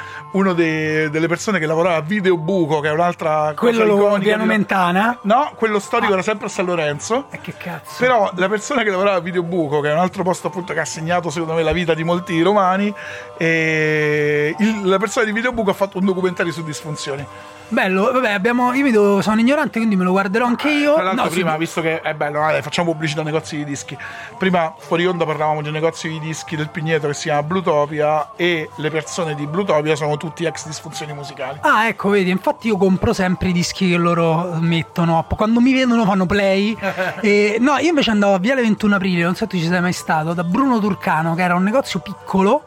dei- 0.54 1.10
delle 1.10 1.28
persone 1.28 1.58
che 1.58 1.66
lavorava 1.66 1.96
a 1.96 2.02
Video 2.02 2.36
Buco 2.38 2.80
che 2.82 2.90
è 2.90 2.92
un'altra 2.92 3.54
quello 3.56 3.86
cosa 3.96 4.08
iconica 4.08 4.38
di- 4.38 4.44
Mentana. 4.46 5.18
no 5.22 5.54
quello 5.56 5.80
storico 5.80 6.12
era 6.14 6.22
sempre 6.22 6.48
a 6.48 6.50
San 6.50 6.66
Lorenzo 6.66 7.26
E 7.32 7.40
che 7.40 7.54
cazzo? 7.56 7.96
però 8.00 8.30
la 8.36 8.50
persona 8.50 8.84
che 8.84 8.90
lavorava 8.90 9.18
a 9.18 9.22
Videobuco, 9.22 9.80
che 9.80 9.90
è 9.90 9.94
un 9.94 10.00
altro 10.00 10.24
posto 10.24 10.48
appunto 10.48 10.74
che 10.74 10.80
ha 10.82 10.86
segnato 10.86 11.30
secondo 11.30 11.54
me 11.54 11.64
la 11.64 11.72
vita 11.72 11.94
di 11.94 12.04
molti 12.04 12.42
romani, 12.42 12.94
e 13.38 14.56
il- 14.60 14.82
la 14.88 14.98
persona 14.98 15.26
di 15.26 15.32
Videobuco 15.32 15.70
ha 15.70 15.74
fatto 15.74 15.98
un 15.98 16.06
documentario 16.06 16.52
su 16.52 16.64
disfunzioni. 16.64 17.26
Bello, 17.68 18.12
vabbè, 18.12 18.32
abbiamo. 18.32 18.74
Io 18.74 18.84
mi 18.84 18.92
devo- 18.92 19.22
sono 19.22 19.40
ignorante, 19.40 19.78
quindi 19.80 19.96
me 19.96 20.04
lo 20.04 20.12
guarderò 20.12 20.46
anche 20.46 20.70
io. 20.70 20.94
Tra 20.94 21.04
l'altro 21.04 21.24
No, 21.24 21.30
prima, 21.30 21.52
sì, 21.54 21.58
visto 21.58 21.82
che 21.82 22.02
è 22.02 22.14
bello, 22.14 22.40
dai, 22.40 22.62
facciamo 22.62 22.92
pubblicità 22.92 23.22
a 23.22 23.24
negozi 23.24 23.58
di 23.58 23.66
dischi. 23.66 23.98
Prima 24.38 24.74
fuori 24.78 25.06
onda 25.06 25.26
parlavamo 25.26 25.62
di 25.62 25.68
un 25.68 25.74
negozio 25.74 26.10
di 26.10 26.20
dischi 26.20 26.56
del 26.56 26.70
Pigneto 26.70 27.08
che 27.08 27.14
si 27.14 27.24
chiama 27.24 27.44
Blutopia 27.44 28.32
e 28.36 28.70
le 28.76 28.90
persone 28.90 29.36
di 29.36 29.48
Blutopia 29.48 29.96
sono 29.96 30.18
tutti 30.18 30.46
ex 30.46 30.68
disfunzioni 30.68 31.14
musicali. 31.14 31.60
Ah, 31.62 31.88
ecco, 31.88 32.10
vedi, 32.10 32.30
infatti 32.30 32.68
io 32.68 32.78
compro 32.78 33.14
sempre 33.14 33.50
i 33.50 33.54
dischi 33.54 33.90
che 33.90 33.98
loro 33.98 34.56
mettono. 34.60 35.26
Quando 35.36 35.60
mi 35.60 35.74
vedono 35.74 36.06
fanno 36.06 36.26
play. 36.26 36.78
e, 37.22 37.58
no, 37.60 37.78
io 37.78 37.90
invece 37.90 38.12
andavo 38.12 38.36
a 38.36 38.40
Viale 38.40 38.62
21 38.62 38.96
Aprile, 38.96 39.24
non 39.24 39.36
so 39.36 39.42
se 39.44 39.48
tu 39.48 39.58
ci 39.58 39.68
sei 39.68 39.82
mai 39.82 39.94
stato, 39.94 40.34
da 40.34 40.44
Bruno 40.44 40.80
Turcano, 40.80 41.36
che 41.36 41.42
era 41.42 41.56
un 41.56 41.64
negozio 41.64 42.00
piccolo. 42.00 42.66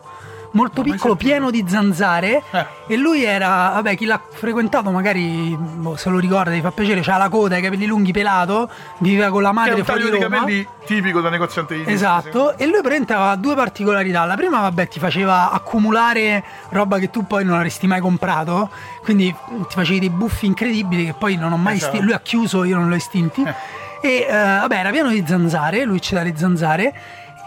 Molto 0.57 0.83
piccolo, 0.83 1.17
pieno 1.17 1.51
di 1.51 1.65
zanzare. 1.69 2.43
Eh. 2.51 2.67
E 2.89 2.97
lui 2.97 3.23
era, 3.25 3.71
vabbè, 3.75 3.95
chi 3.95 4.07
l'ha 4.07 4.21
frequentato 4.31 4.91
magari 4.91 5.55
boh, 5.59 5.97
se 5.97 6.09
lo 6.09 6.19
ricorda, 6.19 6.51
gli 6.53 6.61
fa 6.61 6.71
piacere. 6.71 7.03
C'ha 7.03 7.19
la 7.19 7.29
coda, 7.29 7.57
i 7.59 7.63
capelli 7.63 7.85
lunghi, 7.87 8.11
pelato. 8.13 8.71
Viveva 8.99 9.29
con 9.31 9.43
la 9.43 9.51
Che 9.51 9.55
è 9.55 9.59
madre 9.59 9.75
un 9.75 9.85
fuori 9.85 10.03
di 10.05 10.11
Roma. 10.11 10.39
capelli 10.39 10.67
tipico 10.87 11.21
da 11.21 11.29
negoziante 11.29 11.75
di 11.75 11.81
dischi. 11.81 11.93
Esatto, 11.95 12.57
e 12.57 12.65
lui 12.65 12.75
praticamente 12.81 13.13
aveva 13.13 13.35
due 13.37 13.55
particolarità. 13.55 14.25
La 14.25 14.37
prima, 14.37 14.61
vabbè, 14.61 14.89
ti 14.89 14.99
faceva 14.99 15.51
accumulare 15.51 16.43
roba 16.71 16.99
che 16.99 17.11
tu 17.11 17.27
poi 17.27 17.45
non 17.45 17.57
avresti 17.57 17.87
mai 17.87 18.01
comprato, 18.01 18.71
quindi 19.03 19.35
ti 19.69 19.75
facevi 19.75 19.99
dei 20.01 20.11
buffi 20.11 20.47
incredibili 20.47 21.05
che 21.05 21.13
poi 21.15 21.37
non 21.37 21.53
ho 21.53 21.57
mai 21.57 21.75
Esatto. 21.77 21.93
estinto. 21.93 22.05
Lui 22.07 22.15
ha 22.15 22.21
chiuso, 22.21 22.65
io 22.65 22.77
non 22.77 22.89
l'ho 22.89 22.95
estinti. 22.95 23.45
E 24.01 24.27
eh, 24.29 24.33
vabbè, 24.33 24.77
era 24.79 24.91
pieno 24.91 25.09
di 25.11 25.23
zanzare, 25.27 25.85
lui 25.85 26.01
ci 26.01 26.15
dà 26.15 26.23
le 26.23 26.35
zanzare. 26.37 26.95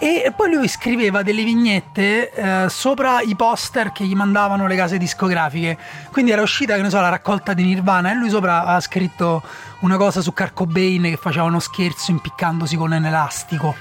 E 0.02 0.32
poi 0.34 0.54
lui 0.54 0.70
scriveva 0.70 1.24
delle 1.24 1.44
vignette 1.44 2.32
eh, 2.32 2.70
sopra 2.70 3.20
i 3.20 3.36
poster 3.36 3.92
che 3.92 4.06
gli 4.06 4.16
mandavano 4.16 4.66
le 4.66 4.78
case 4.78 4.98
discografiche. 4.98 5.78
Quindi 6.10 6.32
era 6.32 6.42
uscita, 6.42 6.76
che 6.76 6.82
ne 6.82 6.90
so, 6.90 7.02
la 7.02 7.10
raccolta 7.10 7.54
di 7.54 7.64
Nirvana 7.64 8.12
e 8.12 8.16
lui 8.16 8.30
sopra 8.30 8.64
ha 8.64 8.80
scritto 8.80 9.44
una 9.80 9.98
cosa 9.98 10.22
su 10.22 10.34
Kurt 10.34 10.54
Cobain 10.54 11.04
che 11.04 11.18
faceva 11.18 11.44
uno 11.44 11.60
scherzo 11.60 12.12
impiccandosi 12.12 12.78
con 12.78 12.94
un 12.94 13.06
elastico. 13.06 13.76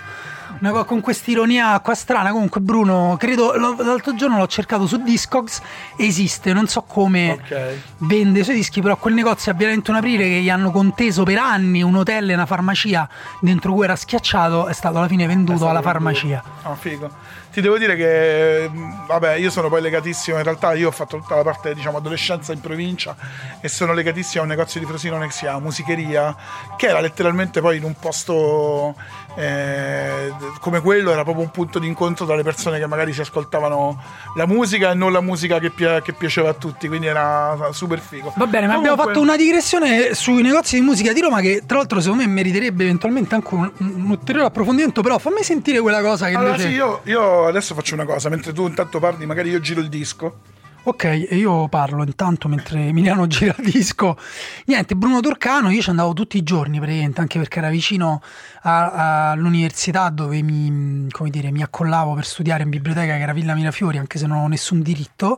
Una 0.61 0.71
co- 0.71 0.85
con 0.85 1.01
quest'ironia 1.01 1.79
qua 1.81 1.95
strana. 1.95 2.31
Comunque, 2.33 2.61
Bruno, 2.61 3.17
credo 3.19 3.53
l'altro 3.55 4.15
giorno 4.15 4.39
l'ho 4.39 4.47
cercato 4.47 4.87
su 4.87 5.03
Discogs. 5.03 5.61
Esiste, 5.97 6.53
non 6.53 6.67
so 6.67 6.83
come 6.83 7.31
Ok. 7.33 7.75
vende 7.99 8.41
i 8.41 8.45
suoi 8.45 8.57
dischi, 8.57 8.81
però 8.81 8.97
quel 8.97 9.15
negozio 9.15 9.53
a 9.53 9.55
Via 9.55 9.69
21 9.69 9.99
Aprile 9.99 10.25
che 10.25 10.41
gli 10.41 10.51
hanno 10.51 10.71
conteso 10.71 11.23
per 11.23 11.39
anni 11.39 11.83
un 11.83 11.95
hotel 11.97 12.31
e 12.31 12.35
una 12.35 12.47
farmacia 12.47 13.09
dentro 13.41 13.73
cui 13.73 13.85
era 13.85 13.97
schiacciato 13.97 14.67
è 14.67 14.73
stato 14.73 14.99
alla 14.99 15.09
fine 15.09 15.27
venduto 15.27 15.69
alla 15.69 15.83
farmacia. 15.83 16.43
Ah, 16.63 16.75
figo. 16.75 17.11
Ti 17.51 17.63
devo 17.63 17.79
dire 17.79 17.97
che, 17.97 18.69
mh, 18.71 19.07
vabbè, 19.07 19.35
io 19.35 19.51
sono 19.51 19.69
poi 19.69 19.81
legatissimo, 19.81 20.37
in 20.37 20.45
realtà 20.45 20.75
io 20.75 20.89
ho 20.89 20.93
fatto 20.93 21.17
tutta 21.19 21.35
la 21.35 21.43
parte, 21.43 21.75
diciamo, 21.75 21.97
adolescenza 21.97 22.53
in 22.53 22.61
provincia 22.61 23.17
e 23.61 23.69
sono 23.69 23.95
legatissimo 23.95 24.43
a 24.43 24.45
un 24.45 24.51
negozio 24.51 24.79
di 24.79 24.87
Frosinone 24.87 25.27
che 25.27 25.33
si 25.33 25.41
chiama 25.41 25.59
Musicheria, 25.59 26.37
che 26.77 26.87
era 26.89 27.01
letteralmente 27.01 27.61
poi 27.61 27.79
in 27.79 27.85
un 27.85 27.95
posto 27.99 28.95
eh, 29.38 30.33
come 30.59 30.81
quello 30.81 31.12
era 31.12 31.22
proprio 31.22 31.44
un 31.44 31.53
punto 31.53 31.79
di 31.79 31.87
incontro 31.87 32.27
tra 32.27 32.35
le 32.35 32.42
persone 32.42 32.81
che 32.81 32.87
magari 32.88 33.12
si 33.12 33.20
ascoltavano 33.20 34.03
la 34.35 34.46
musica 34.48 34.90
e 34.90 34.94
non 34.94 35.12
la 35.12 35.20
musica 35.20 35.61
che, 35.61 35.70
pi- 35.70 36.01
che 36.03 36.12
piaceva 36.12 36.48
a 36.48 36.55
tutti, 36.55 36.88
quindi 36.88 37.07
era 37.07 37.57
super 37.70 38.01
figo. 38.01 38.33
Va 38.37 38.46
bene, 38.46 38.66
ma 38.66 38.74
Comunque- 38.74 38.90
abbiamo 38.90 39.09
fatto 39.11 39.20
una 39.20 39.37
digressione 39.37 40.12
sui 40.14 40.42
negozi 40.42 40.74
di 40.74 40.83
musica 40.83 41.12
di 41.12 41.20
Roma 41.20 41.40
che 41.40 41.62
tra 41.64 41.77
l'altro 41.79 42.01
secondo 42.01 42.24
me 42.24 42.29
meriterebbe 42.29 42.83
eventualmente 42.83 43.37
anche 43.37 43.55
un, 43.55 43.70
un 43.77 44.07
ulteriore 44.11 44.48
approfondimento, 44.48 45.03
però 45.03 45.18
fammi 45.18 45.44
sentire 45.44 45.81
quella 45.81 46.01
cosa 46.01 46.27
che 46.27 46.35
Allora 46.35 46.55
invece... 46.55 46.68
sì, 46.70 46.74
io, 46.74 47.01
io 47.05 47.46
adesso 47.46 47.74
faccio 47.77 47.94
una 47.94 48.05
cosa, 48.05 48.29
mentre 48.29 48.53
tu 48.53 48.66
intanto 48.66 48.98
parli, 48.98 49.24
magari 49.24 49.51
io 49.51 49.61
giro 49.61 49.81
il 49.81 49.88
disco. 49.88 50.57
Ok, 50.88 51.27
io 51.33 51.68
parlo 51.68 52.03
intanto 52.03 52.48
mentre 52.48 52.87
Emiliano 52.87 53.27
gira 53.29 53.55
il 53.59 53.70
disco. 53.70 54.16
Niente, 54.64 54.96
Bruno 54.96 55.20
Turcano, 55.20 55.68
io 55.68 55.83
ci 55.83 55.90
andavo 55.90 56.14
tutti 56.14 56.38
i 56.38 56.42
giorni 56.42 56.79
praticamente, 56.79 57.20
anche 57.20 57.38
perché 57.38 57.59
era 57.59 57.68
vicino 57.68 58.22
a- 58.62 59.33
all'università 59.33 60.09
dove 60.09 60.40
mi, 60.40 61.07
dire, 61.29 61.51
mi 61.51 61.62
accollavo 61.62 62.14
per 62.14 62.24
studiare 62.24 62.62
in 62.62 62.70
biblioteca 62.70 63.16
che 63.16 63.20
era 63.20 63.35
Villa 63.35 63.55
Mirafiori, 63.55 63.98
anche 63.98 64.18
se 64.18 64.27
non 64.27 64.38
ho 64.38 64.48
nessun 64.48 64.81
diritto. 64.81 65.37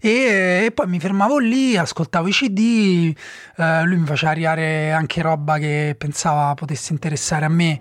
E, 0.00 0.62
e 0.66 0.70
poi 0.72 0.86
mi 0.86 1.00
fermavo 1.00 1.38
lì, 1.38 1.76
ascoltavo 1.76 2.28
i 2.28 2.32
CD, 2.32 3.12
eh, 3.56 3.82
lui 3.82 3.96
mi 3.96 4.06
faceva 4.06 4.30
arrivare 4.30 4.92
anche 4.92 5.22
roba 5.22 5.58
che 5.58 5.96
pensava 5.98 6.54
potesse 6.54 6.92
interessare 6.92 7.44
a 7.46 7.48
me 7.48 7.80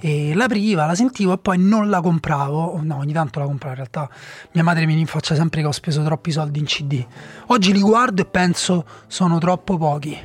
e 0.00 0.34
l'apriva, 0.34 0.86
la 0.86 0.94
sentivo 0.94 1.34
e 1.34 1.38
poi 1.38 1.58
non 1.58 1.90
la 1.90 2.00
compravo. 2.00 2.80
No, 2.82 2.96
ogni 2.96 3.12
tanto 3.12 3.38
la 3.38 3.44
compravo. 3.44 3.76
In 3.76 3.80
realtà 3.82 4.08
mia 4.52 4.62
madre 4.62 4.86
mi 4.86 4.94
rinfaccia 4.94 5.34
sempre 5.34 5.60
che 5.60 5.66
ho 5.66 5.72
speso 5.72 6.02
troppi 6.02 6.30
soldi 6.30 6.58
in 6.58 6.64
CD. 6.64 7.04
Oggi 7.46 7.72
li 7.72 7.80
guardo 7.80 8.22
e 8.22 8.24
penso 8.24 8.84
sono 9.06 9.38
troppo 9.38 9.76
pochi. 9.76 10.18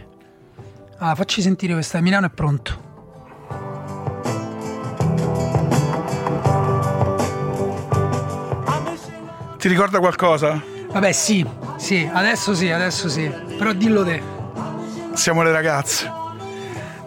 Ah, 0.98 1.14
facci 1.14 1.42
sentire 1.42 1.74
questa. 1.74 1.98
Emiliano 1.98 2.28
è 2.28 2.30
pronto. 2.30 2.84
Ti 9.58 9.68
ricorda 9.68 10.00
qualcosa? 10.00 10.62
Vabbè, 10.92 11.12
sì, 11.12 11.46
sì, 11.78 12.10
adesso 12.12 12.54
sì, 12.54 12.70
adesso 12.70 13.10
sì. 13.10 13.30
Però 13.58 13.74
dillo 13.74 14.06
te. 14.06 14.22
Siamo 15.14 15.42
le 15.44 15.52
ragazze. 15.52 16.25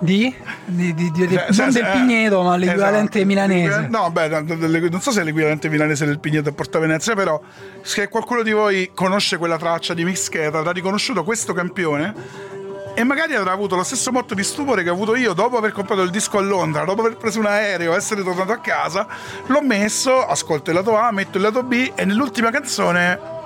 Di? 0.01 0.35
Di, 0.65 0.95
di, 0.95 1.11
di- 1.11 1.29
Cioè, 1.29 1.47
non 1.49 1.73
se- 1.73 1.81
del 1.81 1.85
eh, 1.89 1.93
Pigneto, 1.93 2.43
ma 2.43 2.57
l'equivalente 2.57 3.19
esatto. 3.19 3.27
milanese. 3.27 3.87
No, 3.91 4.11
beh, 4.11 4.29
non 4.29 5.01
so 5.01 5.11
se 5.11 5.21
è 5.21 5.25
l'equivalente 5.25 5.69
milanese 5.69 6.05
del 6.07 6.21
Pigneto 6.21 6.51
a 6.51 6.53
Porta 6.53 6.79
Venezia, 6.79 7.15
però 7.15 7.41
se 7.83 8.09
qualcuno 8.09 8.43
di 8.43 8.53
voi 8.53 8.91
conosce 8.95 9.39
quella 9.39 9.57
traccia 9.59 9.95
di 9.95 10.05
Mixcheta, 10.05 10.59
avrà 10.59 10.71
riconosciuto 10.71 11.25
questo 11.25 11.53
campione 11.53 12.15
e 12.95 13.05
magari 13.05 13.35
avrà 13.35 13.53
avuto 13.53 13.77
lo 13.77 13.85
stesso 13.85 14.11
motto 14.11 14.35
di 14.35 14.43
stupore 14.43 14.83
che 14.83 14.91
ho 14.91 14.95
avuto 14.95 15.15
io 15.15 15.33
dopo 15.33 15.57
aver 15.57 15.71
comprato 15.73 16.03
il 16.03 16.11
disco 16.11 16.39
a 16.39 16.41
Londra, 16.41 16.85
dopo 16.85 17.03
aver 17.03 17.17
preso 17.17 17.39
un 17.39 17.47
aereo, 17.47 17.95
essere 17.95 18.23
tornato 18.25 18.51
a 18.53 18.59
casa, 18.59 19.07
l'ho 19.47 19.63
messo, 19.63 20.27
ascolto 20.27 20.71
il 20.71 20.77
lato 20.77 20.97
A, 20.97 21.13
metto 21.13 21.37
il 21.37 21.45
lato 21.45 21.63
B 21.63 21.93
e 21.95 22.05
nell'ultima 22.05 22.51
canzone 22.51 23.37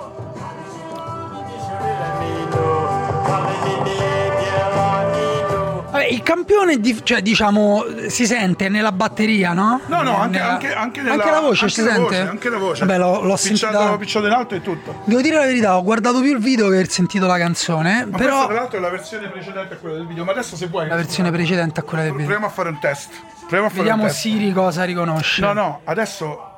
Vabbè, 6.03 6.13
il 6.13 6.21
campione, 6.23 6.79
di- 6.79 6.99
cioè, 7.03 7.21
diciamo, 7.21 7.85
si 8.07 8.25
sente 8.25 8.67
nella 8.67 8.91
batteria, 8.91 9.53
no? 9.53 9.79
No, 9.85 10.01
no, 10.01 10.17
anche, 10.17 10.37
Nella- 10.37 10.51
anche, 10.51 10.73
anche, 10.73 11.01
nella- 11.01 11.13
anche 11.13 11.29
la 11.31 11.39
voce 11.39 11.69
si 11.69 11.81
la 11.81 11.87
sente? 11.87 12.01
voce, 12.01 12.19
anche 12.19 12.49
la 12.49 12.57
voce. 12.57 12.85
Vabbè, 12.85 12.97
l'ho, 12.97 13.21
l'ho 13.21 13.35
sentita. 13.37 13.97
picciato 13.97 14.25
in 14.27 14.33
alto 14.33 14.55
e 14.55 14.61
tutto. 14.61 15.01
Devo 15.05 15.21
dire 15.21 15.37
la 15.37 15.45
verità, 15.45 15.77
ho 15.77 15.83
guardato 15.83 16.19
più 16.21 16.31
il 16.33 16.39
video 16.39 16.69
che 16.69 16.85
sentito 16.85 17.25
la 17.25 17.37
canzone, 17.37 18.05
Ma 18.05 18.17
però 18.17 18.33
questa 18.35 18.45
tra 18.47 18.55
l'altro 18.55 18.77
è 18.77 18.81
la 18.81 18.89
versione 18.89 19.27
precedente 19.29 19.73
a 19.73 19.77
quella 19.77 19.95
del 19.95 20.07
video, 20.07 20.23
ma 20.25 20.31
adesso 20.31 20.55
se 20.55 20.67
puoi... 20.67 20.87
la 20.87 20.95
versione 20.95 21.31
precedente 21.31 21.79
a 21.79 21.83
quella 21.83 22.03
del 22.03 22.11
video. 22.11 22.27
Proviamo 22.27 22.51
a 22.51 22.53
fare 22.53 22.69
un 22.69 22.79
test. 22.79 23.09
Proviamo 23.39 23.65
a 23.65 23.69
fare 23.69 23.79
Vediamo 23.81 24.01
un 24.03 24.07
test. 24.09 24.19
Siri 24.19 24.51
cosa 24.51 24.83
riconosce. 24.83 25.41
No, 25.41 25.53
no, 25.53 25.81
adesso 25.85 26.51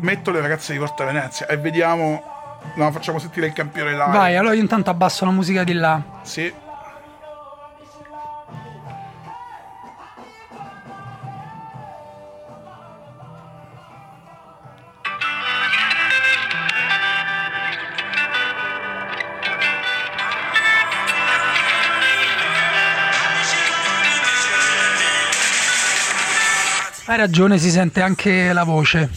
metto 0.00 0.30
le 0.30 0.40
ragazze 0.40 0.72
di 0.72 0.78
Porta 0.78 1.04
Venezia 1.04 1.46
e 1.46 1.56
vediamo... 1.58 2.36
No, 2.74 2.90
facciamo 2.90 3.18
sentire 3.18 3.46
il 3.46 3.52
campione 3.52 3.92
live. 3.92 4.10
Vai, 4.10 4.36
allora 4.36 4.54
io 4.54 4.60
intanto 4.60 4.90
abbasso 4.90 5.24
la 5.24 5.30
musica 5.30 5.62
di 5.64 5.72
là. 5.74 6.00
Sì. 6.22 6.52
Hai 27.08 27.16
ragione, 27.16 27.56
si 27.56 27.70
sente 27.70 28.02
anche 28.02 28.52
la 28.52 28.64
voce. 28.64 29.08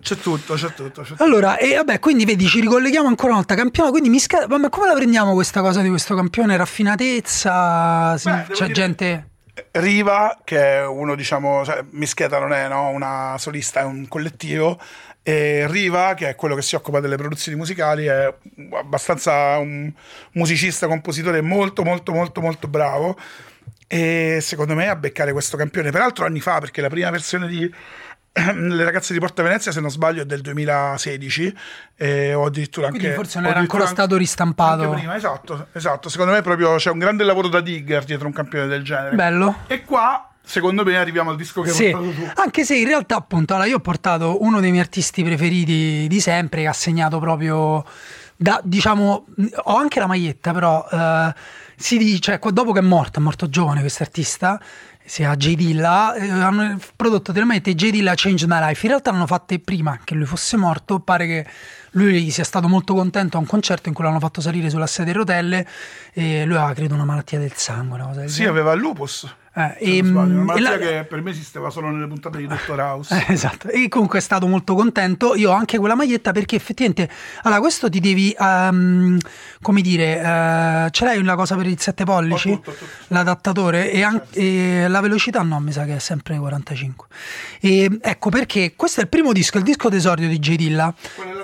C'è 0.00 0.16
tutto, 0.16 0.54
c'è 0.54 0.72
tutto. 0.72 1.02
C'è 1.02 1.08
tutto. 1.08 1.22
Allora, 1.22 1.58
e 1.58 1.74
vabbè, 1.74 1.98
quindi 1.98 2.24
vedi, 2.24 2.46
ci 2.46 2.60
ricolleghiamo 2.60 3.08
ancora 3.08 3.32
una 3.32 3.36
volta. 3.40 3.54
Campione, 3.54 3.90
quindi 3.90 4.08
mi 4.08 4.18
sca- 4.18 4.46
ma 4.48 4.70
come 4.70 4.86
la 4.86 4.94
prendiamo 4.94 5.34
questa 5.34 5.60
cosa 5.60 5.82
di 5.82 5.90
questo 5.90 6.14
campione? 6.14 6.56
Raffinatezza? 6.56 8.16
Sì, 8.16 8.30
Beh, 8.30 8.46
c'è 8.52 8.70
gente. 8.70 9.28
Riva, 9.72 10.38
che 10.44 10.78
è 10.78 10.86
uno, 10.86 11.14
diciamo, 11.14 11.62
cioè, 11.62 11.84
Mischeta 11.90 12.38
non 12.38 12.54
è 12.54 12.68
no, 12.68 12.88
una 12.88 13.36
solista, 13.36 13.80
è 13.80 13.84
un 13.84 14.08
collettivo. 14.08 14.80
E 15.22 15.66
Riva, 15.68 16.14
che 16.14 16.30
è 16.30 16.34
quello 16.36 16.54
che 16.54 16.62
si 16.62 16.74
occupa 16.74 17.00
delle 17.00 17.16
produzioni 17.16 17.58
musicali, 17.58 18.06
è 18.06 18.32
abbastanza 18.72 19.58
un 19.58 19.92
musicista, 20.32 20.86
compositore 20.86 21.42
molto, 21.42 21.82
molto, 21.82 22.12
molto, 22.12 22.40
molto 22.40 22.66
bravo. 22.66 23.14
E 23.86 24.38
secondo 24.42 24.74
me 24.74 24.88
a 24.88 24.96
beccare 24.96 25.32
questo 25.32 25.56
campione, 25.56 25.90
peraltro 25.90 26.24
anni 26.24 26.40
fa, 26.40 26.58
perché 26.58 26.80
la 26.80 26.88
prima 26.88 27.10
versione 27.10 27.46
di 27.46 27.72
Le 28.36 28.84
ragazze 28.84 29.14
di 29.14 29.18
Porta 29.18 29.42
Venezia, 29.42 29.72
se 29.72 29.80
non 29.80 29.90
sbaglio, 29.90 30.20
è 30.20 30.26
del 30.26 30.42
2016, 30.42 31.56
eh, 31.96 32.34
o 32.34 32.44
addirittura 32.44 32.88
anche. 32.88 32.98
Quindi 32.98 33.16
forse 33.16 33.40
non 33.40 33.50
era 33.50 33.60
ancora 33.60 33.86
stato 33.86 34.16
ristampato. 34.16 34.90
prima, 34.90 35.16
esatto, 35.16 35.68
esatto. 35.72 36.08
Secondo 36.10 36.32
me 36.32 36.42
proprio 36.42 36.76
c'è 36.76 36.90
un 36.90 36.98
grande 36.98 37.24
lavoro 37.24 37.48
da 37.48 37.60
Digger 37.60 38.04
dietro 38.04 38.26
un 38.26 38.34
campione 38.34 38.66
del 38.66 38.82
genere. 38.82 39.14
Bello. 39.16 39.60
E 39.68 39.84
qua, 39.84 40.32
secondo 40.42 40.84
me, 40.84 40.98
arriviamo 40.98 41.30
al 41.30 41.36
disco 41.36 41.62
che 41.62 41.70
Sì, 41.70 41.86
hai 41.86 41.92
portato 41.92 42.12
tu. 42.12 42.30
anche 42.42 42.64
se 42.66 42.76
in 42.76 42.86
realtà 42.86 43.16
appunto 43.16 43.54
allora, 43.54 43.68
io 43.68 43.76
ho 43.76 43.80
portato 43.80 44.42
uno 44.42 44.60
dei 44.60 44.70
miei 44.70 44.82
artisti 44.82 45.24
preferiti 45.24 46.06
di 46.06 46.20
sempre 46.20 46.60
che 46.62 46.68
ha 46.68 46.72
segnato 46.74 47.18
proprio 47.18 47.84
da 48.38 48.60
diciamo 48.62 49.24
ho 49.64 49.76
anche 49.76 49.98
la 49.98 50.06
maglietta 50.06 50.52
però 50.52 50.86
eh, 50.92 51.34
si 51.76 51.98
dice 51.98 52.38
qua- 52.38 52.50
dopo 52.50 52.72
che 52.72 52.78
è 52.78 52.82
morto 52.82 53.18
è 53.18 53.22
morto 53.22 53.48
giovane 53.48 53.80
questo 53.80 54.02
artista 54.02 54.60
si 55.04 55.18
chiama 55.18 55.36
J 55.36 55.54
Dilla 55.54 56.14
eh, 56.14 56.28
hanno 56.28 56.78
prodotto 56.96 57.32
magliette 57.32 57.74
J 57.74 57.90
Dilla 57.90 58.14
Changed 58.16 58.48
My 58.48 58.58
Life 58.60 58.84
in 58.84 58.92
realtà 58.92 59.12
l'hanno 59.12 59.26
fatte 59.26 59.58
prima 59.60 60.00
che 60.02 60.14
lui 60.14 60.24
fosse 60.24 60.56
morto 60.56 60.98
pare 61.00 61.26
che 61.26 61.46
lui 61.92 62.30
sia 62.30 62.44
stato 62.44 62.68
molto 62.68 62.94
contento 62.94 63.36
a 63.36 63.40
un 63.40 63.46
concerto 63.46 63.88
in 63.88 63.94
cui 63.94 64.04
l'hanno 64.04 64.18
fatto 64.18 64.40
salire 64.40 64.68
sulla 64.68 64.86
sedia 64.86 65.12
a 65.12 65.16
rotelle 65.16 65.66
e 66.12 66.44
lui 66.44 66.56
aveva 66.56 66.72
credo 66.74 66.94
una 66.94 67.04
malattia 67.04 67.38
del 67.38 67.52
sangue 67.54 67.96
una 67.96 68.06
cosa 68.08 68.20
del 68.20 68.30
Sì, 68.30 68.44
aveva 68.44 68.72
il 68.72 68.80
lupus. 68.80 69.34
Eh, 69.58 69.60
non 69.62 69.74
e, 69.78 70.04
sbaglio, 70.04 70.34
una 70.34 70.42
malattia 70.42 70.70
la- 70.70 70.76
che 70.76 71.04
per 71.08 71.22
me 71.22 71.30
esisteva 71.30 71.70
solo 71.70 71.88
nelle 71.88 72.06
puntate 72.06 72.36
di 72.36 72.46
Dottor 72.46 72.78
House. 72.78 73.14
eh, 73.26 73.32
esatto, 73.32 73.68
e 73.68 73.88
comunque 73.88 74.18
è 74.18 74.22
stato 74.22 74.46
molto 74.46 74.74
contento. 74.74 75.34
Io 75.34 75.50
ho 75.50 75.54
anche 75.54 75.78
quella 75.78 75.94
maglietta 75.94 76.32
perché 76.32 76.56
effettivamente, 76.56 77.08
allora, 77.42 77.60
questo 77.60 77.88
ti 77.88 77.98
devi, 77.98 78.36
ehm, 78.38 79.18
come 79.62 79.80
dire, 79.80 80.20
eh, 80.20 80.88
ce 80.90 81.04
l'hai 81.06 81.18
una 81.18 81.34
cosa 81.36 81.56
per 81.56 81.66
il 81.68 81.80
7 81.80 82.04
pollici? 82.04 82.50
Ho 82.50 82.56
tutto, 82.56 82.72
tutto. 82.72 82.84
L'adattatore 83.08 83.90
e, 83.90 84.02
an- 84.02 84.22
e 84.30 84.88
la 84.88 85.00
velocità 85.00 85.40
no, 85.40 85.58
mi 85.60 85.72
sa 85.72 85.84
che 85.86 85.96
è 85.96 86.00
sempre 86.00 86.36
45. 86.36 87.06
E 87.58 87.98
ecco 88.02 88.28
perché 88.28 88.74
questo 88.76 89.00
è 89.00 89.04
il 89.04 89.08
primo 89.08 89.32
disco, 89.32 89.56
il 89.56 89.64
disco 89.64 89.88
d'esordio 89.88 90.28
di 90.28 90.38
J 90.38 90.56
Dilla. 90.56 90.92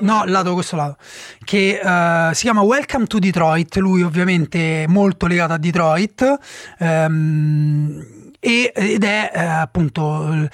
No, 0.00 0.24
lato 0.26 0.52
questo 0.52 0.76
lato, 0.76 0.96
che 1.44 1.80
eh, 1.82 2.34
si 2.34 2.42
chiama 2.42 2.60
Welcome 2.60 3.06
to 3.06 3.18
Detroit. 3.18 3.76
Lui, 3.76 4.02
ovviamente, 4.02 4.84
molto 4.86 5.26
legato 5.26 5.54
a 5.54 5.56
Detroit. 5.56 6.38
ehm, 6.78 8.00
e- 8.00 8.01
ed 8.44 9.04
è 9.04 9.30
eh, 9.32 9.40
appunto 9.40 10.48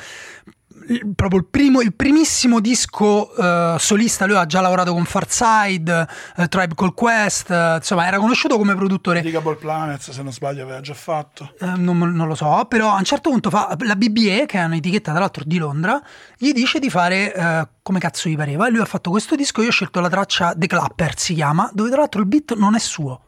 proprio 1.15 1.41
il 1.41 1.47
primo 1.47 1.81
il 1.81 1.95
primissimo 1.95 2.61
disco 2.61 3.35
eh, 3.35 3.77
solista 3.79 4.27
lui 4.27 4.37
ha 4.37 4.47
già 4.47 4.61
lavorato 4.61 4.93
con 4.93 5.05
Farside 5.05 6.07
eh, 6.37 6.49
Tribe 6.49 6.75
Called 6.75 6.95
Quest 6.95 7.51
eh, 7.51 7.77
insomma 7.77 8.07
era 8.07 8.19
conosciuto 8.19 8.57
come 8.57 8.75
produttore 8.75 9.21
Digable 9.21 9.57
Planets, 9.57 10.11
se 10.11 10.23
non 10.23 10.33
sbaglio, 10.33 10.63
aveva 10.63 10.81
già 10.81 10.95
fatto. 10.95 11.55
non, 11.77 11.99
non 11.99 12.27
lo 12.27 12.35
so, 12.35 12.65
però 12.69 12.91
a 12.91 12.99
un 12.99 13.05
certo 13.05 13.31
punto 13.31 13.51
fa, 13.51 13.77
la 13.81 13.97
BBE, 13.97 14.45
che 14.47 14.59
è 14.59 14.65
un'etichetta 14.65 15.11
tra 15.11 15.21
l'altro 15.21 15.45
di 15.47 15.59
Londra, 15.59 16.01
gli 16.37 16.53
dice 16.53 16.79
di 16.79 16.89
fare 16.89 17.69
come 17.83 17.99
cazzo 17.99 18.29
gli 18.29 18.37
pareva. 18.37 18.67
E 18.67 18.71
lui 18.71 18.81
ha 18.81 18.87
fatto 18.87 19.11
questo 19.11 19.35
disco, 19.35 19.63
io 19.63 19.69
ho 19.69 19.73
scelto 19.73 20.01
la 20.01 20.09
traccia 20.09 20.55
The 20.57 20.67
Clapper, 20.67 21.19
si 21.19 21.35
chiama, 21.35 21.69
dove 21.73 21.91
tra 21.91 21.99
l'altro 22.01 22.21
il 22.21 22.27
beat 22.27 22.55
non 22.57 22.75
è 22.75 22.79
suo. 22.79 23.23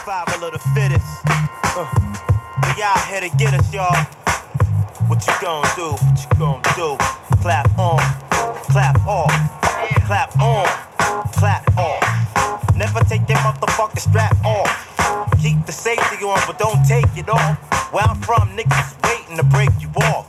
Survival 0.00 0.48
of 0.48 0.52
the 0.52 0.58
fittest. 0.74 1.06
Uh, 1.76 1.86
we 2.76 2.82
out 2.82 2.98
here 3.06 3.20
to 3.20 3.30
get 3.36 3.54
us, 3.54 3.72
y'all. 3.72 3.94
What 5.06 5.24
you 5.26 5.32
gonna 5.40 5.68
do? 5.76 5.92
What 5.92 6.18
you 6.18 6.38
gonna 6.38 6.62
do? 6.74 6.96
Clap 7.40 7.78
on, 7.78 8.00
clap 8.70 9.06
off, 9.06 9.30
clap 10.04 10.36
on, 10.40 10.66
clap 11.32 11.78
off. 11.78 12.76
Never 12.76 13.00
take 13.04 13.28
your 13.28 13.38
motherfucking 13.38 14.00
strap 14.00 14.36
off. 14.44 15.30
Keep 15.40 15.64
the 15.66 15.72
safety 15.72 16.24
on, 16.24 16.40
but 16.46 16.58
don't 16.58 16.84
take 16.86 17.16
it 17.16 17.28
off. 17.28 17.56
Where 17.92 18.04
I'm 18.04 18.20
from, 18.20 18.48
niggas 18.56 18.96
waiting 19.08 19.36
to 19.36 19.44
break 19.44 19.70
you 19.80 19.88
off. 20.02 20.26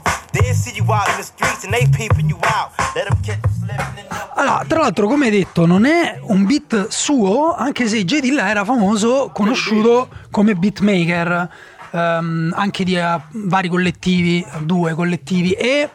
Allora, 4.35 4.65
tra 4.67 4.81
l'altro, 4.81 5.07
come 5.07 5.29
detto, 5.29 5.65
non 5.65 5.85
è 5.85 6.19
un 6.23 6.45
beat 6.45 6.87
suo, 6.89 7.55
anche 7.55 7.87
se 7.87 8.03
J. 8.03 8.19
Dilla 8.19 8.49
era 8.49 8.65
famoso, 8.65 9.29
conosciuto 9.31 10.09
come 10.31 10.55
beatmaker, 10.55 11.49
ehm, 11.91 12.53
anche 12.53 12.83
di 12.83 12.95
eh, 12.95 13.19
vari 13.31 13.69
collettivi, 13.69 14.45
due 14.59 14.93
collettivi, 14.93 15.53
e 15.53 15.89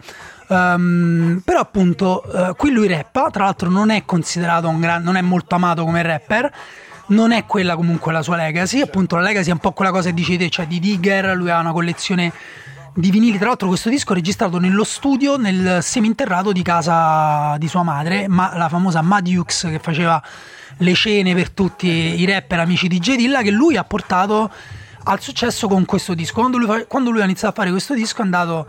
ehm, 0.48 1.42
però 1.44 1.61
appunto 1.61 2.22
eh, 2.24 2.55
qui 2.57 2.70
lui 2.70 2.88
rappa, 2.88 3.29
tra 3.31 3.44
l'altro 3.44 3.68
non 3.68 3.90
è 3.90 4.07
considerato 4.07 4.68
un 4.68 4.81
gran, 4.81 5.03
non 5.03 5.16
è 5.16 5.20
molto 5.20 5.55
amato 5.55 5.85
come 5.85 6.03
rapper. 6.03 6.53
Non 7.11 7.33
è 7.33 7.44
quella 7.44 7.74
comunque 7.74 8.12
la 8.12 8.22
sua 8.22 8.37
legacy, 8.37 8.81
appunto 8.81 9.16
la 9.16 9.22
legacy 9.22 9.50
è 9.50 9.53
un 9.53 9.59
po' 9.59 9.72
quella 9.72 9.90
cosa 9.90 10.11
che 10.11 10.14
dici 10.14 10.48
cioè 10.48 10.68
di 10.68 10.79
Digger, 10.79 11.35
lui 11.35 11.50
ha 11.50 11.59
una 11.59 11.72
collezione 11.72 12.33
di 12.94 13.11
vinili. 13.11 13.38
Tra 13.38 13.48
l'altro, 13.48 13.68
questo 13.68 13.88
disco 13.88 14.12
è 14.12 14.14
registrato 14.14 14.59
nello 14.59 14.85
studio 14.85 15.37
nel 15.37 15.79
seminterrato 15.83 16.53
di 16.53 16.62
casa 16.62 17.57
di 17.59 17.68
sua 17.68 17.83
madre, 17.83 18.29
ma 18.29 18.57
la 18.57 18.68
famosa 18.68 19.03
Madiux 19.03 19.68
che 19.68 19.79
faceva 19.79 20.22
le 20.79 20.94
cene 20.94 21.35
per 21.35 21.50
tutti 21.50 21.88
i 21.88 22.24
rapper 22.24 22.61
amici 22.61 22.88
di 22.88 22.98
J. 22.98 23.16
Dilla, 23.16 23.42
che 23.42 23.50
lui 23.50 23.76
ha 23.76 23.85
portato 23.85 24.50
al 25.05 25.20
successo 25.20 25.68
con 25.68 25.85
questo 25.85 26.14
disco. 26.14 26.40
Quando 26.40 26.59
lui, 26.59 26.85
quando 26.87 27.11
lui 27.11 27.20
ha 27.20 27.24
iniziato 27.24 27.55
a 27.55 27.57
fare 27.57 27.70
questo 27.70 27.94
disco 27.94 28.20
è 28.20 28.24
andato 28.24 28.66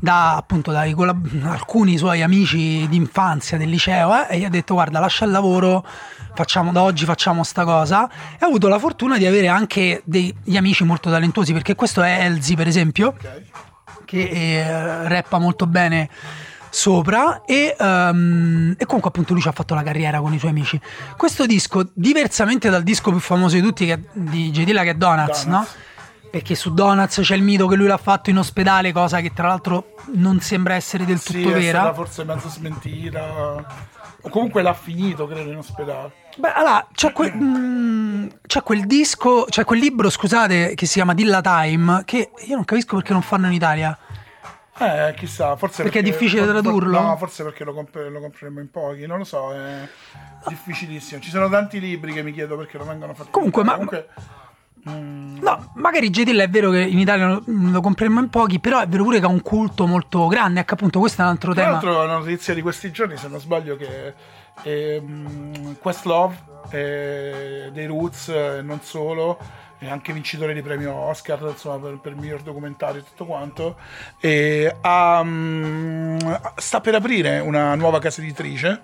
da 0.00 0.36
appunto 0.36 0.72
collab- 0.94 1.44
alcuni 1.44 1.98
suoi 1.98 2.22
amici 2.22 2.86
d'infanzia 2.88 3.58
del 3.58 3.68
liceo 3.68 4.14
eh, 4.14 4.34
e 4.34 4.38
gli 4.38 4.44
ha 4.44 4.48
detto 4.48 4.74
guarda 4.74 5.00
lascia 5.00 5.24
il 5.24 5.30
lavoro 5.30 5.84
facciamo 6.34 6.72
da 6.72 6.82
oggi 6.82 7.04
facciamo 7.04 7.42
sta 7.42 7.64
cosa 7.64 8.08
e 8.08 8.38
ha 8.40 8.46
avuto 8.46 8.68
la 8.68 8.78
fortuna 8.78 9.18
di 9.18 9.26
avere 9.26 9.48
anche 9.48 10.02
degli 10.04 10.56
amici 10.56 10.84
molto 10.84 11.10
talentuosi 11.10 11.52
perché 11.52 11.74
questo 11.74 12.02
è 12.02 12.24
Elzi 12.24 12.54
per 12.54 12.68
esempio 12.68 13.16
che 14.04 14.28
eh, 14.28 15.08
rappa 15.08 15.38
molto 15.38 15.66
bene 15.66 16.08
sopra 16.70 17.42
e, 17.44 17.74
ehm, 17.78 18.74
e 18.78 18.84
comunque 18.84 19.10
appunto 19.10 19.32
lui 19.32 19.42
ci 19.42 19.48
ha 19.48 19.52
fatto 19.52 19.74
la 19.74 19.82
carriera 19.82 20.20
con 20.20 20.32
i 20.32 20.38
suoi 20.38 20.50
amici 20.50 20.80
questo 21.16 21.46
disco 21.46 21.88
diversamente 21.92 22.70
dal 22.70 22.82
disco 22.82 23.10
più 23.10 23.20
famoso 23.20 23.56
di 23.56 23.62
tutti 23.62 23.86
che 23.86 24.00
di 24.12 24.50
J. 24.50 24.64
Dilla 24.64 24.82
che 24.82 24.90
è 24.90 24.94
Donuts, 24.94 25.44
Donuts. 25.44 25.44
no? 25.44 25.66
Perché 26.30 26.54
su 26.54 26.72
Donuts 26.74 27.20
c'è 27.20 27.34
il 27.34 27.42
mito 27.42 27.66
che 27.66 27.76
lui 27.76 27.86
l'ha 27.86 27.96
fatto 27.96 28.30
in 28.30 28.38
ospedale 28.38 28.92
cosa 28.92 29.20
che 29.20 29.32
tra 29.32 29.48
l'altro 29.48 29.94
non 30.14 30.40
sembra 30.40 30.74
essere 30.74 31.04
del 31.04 31.22
tutto 31.22 31.38
Sì, 31.38 31.48
è 31.48 31.52
vera 31.52 31.78
stata 31.80 31.94
forse 31.94 32.24
mezzo 32.24 32.48
smentita. 32.48 33.96
O 34.22 34.30
comunque 34.30 34.62
l'ha 34.62 34.74
finito, 34.74 35.28
credo, 35.28 35.50
in 35.50 35.58
ospedale. 35.58 36.10
Beh, 36.36 36.52
allora, 36.52 36.86
c'è, 36.92 37.12
que- 37.12 37.32
mm, 37.34 38.26
c'è 38.46 38.62
quel 38.62 38.84
disco, 38.86 39.44
c'è 39.48 39.64
quel 39.64 39.78
libro, 39.78 40.10
scusate, 40.10 40.74
che 40.74 40.86
si 40.86 40.94
chiama 40.94 41.14
Dilla 41.14 41.40
Time, 41.40 42.02
che 42.04 42.30
io 42.46 42.54
non 42.56 42.64
capisco 42.64 42.96
perché 42.96 43.12
non 43.12 43.22
fanno 43.22 43.46
in 43.46 43.52
Italia. 43.52 43.96
Eh, 44.80 45.12
chissà, 45.16 45.56
forse 45.56 45.82
Perché 45.82 46.00
è 46.00 46.02
difficile 46.02 46.42
for- 46.42 46.50
tradurlo? 46.50 47.00
No, 47.00 47.16
forse 47.16 47.42
perché 47.42 47.64
lo, 47.64 47.74
comp- 47.74 47.96
lo 47.96 48.20
compreremo 48.20 48.60
in 48.60 48.70
pochi, 48.70 49.06
non 49.06 49.18
lo 49.18 49.24
so, 49.24 49.52
è 49.52 49.88
difficilissimo. 50.46 51.20
Ci 51.20 51.30
sono 51.30 51.48
tanti 51.48 51.80
libri 51.80 52.12
che 52.12 52.22
mi 52.22 52.32
chiedo 52.32 52.56
perché 52.56 52.78
non 52.78 52.86
vengono 52.88 53.14
fatti. 53.14 53.30
Comunque, 53.30 53.60
in 53.62 53.66
ma-. 53.66 53.72
Comunque, 53.74 54.08
No, 54.84 55.70
magari 55.74 56.10
J. 56.10 56.22
Dilla 56.24 56.42
è 56.42 56.48
vero 56.48 56.70
che 56.70 56.80
in 56.80 56.98
Italia 56.98 57.26
lo, 57.26 57.42
lo 57.46 57.80
compreremo 57.80 58.20
in 58.20 58.28
pochi, 58.28 58.58
però 58.60 58.80
è 58.80 58.86
vero 58.86 59.04
pure 59.04 59.18
che 59.18 59.26
ha 59.26 59.28
un 59.28 59.42
culto 59.42 59.86
molto 59.86 60.26
grande, 60.26 60.60
ecco 60.60 60.74
appunto 60.74 60.98
questo 60.98 61.22
è 61.22 61.24
un 61.24 61.30
altro 61.30 61.52
Tra 61.52 61.62
tema. 61.62 61.72
l'altro, 61.74 62.02
una 62.02 62.18
notizia 62.18 62.54
di 62.54 62.62
questi 62.62 62.90
giorni, 62.90 63.16
se 63.16 63.28
non 63.28 63.40
sbaglio, 63.40 63.76
che 63.76 64.14
ehm, 64.62 65.76
Questlove 65.78 66.36
eh, 66.70 67.70
dei 67.72 67.86
Roots, 67.86 68.28
eh, 68.28 68.60
non 68.62 68.80
solo, 68.82 69.38
è 69.78 69.88
anche 69.88 70.12
vincitore 70.12 70.54
di 70.54 70.62
premio 70.62 70.92
Oscar 70.92 71.40
insomma, 71.48 71.78
per, 71.78 71.98
per 71.98 72.16
miglior 72.16 72.42
documentario 72.42 73.00
e 73.00 73.04
tutto 73.04 73.24
quanto, 73.24 73.76
e 74.20 74.74
mm, 74.84 76.18
sta 76.56 76.80
per 76.80 76.94
aprire 76.96 77.38
una 77.38 77.74
nuova 77.74 77.98
casa 78.00 78.20
editrice. 78.20 78.82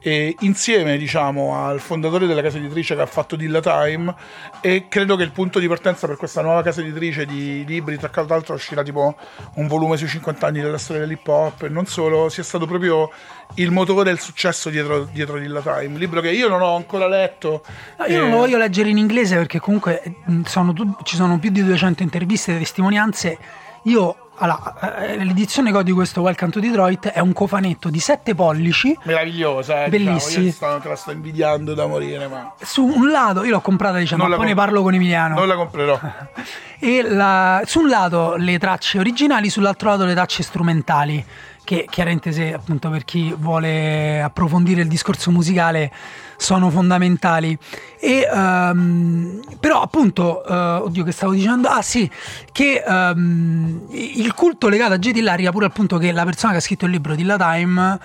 E 0.00 0.36
insieme 0.40 0.96
diciamo 0.96 1.56
al 1.56 1.80
fondatore 1.80 2.26
della 2.26 2.42
casa 2.42 2.58
editrice 2.58 2.94
che 2.94 3.00
ha 3.00 3.06
fatto 3.06 3.34
Dilla 3.36 3.60
Time 3.60 4.14
e 4.60 4.86
credo 4.88 5.16
che 5.16 5.24
il 5.24 5.32
punto 5.32 5.58
di 5.58 5.66
partenza 5.66 6.06
per 6.06 6.16
questa 6.16 6.40
nuova 6.40 6.62
casa 6.62 6.80
editrice 6.80 7.26
di 7.26 7.64
libri 7.66 7.98
tra 7.98 8.10
l'altro 8.26 8.54
uscirà 8.54 8.82
tipo 8.82 9.16
un 9.54 9.66
volume 9.66 9.96
sui 9.96 10.06
50 10.06 10.46
anni 10.46 10.60
della 10.60 10.78
storia 10.78 11.02
dell'hip 11.02 11.26
hop 11.26 11.62
e 11.62 11.68
non 11.68 11.86
solo 11.86 12.28
sia 12.28 12.44
stato 12.44 12.66
proprio 12.66 13.10
il 13.54 13.70
motore 13.72 14.04
del 14.04 14.20
successo 14.20 14.70
dietro, 14.70 15.04
dietro 15.04 15.38
Dilla 15.38 15.60
Time 15.60 15.98
libro 15.98 16.20
che 16.20 16.30
io 16.30 16.48
non 16.48 16.62
ho 16.62 16.76
ancora 16.76 17.08
letto 17.08 17.64
No, 17.98 18.06
io 18.06 18.20
non 18.20 18.28
e- 18.28 18.30
lo 18.30 18.36
voglio 18.36 18.58
leggere 18.58 18.90
in 18.90 18.98
inglese 18.98 19.36
perché 19.36 19.58
comunque 19.58 20.02
eh, 20.02 20.12
sono 20.44 20.72
ci 21.02 21.16
sono 21.16 21.38
più 21.38 21.50
di 21.50 21.64
200 21.64 22.02
interviste 22.02 22.54
e 22.54 22.58
testimonianze. 22.58 23.38
Io, 23.84 24.27
allora, 24.38 24.98
eh, 25.04 25.24
l'edizione 25.24 25.70
che 25.70 25.76
ho 25.78 25.82
di 25.82 25.92
questo 25.92 26.20
Welcome 26.20 26.50
to 26.50 26.60
Detroit 26.60 27.08
è 27.08 27.20
un 27.20 27.32
cofanetto 27.32 27.90
di 27.90 27.98
7 27.98 28.34
pollici. 28.34 28.96
meravigliosa 29.04 29.84
eh, 29.84 29.88
Bellissimi. 29.88 30.44
diciamo. 30.46 30.78
te 30.78 30.88
la 30.88 30.96
sto 30.96 31.10
invidiando 31.10 31.74
da 31.74 31.86
morire 31.86 32.26
ma 32.28 32.52
Su 32.60 32.84
un 32.84 33.10
lato, 33.10 33.44
io 33.44 33.50
l'ho 33.50 33.60
comprata 33.60 33.98
diciamo, 33.98 34.22
Non 34.22 34.30
la 34.30 34.36
poi 34.36 34.46
ne 34.46 34.54
comp- 34.54 34.66
parlo 34.66 34.82
con 34.82 34.94
Emiliano. 34.94 35.34
non 35.34 35.48
la 35.48 35.54
comprerò 35.56 35.98
E 36.80 37.02
la- 37.02 37.62
su 37.64 37.80
un 37.80 37.88
lato 37.88 38.36
le 38.36 38.58
tracce 38.58 38.98
originali, 39.00 39.50
sull'altro 39.50 39.90
lato 39.90 40.04
le 40.04 40.14
tracce 40.14 40.42
strumentali, 40.44 41.24
che 41.68 41.84
chiaramente 41.90 42.32
se 42.32 42.54
appunto 42.54 42.88
per 42.88 43.04
chi 43.04 43.30
vuole 43.36 44.22
approfondire 44.22 44.80
il 44.80 44.88
discorso 44.88 45.30
musicale 45.30 45.92
sono 46.38 46.70
fondamentali. 46.70 47.58
E 48.00 48.26
ehm, 48.26 49.42
però 49.60 49.82
appunto, 49.82 50.42
eh, 50.46 50.54
oddio 50.54 51.04
che 51.04 51.12
stavo 51.12 51.34
dicendo, 51.34 51.68
ah 51.68 51.82
sì, 51.82 52.10
che 52.52 52.82
ehm, 52.86 53.82
il 53.90 54.32
culto 54.32 54.70
legato 54.70 54.94
a 54.94 54.98
J. 54.98 55.10
Dilla 55.10 55.32
arriva 55.32 55.50
pure 55.50 55.66
al 55.66 55.72
punto 55.72 55.98
che 55.98 56.10
la 56.10 56.24
persona 56.24 56.52
che 56.52 56.58
ha 56.58 56.62
scritto 56.62 56.86
il 56.86 56.92
libro 56.92 57.14
Dilla 57.14 57.36
Time 57.36 57.98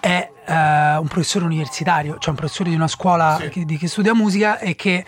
è 0.00 0.30
eh, 0.46 0.96
un 0.96 1.06
professore 1.06 1.44
universitario, 1.44 2.16
cioè 2.18 2.30
un 2.30 2.36
professore 2.36 2.70
di 2.70 2.76
una 2.76 2.88
scuola 2.88 3.36
Sì. 3.38 3.48
che, 3.50 3.64
di- 3.66 3.76
che 3.76 3.88
studia 3.88 4.14
musica 4.14 4.58
e 4.58 4.74
che 4.74 5.04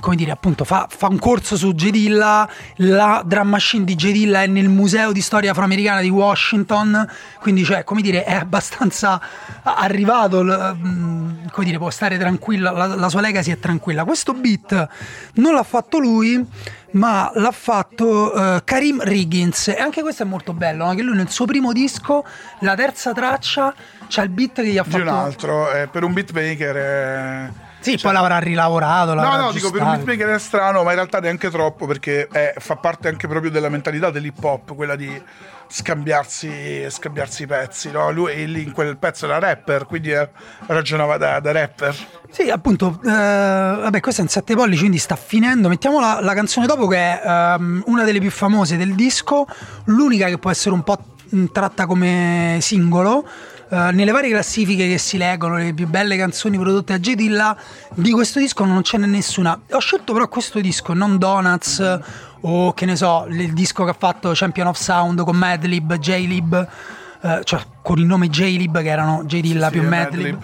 come 0.00 0.16
dire, 0.16 0.30
appunto, 0.30 0.64
fa, 0.64 0.86
fa 0.88 1.08
un 1.08 1.18
corso 1.18 1.56
su 1.56 1.72
J. 1.74 1.90
Dilla, 1.90 2.48
la 2.76 3.22
drum 3.24 3.48
machine 3.48 3.84
di 3.84 3.94
J. 3.94 4.12
Dilla 4.12 4.42
è 4.42 4.46
nel 4.46 4.68
museo 4.68 5.12
di 5.12 5.20
storia 5.20 5.52
afroamericana 5.52 6.00
di 6.00 6.08
Washington, 6.08 7.08
quindi, 7.40 7.64
cioè, 7.64 7.84
come 7.84 8.02
dire, 8.02 8.24
è 8.24 8.34
abbastanza 8.34 9.20
arrivato, 9.62 10.42
mh, 10.42 11.50
come 11.50 11.66
dire, 11.66 11.78
può 11.78 11.90
stare 11.90 12.18
tranquilla, 12.18 12.70
la, 12.70 12.86
la 12.86 13.08
sua 13.08 13.20
legacy 13.20 13.52
è 13.52 13.58
tranquilla. 13.58 14.04
Questo 14.04 14.32
beat 14.34 14.88
non 15.34 15.54
l'ha 15.54 15.62
fatto 15.62 15.98
lui, 15.98 16.44
ma 16.92 17.30
l'ha 17.34 17.52
fatto 17.52 18.34
eh, 18.34 18.62
Karim 18.64 19.02
Riggins, 19.02 19.68
e 19.68 19.76
anche 19.78 20.02
questo 20.02 20.22
è 20.22 20.26
molto 20.26 20.52
bello, 20.52 20.86
no? 20.86 20.94
che 20.94 21.02
lui 21.02 21.16
nel 21.16 21.30
suo 21.30 21.44
primo 21.44 21.72
disco, 21.72 22.24
la 22.60 22.74
terza 22.74 23.12
traccia, 23.12 23.74
c'ha 24.08 24.22
il 24.22 24.30
beat 24.30 24.54
che 24.54 24.66
gli 24.66 24.78
ha 24.78 24.84
fatto... 24.84 25.02
un 25.02 25.08
altro 25.08 25.72
eh, 25.72 25.86
per 25.86 26.04
un 26.04 26.12
beatmaker 26.12 26.76
è... 26.76 27.50
Sì, 27.80 27.98
poi 28.00 28.12
l'avrà 28.12 28.38
rilavorato. 28.38 29.14
No, 29.14 29.22
l'avrà 29.22 29.42
no, 29.44 29.52
dico 29.52 29.70
per 29.70 29.82
un 29.82 29.90
beatmaker 29.96 30.28
è 30.34 30.38
strano, 30.38 30.82
ma 30.82 30.90
in 30.90 30.96
realtà 30.96 31.18
neanche 31.18 31.50
troppo 31.50 31.86
perché 31.86 32.28
è- 32.28 32.54
fa 32.58 32.76
parte 32.76 33.08
anche 33.08 33.26
proprio 33.26 33.50
della 33.50 33.68
mentalità 33.70 34.10
dell'hip 34.10 34.42
hop, 34.42 34.74
quella 34.74 34.96
di 34.96 35.22
scambiarsi, 35.66 36.86
scambiarsi 36.88 37.42
i 37.44 37.46
pezzi. 37.46 37.90
No? 37.90 38.10
Lui 38.10 38.46
lì 38.46 38.62
in 38.62 38.72
quel 38.72 38.98
pezzo 38.98 39.24
era 39.26 39.38
rapper, 39.38 39.86
quindi 39.86 40.10
eh, 40.10 40.28
ragionava 40.66 41.16
da, 41.16 41.40
da 41.40 41.52
rapper. 41.52 41.96
Sì, 42.30 42.50
appunto, 42.50 43.00
eh, 43.02 43.08
vabbè, 43.08 44.00
questo 44.00 44.20
è 44.20 44.24
un 44.24 44.30
7 44.30 44.54
pollici, 44.54 44.80
quindi 44.80 44.98
sta 44.98 45.16
finendo. 45.16 45.68
Mettiamo 45.68 46.00
la, 46.00 46.18
la 46.20 46.34
canzone 46.34 46.66
dopo, 46.66 46.86
che 46.86 46.96
è 46.96 47.22
ehm, 47.24 47.84
una 47.86 48.04
delle 48.04 48.20
più 48.20 48.30
famose 48.30 48.76
del 48.76 48.94
disco, 48.94 49.46
l'unica 49.84 50.26
che 50.26 50.38
può 50.38 50.50
essere 50.50 50.74
un 50.74 50.82
po' 50.82 50.98
tratta 51.52 51.86
come 51.86 52.58
singolo. 52.60 53.26
Eh, 53.72 53.92
nelle 53.92 54.10
varie 54.10 54.30
classifiche 54.30 54.88
che 54.88 54.98
si 54.98 55.16
leggono, 55.16 55.56
le 55.56 55.72
più 55.72 55.86
belle 55.86 56.16
canzoni 56.16 56.58
prodotte 56.58 56.92
a 56.92 56.98
J. 56.98 57.14
Dilla, 57.14 57.56
di 57.94 58.10
questo 58.10 58.40
disco 58.40 58.64
non 58.64 58.82
ce 58.82 58.98
n'è 58.98 59.06
nessuna. 59.06 59.58
Ho 59.70 59.78
scelto 59.78 60.12
però 60.12 60.26
questo 60.28 60.60
disco, 60.60 60.92
non 60.92 61.18
Donuts 61.18 62.00
o 62.40 62.72
che 62.72 62.84
ne 62.84 62.96
so, 62.96 63.26
il 63.28 63.52
disco 63.52 63.84
che 63.84 63.90
ha 63.90 63.96
fatto 63.96 64.32
Champion 64.34 64.66
of 64.66 64.76
Sound 64.76 65.22
con 65.22 65.36
Madlib, 65.36 65.98
J-Lib, 65.98 66.68
eh, 67.22 67.40
cioè 67.44 67.60
con 67.80 67.98
il 67.98 68.06
nome 68.06 68.28
J-Lib 68.28 68.80
che 68.82 68.88
erano 68.88 69.22
J. 69.24 69.40
Dilla 69.40 69.66
sì, 69.66 69.72
più 69.72 69.88
Madlib. 69.88 70.32
Madlib. 70.32 70.42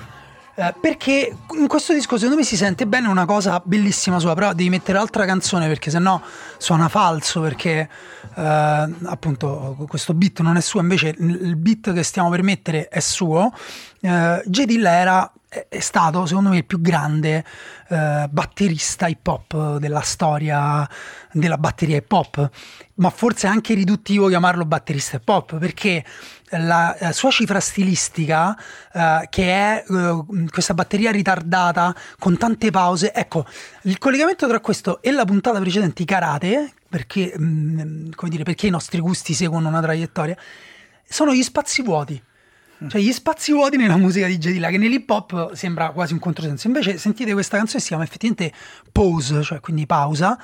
Eh, 0.58 0.74
perché 0.80 1.36
in 1.58 1.68
questo 1.68 1.92
disco 1.92 2.16
secondo 2.16 2.36
me 2.36 2.42
si 2.42 2.56
sente 2.56 2.86
bene 2.86 3.08
una 3.08 3.26
cosa 3.26 3.60
bellissima 3.62 4.18
sua, 4.18 4.32
però 4.32 4.54
devi 4.54 4.70
mettere 4.70 4.96
altra 4.96 5.26
canzone 5.26 5.68
perché 5.68 5.90
sennò 5.90 6.18
suona 6.56 6.88
falso 6.88 7.42
perché 7.42 7.86
eh, 8.34 8.94
appunto 9.04 9.76
questo 9.86 10.14
beat 10.14 10.40
non 10.40 10.56
è 10.56 10.62
suo, 10.62 10.80
invece 10.80 11.14
il 11.18 11.56
beat 11.56 11.92
che 11.92 12.02
stiamo 12.02 12.30
per 12.30 12.42
mettere 12.42 12.88
è 12.88 13.00
suo. 13.00 13.52
Eh, 14.00 14.42
J. 14.46 14.64
Era 14.82 15.30
è, 15.68 15.80
stato 15.80 16.26
secondo 16.26 16.50
me 16.50 16.58
il 16.58 16.64
più 16.64 16.80
grande 16.80 17.44
eh, 17.88 18.26
batterista 18.30 19.06
hip 19.06 19.26
hop 19.26 19.76
della 19.78 20.00
storia 20.00 20.88
della 21.32 21.58
batteria 21.58 21.96
hip 21.96 22.10
hop, 22.10 22.50
ma 22.94 23.10
forse 23.10 23.46
è 23.46 23.50
anche 23.50 23.74
riduttivo 23.74 24.28
chiamarlo 24.28 24.64
batterista 24.64 25.16
hip 25.16 25.28
hop 25.28 25.58
perché 25.58 26.04
la, 26.50 26.96
la 27.00 27.12
sua 27.12 27.30
cifra 27.30 27.60
stilistica, 27.60 28.56
eh, 28.92 29.26
che 29.28 29.50
è 29.50 29.84
eh, 29.88 30.24
questa 30.50 30.74
batteria 30.74 31.10
ritardata 31.10 31.94
con 32.18 32.36
tante 32.36 32.70
pause, 32.70 33.12
ecco, 33.12 33.44
il 33.82 33.98
collegamento 33.98 34.46
tra 34.46 34.60
questo 34.60 35.02
e 35.02 35.10
la 35.10 35.24
puntata 35.24 35.60
precedente, 35.60 36.02
i 36.02 36.06
karate, 36.06 36.72
perché, 36.88 37.34
mh, 37.36 37.44
mm, 37.44 38.10
dire, 38.28 38.44
perché 38.44 38.66
i 38.66 38.70
nostri 38.70 39.00
gusti 39.00 39.34
seguono 39.34 39.68
una 39.68 39.80
traiettoria, 39.80 40.36
sono 41.08 41.34
gli 41.34 41.42
spazi 41.42 41.82
vuoti. 41.82 42.22
Cioè 42.88 43.00
gli 43.00 43.12
spazi 43.12 43.52
vuoti 43.52 43.76
nella 43.76 43.96
musica 43.96 44.26
di 44.26 44.38
Gedilla 44.38 44.68
che 44.68 44.76
nell'hip 44.76 45.08
hop 45.08 45.54
sembra 45.54 45.90
quasi 45.90 46.12
un 46.12 46.18
controsenso. 46.18 46.66
Invece 46.66 46.98
sentite 46.98 47.32
questa 47.32 47.56
canzone 47.56 47.80
si 47.80 47.88
chiama 47.88 48.04
effettivamente 48.04 48.52
Pause, 48.92 49.42
cioè 49.42 49.60
quindi 49.60 49.86
pausa, 49.86 50.38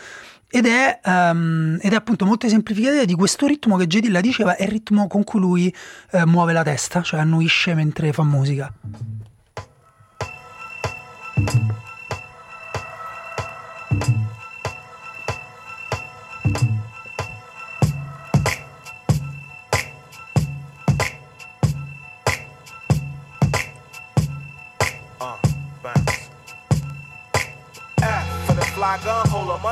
ed 0.49 0.67
è, 0.67 1.01
um, 1.05 1.79
ed 1.81 1.93
è, 1.93 1.97
appunto 1.97 2.25
molto 2.25 2.47
esemplificativa 2.47 3.05
di 3.05 3.15
questo 3.15 3.47
ritmo 3.47 3.77
che 3.77 3.87
Gedilla 3.87 4.21
diceva 4.21 4.57
è 4.57 4.65
il 4.65 4.69
ritmo 4.69 5.07
con 5.07 5.25
cui 5.25 5.41
lui 5.41 5.75
uh, 6.13 6.23
muove 6.27 6.53
la 6.53 6.63
testa, 6.63 7.03
cioè 7.03 7.21
annuisce 7.21 7.75
mentre 7.75 8.13
fa 8.13 8.23
musica. 8.23 8.73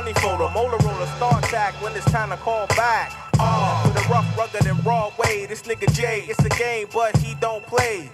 Money 0.00 0.14
folder, 0.14 0.48
molar 0.54 0.78
roller, 0.78 1.06
start 1.16 1.42
back 1.52 1.74
when 1.82 1.94
it's 1.94 2.10
time 2.10 2.30
to 2.30 2.36
call 2.38 2.66
back. 2.68 3.12
Uh, 3.38 3.82
with 3.84 4.02
a 4.02 4.08
rough, 4.08 4.38
rugged, 4.38 4.66
and 4.66 4.84
raw 4.86 5.10
way, 5.18 5.44
this 5.44 5.62
nigga 5.62 5.92
Jay, 5.92 6.24
it's 6.26 6.42
a 6.42 6.48
game, 6.48 6.86
but 6.92 7.14
he 7.18 7.34
don't 7.34 7.64
play. 7.66 8.10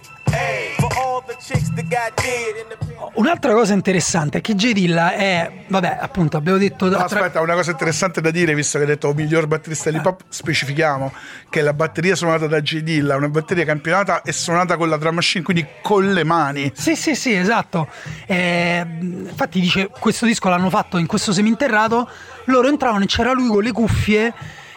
Un'altra 3.14 3.54
cosa 3.54 3.72
interessante 3.72 4.38
è 4.38 4.40
che 4.40 4.54
J. 4.54 4.72
Dilla 4.72 5.14
è, 5.14 5.50
vabbè, 5.68 5.98
appunto, 6.00 6.36
abbiamo 6.36 6.58
detto. 6.58 6.88
No, 6.88 6.98
aspetta, 6.98 7.40
una 7.40 7.54
cosa 7.54 7.70
interessante 7.70 8.20
da 8.20 8.30
dire, 8.30 8.54
visto 8.54 8.78
che 8.78 8.84
hai 8.84 8.90
detto 8.90 9.12
miglior 9.14 9.46
batterista 9.46 9.90
di 9.90 9.98
pop, 10.00 10.22
specifichiamo 10.28 11.12
che 11.48 11.62
la 11.62 11.72
batteria 11.72 12.14
suonata 12.14 12.46
da 12.46 12.60
J. 12.60 12.80
Dilla 12.80 13.14
è 13.14 13.16
una 13.16 13.28
batteria 13.28 13.64
campionata 13.64 14.22
e 14.22 14.32
suonata 14.32 14.76
con 14.76 14.88
la 14.88 14.96
drum 14.96 15.14
machine, 15.14 15.44
quindi 15.44 15.66
con 15.82 16.12
le 16.12 16.24
mani. 16.24 16.70
Sì, 16.74 16.94
sì, 16.94 17.14
sì, 17.14 17.34
esatto. 17.34 17.88
Eh, 18.26 18.86
infatti, 19.00 19.60
dice, 19.60 19.88
questo 19.88 20.26
disco 20.26 20.48
l'hanno 20.48 20.70
fatto 20.70 20.98
in 20.98 21.06
questo 21.06 21.32
seminterrato. 21.32 22.08
Loro 22.46 22.68
entravano 22.68 23.04
e 23.04 23.06
c'era 23.06 23.32
lui 23.32 23.48
con 23.48 23.62
le 23.62 23.72
cuffie 23.72 24.34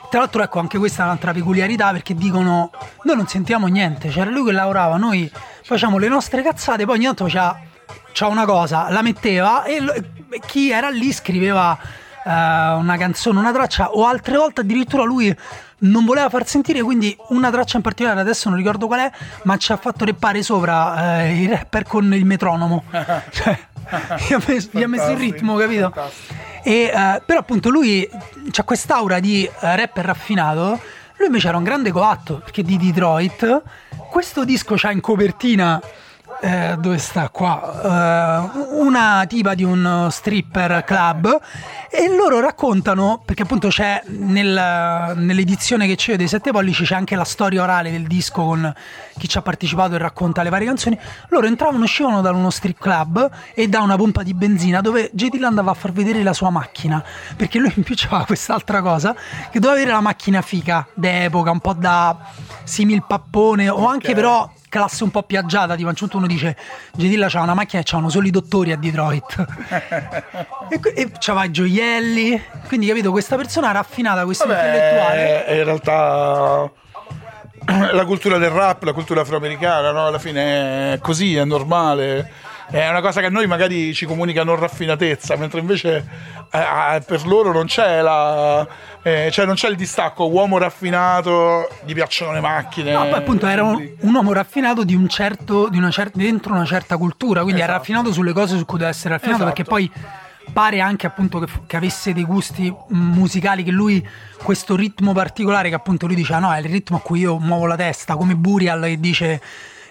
tra 0.10 0.20
l'altro, 0.20 0.42
ecco, 0.44 0.60
anche 0.60 0.78
questa 0.78 1.04
è 1.04 1.06
un'altra 1.06 1.32
peculiarità 1.34 1.92
perché 1.92 2.16
dicono: 2.16 2.72
Noi 3.04 3.16
non 3.16 3.28
sentiamo 3.28 3.68
niente. 3.68 4.10
C'era 4.10 4.30
lui 4.30 4.46
che 4.46 4.52
lavorava, 4.52 4.98
noi 4.98 5.32
facciamo 5.64 5.98
le 5.98 6.08
nostre 6.08 6.42
cazzate, 6.42 6.86
poi 6.86 6.96
ogni 6.96 7.06
tanto 7.06 7.26
faceva, 7.26 7.60
faceva 8.08 8.32
una 8.32 8.46
cosa, 8.46 8.90
la 8.90 9.02
metteva 9.02 9.64
e, 9.64 9.80
lo, 9.80 9.94
chi 10.46 10.72
era 10.72 10.90
lì 10.90 11.12
scriveva 11.12 11.78
uh, 12.24 12.30
una 12.30 12.98
canzone, 12.98 13.40
una 13.40 13.52
traccia, 13.52 13.92
o 13.92 14.06
altre 14.06 14.38
volte 14.38 14.62
addirittura 14.62 15.04
lui 15.04 15.36
non 15.82 16.06
voleva 16.06 16.28
far 16.30 16.46
sentire, 16.46 16.82
quindi 16.82 17.16
una 17.30 17.50
traccia 17.52 17.78
in 17.78 17.84
particolare, 17.84 18.20
adesso 18.20 18.50
non 18.50 18.58
ricordo 18.58 18.88
qual 18.88 19.00
è, 19.00 19.12
ma 19.44 19.58
ci 19.58 19.72
ha 19.72 19.78
fatto 19.78 20.06
reppare 20.06 20.42
sopra 20.42 21.22
uh, 21.22 21.26
i 21.28 21.48
rapper 21.48 21.84
con 21.84 22.14
il 22.14 22.26
metronomo. 22.26 22.84
cioè, 23.32 23.58
gli, 24.28 24.34
ha 24.34 24.42
messo, 24.48 24.70
gli 24.72 24.84
ha 24.84 24.88
messo 24.88 25.12
il 25.12 25.18
ritmo, 25.18 25.56
capito? 25.56 25.94
E, 26.64 26.92
uh, 26.94 27.22
però 27.26 27.40
appunto 27.40 27.70
lui 27.70 28.08
ha 28.10 28.64
quest'aura 28.64 29.20
di 29.20 29.50
uh, 29.50 29.58
rapper 29.62 30.06
raffinato. 30.06 30.80
Lui 31.18 31.28
invece 31.28 31.48
era 31.48 31.58
un 31.58 31.64
grande 31.64 31.92
coatto 31.92 32.40
perché 32.44 32.64
di 32.64 32.78
Detroit. 32.78 33.62
Questo 34.10 34.46
disco 34.46 34.76
c'ha 34.78 34.92
in 34.92 35.02
copertina 35.02 35.82
eh, 36.42 36.78
dove 36.80 36.98
sta 36.98 37.30
qua? 37.30 38.52
Uh, 38.54 38.86
una 38.86 39.26
tipa 39.28 39.54
di 39.54 39.64
un 39.64 40.08
stripper 40.10 40.84
club 40.86 41.40
e 41.90 42.16
loro 42.16 42.40
raccontano, 42.40 43.22
perché 43.26 43.44
appunto 43.44 43.68
c'è 43.68 44.02
nel, 44.08 45.14
nell'edizione 45.16 45.88
che 45.88 45.96
c'è 45.96 46.16
dei 46.16 46.28
Sette 46.28 46.52
Pollici 46.52 46.86
c'è 46.86 46.96
anche 46.96 47.16
la 47.16 47.24
storia 47.24 47.64
orale 47.64 47.92
del 47.92 48.08
disco 48.08 48.44
con 48.44 48.74
chi 49.18 49.28
ci 49.28 49.38
ha 49.38 49.42
partecipato 49.42 49.96
e 49.96 49.98
racconta 49.98 50.44
le 50.44 50.50
varie 50.50 50.68
canzoni. 50.68 50.98
Loro 51.30 51.48
entravano 51.48 51.84
uscivano 51.84 52.22
da 52.22 52.32
uno 52.32 52.50
strip 52.50 52.80
club 52.80 53.30
e 53.54 53.68
da 53.68 53.82
una 53.82 53.98
pompa 53.98 54.24
di 54.24 54.34
benzina 54.34 54.82
dove 54.82 55.10
JD 55.14 55.44
andava 55.44 55.72
a 55.72 55.74
far 55.74 55.92
vedere 55.92 56.24
la 56.24 56.34
sua 56.34 56.50
macchina, 56.50 57.04
perché 57.36 57.60
lui 57.60 57.74
in 57.76 57.84
più 57.84 57.96
c'aveva 57.98 58.26
quest'altra 58.26 58.82
cosa 58.82 59.14
che 59.52 59.60
doveva 59.60 59.80
avere 59.80 59.92
la 59.92 60.02
macchina 60.02 60.42
fica 60.42 60.88
d'epoca, 60.94 61.52
un 61.52 61.60
po' 61.60 61.74
da 61.74 62.18
simil 62.70 63.04
pappone 63.06 63.68
o 63.68 63.76
okay. 63.76 63.88
anche 63.88 64.14
però 64.14 64.50
classe 64.70 65.04
un 65.04 65.10
po' 65.10 65.24
piaggiata, 65.24 65.76
tipo 65.76 65.88
a 65.88 65.90
un 65.90 65.96
certo 65.96 66.18
uno 66.18 66.28
dice 66.28 66.56
Gedilla 66.94 67.28
c'ha 67.28 67.42
una 67.42 67.56
macchina 67.56 67.82
e 67.82 67.86
c'hanno 67.86 68.10
solo 68.10 68.28
i 68.28 68.30
dottori 68.30 68.72
a 68.72 68.78
Detroit 68.78 69.36
e, 70.70 70.80
e 70.94 71.12
c'aveva 71.18 71.46
i 71.46 71.52
gioielli 71.52 72.42
quindi 72.68 72.86
capito 72.88 73.10
questa 73.12 73.36
persona 73.36 73.72
raffinata, 73.72 74.24
questo 74.26 74.48
Vabbè, 74.48 74.60
intellettuale 74.60 75.58
in 75.58 75.64
realtà 75.64 76.72
la 77.92 78.06
cultura 78.06 78.38
del 78.38 78.52
rap, 78.52 78.84
la 78.84 78.94
cultura 78.94 79.22
afroamericana 79.22 79.92
no? 79.92 80.06
alla 80.06 80.20
fine 80.20 80.94
è 80.94 81.00
così, 81.00 81.36
è 81.36 81.44
normale 81.44 82.32
è 82.72 82.88
una 82.88 83.02
cosa 83.02 83.20
che 83.20 83.28
a 83.28 83.30
noi 83.30 83.48
magari 83.48 83.94
ci 83.94 84.06
comunica 84.06 84.44
non 84.44 84.56
raffinatezza, 84.56 85.36
mentre 85.36 85.60
invece 85.60 86.08
eh, 86.52 87.02
per 87.06 87.26
loro 87.26 87.52
non 87.52 87.66
c'è 87.66 88.02
la, 88.02 88.68
eh, 89.02 89.30
cioè 89.32 89.46
non 89.46 89.56
c'è 89.56 89.70
il 89.70 89.76
distacco 89.76 90.30
uomo 90.30 90.58
raffinato, 90.58 91.68
gli 91.84 91.94
piacciono 91.94 92.32
le 92.32 92.40
macchine. 92.40 92.92
No, 92.92 93.08
poi 93.08 93.14
appunto 93.14 93.48
era 93.48 93.64
un, 93.64 93.90
un 94.00 94.14
uomo 94.14 94.34
raffinato 94.34 94.84
di 94.84 94.94
un 94.94 95.08
certo, 95.08 95.68
di 95.68 95.78
una 95.78 95.90
cer- 95.90 96.12
dentro 96.14 96.54
una 96.54 96.66
certa 96.66 96.98
cultura, 96.98 97.42
quindi 97.42 97.60
esatto. 97.60 97.72
era 97.72 97.80
raffinato 97.80 98.14
sulle 98.14 98.34
cose 98.34 98.58
su 98.58 98.66
cui 98.66 98.78
deve 98.78 98.92
essere 98.92 99.16
raffinato, 99.16 99.44
esatto. 99.44 99.54
perché 99.56 99.70
poi 99.70 99.92
pare 100.54 100.80
anche 100.80 101.08
appunto 101.08 101.40
che, 101.40 101.48
che, 101.68 101.76
avesse 101.76 102.14
dei 102.14 102.24
gusti 102.24 102.74
musicali 102.90 103.64
che 103.64 103.72
lui 103.72 104.06
questo 104.42 104.76
ritmo 104.76 105.14
particolare 105.14 105.70
che 105.70 105.76
appunto 105.76 106.08
lui 106.08 106.16
dice 106.16 106.34
ah, 106.34 106.40
no 106.40 106.52
è 106.52 106.58
il 106.58 106.66
ritmo 106.66 106.98
a 106.98 107.02
cui 107.02 107.20
io 107.20 107.38
muovo 107.38 107.68
la 107.68 107.76
testa 107.76 108.16
come 108.16 108.36
Burial 108.36 108.82
che 108.82 109.00
dice 109.00 109.42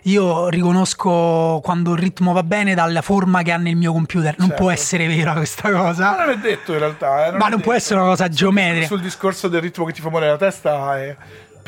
io 0.08 0.48
riconosco 0.48 1.60
quando 1.62 1.92
il 1.92 1.98
ritmo 1.98 2.32
va 2.32 2.42
bene 2.42 2.74
dalla 2.74 3.02
forma 3.02 3.42
che 3.42 3.52
ha 3.52 3.56
nel 3.56 3.76
mio 3.76 3.92
computer. 3.92 4.34
Non 4.38 4.48
certo. 4.48 4.62
può 4.62 4.72
essere 4.72 5.06
vera 5.06 5.34
questa 5.34 5.70
cosa. 5.70 6.10
Ma 6.12 6.24
non 6.24 6.34
è 6.34 6.38
detto 6.38 6.72
in 6.72 6.78
realtà. 6.78 7.26
Eh, 7.26 7.30
non 7.30 7.38
Ma 7.38 7.48
non 7.48 7.60
può 7.60 7.74
essere 7.74 8.00
una 8.00 8.08
cosa 8.08 8.28
geometrica. 8.28 8.86
Sul 8.86 9.00
discorso 9.00 9.48
del 9.48 9.60
ritmo 9.60 9.84
che 9.84 9.92
ti 9.92 10.00
fa 10.00 10.08
muovere 10.08 10.32
la 10.32 10.38
testa 10.38 10.98
è 10.98 11.16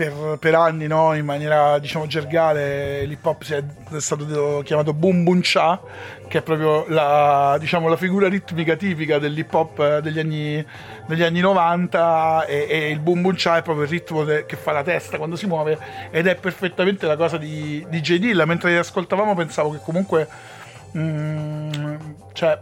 per, 0.01 0.39
per, 0.39 0.55
anni 0.55 0.87
no, 0.87 1.15
in 1.15 1.27
maniera 1.27 1.79
diciamo 1.79 2.07
gergale 2.07 3.05
l'hip 3.05 3.23
hop 3.25 3.45
è, 3.51 3.63
è 3.95 4.01
stato 4.01 4.63
chiamato 4.65 4.95
boom 4.95 5.25
boom 5.25 5.41
cha 5.43 5.79
che 6.27 6.39
è 6.39 6.43
proprio 6.43 6.87
la, 6.89 7.59
diciamo, 7.61 7.87
la 7.87 7.97
figura 7.97 8.27
ritmica 8.27 8.77
tipica 8.77 9.19
dell'hip 9.19 9.53
hop 9.53 9.99
degli 9.99 10.19
anni, 10.19 10.65
degli 11.07 11.23
anni 11.23 11.41
90 11.41 12.47
e, 12.47 12.67
e, 12.71 12.89
il 12.89 13.01
boom 13.01 13.21
boom 13.21 13.35
cha 13.37 13.59
è 13.59 13.63
proprio 13.63 13.85
il 13.85 13.91
ritmo 13.91 14.25
de, 14.25 14.47
che 14.47 14.57
fa 14.57 14.73
la 14.73 14.83
testa 14.83 15.19
quando 15.19 15.37
si 15.37 15.47
muove 15.47 15.79
ed 16.11 16.27
è 16.27 16.35
perfettamente 16.35 17.07
la 17.07 17.17
cosa 17.17 17.37
di, 17.37 17.85
di 17.91 18.01
J. 18.01 18.19
Dilla 18.19 18.47
mentre 18.47 18.71
li 18.71 18.79
ascoltavamo 18.79 19.35
pensavo 19.35 19.71
che 19.73 19.81
comunque 19.83 20.27
mm, 20.97 21.95
cioè 22.33 22.59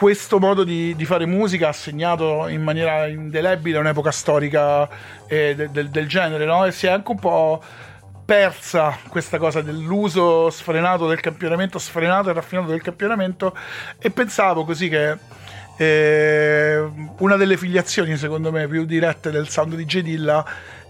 questo 0.00 0.38
modo 0.38 0.64
di, 0.64 0.96
di, 0.96 1.04
fare 1.04 1.26
musica 1.26 1.68
ha 1.68 1.72
segnato 1.74 2.48
in 2.48 2.62
maniera 2.62 3.06
indelebile 3.06 3.76
un'epoca 3.76 4.10
storica 4.10 4.88
eh, 5.26 5.54
de, 5.54 5.70
de, 5.70 5.90
del 5.90 6.08
genere, 6.08 6.46
no? 6.46 6.64
E 6.64 6.72
si 6.72 6.86
è 6.86 6.90
anche 6.90 7.10
un 7.10 7.18
po' 7.18 7.62
persa 8.24 8.96
questa 9.10 9.36
cosa 9.36 9.60
dell'uso 9.60 10.48
sfrenato 10.48 11.06
del 11.06 11.20
campionamento, 11.20 11.78
sfrenato 11.78 12.30
e 12.30 12.32
raffinato 12.32 12.70
del 12.70 12.80
campionamento 12.80 13.54
e 13.98 14.10
pensavo 14.10 14.64
così 14.64 14.88
che 14.88 15.18
eh, 15.76 16.82
una 17.18 17.36
delle 17.36 17.58
filiazioni 17.58 18.16
secondo 18.16 18.50
me 18.50 18.66
più 18.68 18.86
dirette 18.86 19.30
del 19.30 19.50
sound 19.50 19.74
di 19.74 19.84
J. 19.84 20.00
Dilla 20.00 20.42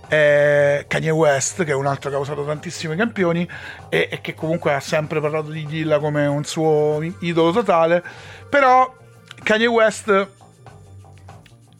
è 0.06 0.84
Kanye 0.86 1.10
West, 1.10 1.64
che 1.64 1.72
è 1.72 1.74
un 1.74 1.86
altro 1.86 2.10
che 2.10 2.16
ha 2.16 2.20
usato 2.20 2.44
tantissimi 2.44 2.94
campioni 2.94 3.48
e, 3.88 4.08
e 4.08 4.20
che 4.20 4.34
comunque 4.34 4.72
ha 4.72 4.80
sempre 4.80 5.20
parlato 5.20 5.50
di 5.50 5.66
Dilla 5.66 5.98
come 5.98 6.26
un 6.26 6.44
suo 6.44 7.00
idolo 7.20 7.50
totale 7.50 8.04
però 8.48 8.98
Kanye 9.42 9.66
West 9.66 10.28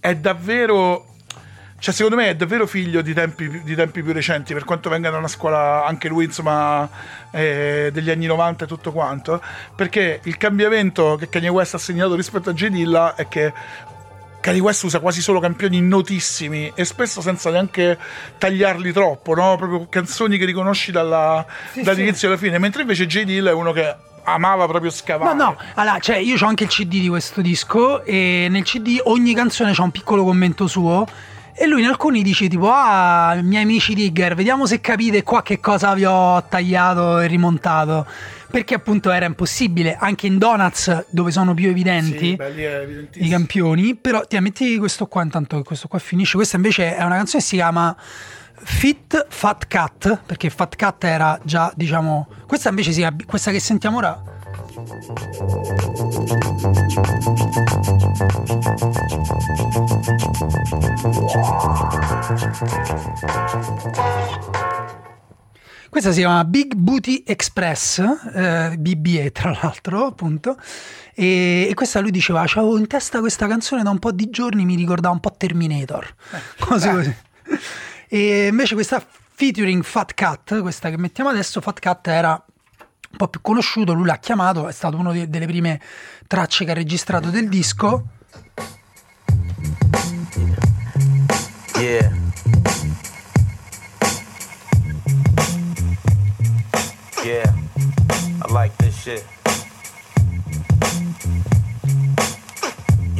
è 0.01 0.15
davvero 0.17 1.07
cioè 1.81 1.95
secondo 1.95 2.17
me 2.17 2.29
è 2.29 2.37
davvero 2.37 2.67
figlio 2.67 3.01
di 3.01 3.15
tempi, 3.15 3.63
di 3.63 3.75
tempi, 3.75 4.03
più 4.03 4.13
recenti 4.13 4.53
per 4.53 4.65
quanto 4.65 4.91
venga 4.91 5.09
da 5.09 5.17
una 5.17 5.29
scuola 5.29 5.87
anche 5.87 6.09
lui 6.09 6.27
insomma 6.27 6.89
eh, 7.31 7.89
degli 7.91 8.11
anni 8.11 8.27
90 8.27 8.65
e 8.65 8.69
tutto 8.69 8.93
quanto 8.93 9.43
perché 9.75 10.21
il 10.25 10.37
cambiamento 10.37 11.17
che 11.17 11.31
Kanye 11.31 11.49
West 11.49 11.75
ha 11.75 11.79
segnato 11.79 12.15
rispetto 12.15 12.51
a 12.51 12.53
J. 12.53 12.69
Dilla 12.69 13.15
è 13.15 13.29
che 13.29 13.53
Kanye 14.41 14.61
West 14.61 14.83
usa 14.83 15.01
quasi 15.01 15.23
solo 15.23 15.41
campioni 15.41 15.81
notissimi 15.81 16.73
e 16.75 16.85
spesso 16.85 17.21
senza 17.21 17.51
neanche 17.51 17.99
tagliarli 18.39 18.91
troppo, 18.93 19.35
no? 19.35 19.57
Proprio 19.57 19.87
canzoni 19.89 20.39
che 20.39 20.47
riconosci 20.47 20.91
dalla, 20.91 21.45
Sì, 21.73 21.83
dall'inizio 21.83 22.29
alla 22.29 22.39
fine, 22.39 22.59
mentre 22.59 22.83
invece 22.83 23.07
J. 23.07 23.25
Dill 23.25 23.49
è 23.49 23.53
uno 23.53 23.73
che 23.73 23.95
amava 24.35 24.67
proprio 24.67 24.91
scavare. 24.91 25.35
No, 25.35 25.45
no, 25.45 25.57
allora, 25.75 25.99
cioè 25.99 26.17
io 26.17 26.37
ho 26.41 26.47
anche 26.47 26.65
il 26.65 26.71
CD 26.71 27.01
di 27.01 27.09
questo 27.09 27.41
disco 27.41 28.03
e 28.05 28.47
nel 28.51 28.63
CD 28.63 29.01
ogni 29.05 29.35
canzone 29.35 29.73
c'ha 29.73 29.83
un 29.83 29.91
piccolo 29.91 30.25
commento 30.25 30.67
suo 30.67 31.07
e 31.53 31.67
lui 31.67 31.83
in 31.83 31.89
alcuni 31.89 32.23
dice 32.23 32.49
tipo 32.49 32.71
ah 32.71 33.35
miei 33.43 33.65
amici 33.65 33.93
digger 33.93 34.35
vediamo 34.35 34.65
se 34.67 34.81
capite 34.81 35.23
qua 35.23 35.43
che 35.43 35.61
cosa 35.61 35.93
vi 35.95 36.05
ho 36.07 36.43
tagliato 36.49 37.19
e 37.19 37.27
rimontato 37.27 38.07
perché 38.51 38.75
appunto 38.75 39.11
era 39.11 39.27
impossibile 39.27 39.97
anche 40.01 40.27
in 40.27 40.39
Donuts 40.39 41.07
dove 41.11 41.33
sono 41.33 41.53
più 41.53 41.69
evidenti 41.69 42.19
Sì, 42.19 42.35
è 42.37 42.87
i 43.15 43.29
campioni 43.29 43.95
però 43.95 44.23
ti 44.27 44.39
metti 44.41 44.79
questo 44.79 45.07
qua 45.07 45.23
intanto 45.23 45.57
che 45.59 45.63
questo 45.65 45.87
qua 45.89 45.99
finisce 45.99 46.37
questa 46.37 46.57
invece 46.57 46.97
è 46.97 47.03
una 47.03 47.17
canzone 47.17 47.43
che 47.43 47.49
si 47.49 47.57
chiama 47.57 47.95
Fit 48.63 49.27
Fat 49.29 49.67
Cat 49.67 50.21
perché 50.27 50.51
Fat 50.51 50.77
Cat 50.77 51.05
era 51.05 51.39
già 51.43 51.73
diciamo 51.75 52.29
questa 52.47 52.69
invece 52.69 52.93
chiama 52.93 53.17
questa 53.27 53.51
che 53.51 53.61
sentiamo 53.61 53.99
ora 53.99 54.23
Questa 65.91 66.13
si 66.13 66.21
chiama 66.21 66.45
Big 66.45 66.75
Booty 66.75 67.25
Express, 67.27 67.99
eh, 67.99 68.77
BBE 68.79 69.33
tra 69.33 69.51
l'altro, 69.61 70.07
appunto. 70.07 70.57
E, 71.15 71.67
e 71.69 71.75
questa 71.75 71.99
lui 72.01 72.13
diceva: 72.13 72.45
C'avevo 72.47 72.79
in 72.79 72.87
testa 72.87 73.19
questa 73.19 73.49
canzone 73.49 73.83
da 73.83 73.91
un 73.91 73.99
po' 73.99 74.13
di 74.13 74.31
giorni, 74.31 74.65
mi 74.65 74.77
ricordava 74.77 75.13
un 75.13 75.21
po' 75.21 75.35
Terminator. 75.37 76.15
Cose 76.61 76.91
così. 76.91 77.17
E 78.13 78.49
invece 78.49 78.75
questa 78.75 79.01
featuring 79.35 79.85
Fat 79.85 80.15
Cat, 80.15 80.61
questa 80.63 80.91
che 80.91 80.99
mettiamo 80.99 81.31
adesso, 81.31 81.61
Fat 81.61 81.79
Cat 81.79 82.09
era 82.09 82.31
un 82.33 83.17
po' 83.17 83.29
più 83.29 83.41
conosciuto, 83.41 83.93
lui 83.93 84.07
l'ha 84.07 84.19
chiamato, 84.19 84.67
è 84.67 84.73
stato 84.73 84.97
una 84.97 85.13
delle 85.13 85.47
prime 85.47 85.81
tracce 86.27 86.65
che 86.65 86.73
ha 86.73 86.75
registrato 86.75 87.29
del 87.29 87.49
disco. 87.49 88.09
Yeah. 91.77 92.13
Yeah. 97.23 97.55
I 98.45 98.53
like 98.53 98.75
this 98.79 98.97
shit. 98.97 99.25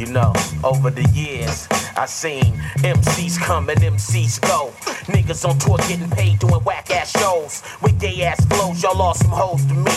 You 0.01 0.07
know, 0.07 0.33
over 0.63 0.89
the 0.89 1.07
years, 1.13 1.67
I 1.95 2.07
seen 2.07 2.57
MCs 2.81 3.37
come 3.37 3.69
and 3.69 3.79
MCs 3.79 4.41
go. 4.41 4.73
Niggas 5.05 5.47
on 5.47 5.59
tour 5.59 5.77
getting 5.87 6.09
paid 6.09 6.39
doing 6.39 6.59
whack 6.63 6.89
ass 6.89 7.11
shows. 7.11 7.61
With 7.83 7.99
gay 7.99 8.23
ass 8.23 8.43
flows, 8.47 8.81
y'all 8.81 8.97
lost 8.97 9.21
some 9.21 9.29
hoes 9.29 9.63
to 9.67 9.75
me. 9.75 9.91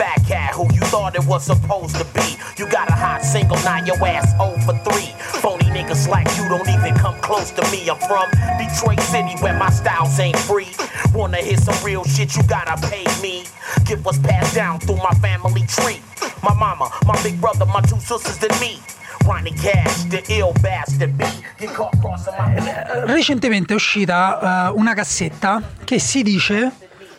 Fat 0.00 0.24
cat, 0.26 0.54
who 0.54 0.64
you 0.72 0.80
thought 0.88 1.14
it 1.14 1.26
was 1.26 1.44
supposed 1.44 1.96
to 1.96 2.06
be. 2.14 2.38
You 2.56 2.70
got 2.70 2.88
a 2.88 2.94
hot 2.94 3.20
single, 3.22 3.58
now 3.58 3.84
your 3.84 4.02
ass 4.02 4.32
over 4.40 4.72
3. 4.72 5.12
Phony 5.42 5.66
niggas 5.66 6.08
like 6.08 6.26
you 6.38 6.48
don't 6.48 6.66
even 6.66 6.94
come 6.94 7.20
close 7.20 7.50
to 7.50 7.62
me. 7.70 7.86
I'm 7.90 7.98
from 8.08 8.30
Detroit 8.56 9.00
City 9.12 9.36
where 9.42 9.58
my 9.58 9.68
styles 9.68 10.18
ain't 10.18 10.38
free. 10.38 10.72
Wanna 11.12 11.42
hear 11.42 11.58
some 11.58 11.76
real 11.84 12.04
shit, 12.04 12.34
you 12.34 12.42
gotta 12.44 12.80
pay 12.88 13.04
me. 13.20 13.44
Get 13.84 14.02
what's 14.06 14.16
passed 14.20 14.54
down 14.54 14.80
through 14.80 15.04
my 15.04 15.12
family 15.20 15.66
tree. 15.66 16.00
My 16.42 16.54
mama, 16.54 16.90
my 17.04 17.22
big 17.22 17.38
brother, 17.42 17.66
my 17.66 17.82
two 17.82 18.00
sisters, 18.00 18.42
and 18.42 18.58
me. 18.58 18.80
Ronnie 19.24 19.52
Cash, 19.54 20.06
the 20.08 20.22
ill 20.28 20.52
bastard 20.60 21.12
B. 21.12 21.24
Get 21.58 21.72
caught 21.72 21.98
crossing 22.00 22.34
my 22.38 23.04
recentemente 23.06 23.72
è 23.72 23.76
uscita 23.76 24.68
eh, 24.68 24.72
una 24.74 24.94
cassetta 24.94 25.62
che 25.84 25.98
si 25.98 26.22
dice, 26.22 26.70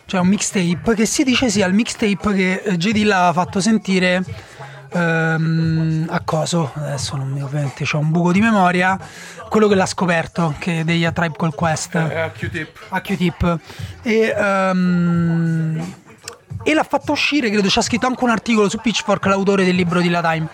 cioè 0.06 0.20
un 0.20 0.28
mixtape, 0.28 0.94
che 0.94 1.06
si 1.06 1.24
dice 1.24 1.48
sia 1.48 1.66
il 1.66 1.74
mixtape 1.74 2.34
che 2.34 2.62
eh, 2.64 2.76
J. 2.76 2.92
Dilla 2.92 3.30
fatto 3.32 3.60
sentire 3.60 4.22
ehm, 4.92 6.06
a 6.10 6.20
coso, 6.20 6.72
adesso 6.74 7.16
non 7.16 7.30
mi 7.30 7.42
ovviamente 7.42 7.84
c'ho 7.84 7.98
un 7.98 8.10
buco 8.10 8.32
di 8.32 8.40
memoria, 8.40 8.98
quello 9.48 9.68
che 9.68 9.74
l'ha 9.74 9.86
scoperto, 9.86 10.54
che 10.58 10.84
degli 10.84 11.04
A 11.04 11.12
Tribe 11.12 11.36
Called 11.36 11.54
Quest 11.54 11.94
Eh, 11.94 12.18
a 12.18 12.30
Q-tip. 12.30 12.78
a 12.88 13.00
Q-Tip 13.00 13.58
e, 14.02 14.34
ehm, 14.36 15.94
e 16.62 16.74
l'ha 16.74 16.84
fatto 16.84 17.12
uscire, 17.12 17.50
credo 17.50 17.68
ci 17.68 17.78
ha 17.78 17.82
scritto 17.82 18.06
anche 18.06 18.22
un 18.22 18.30
articolo 18.30 18.68
su 18.68 18.78
Pitchfork, 18.78 19.24
l'autore 19.26 19.64
del 19.64 19.74
libro 19.74 20.00
di 20.00 20.08
La 20.08 20.20
Time 20.20 20.48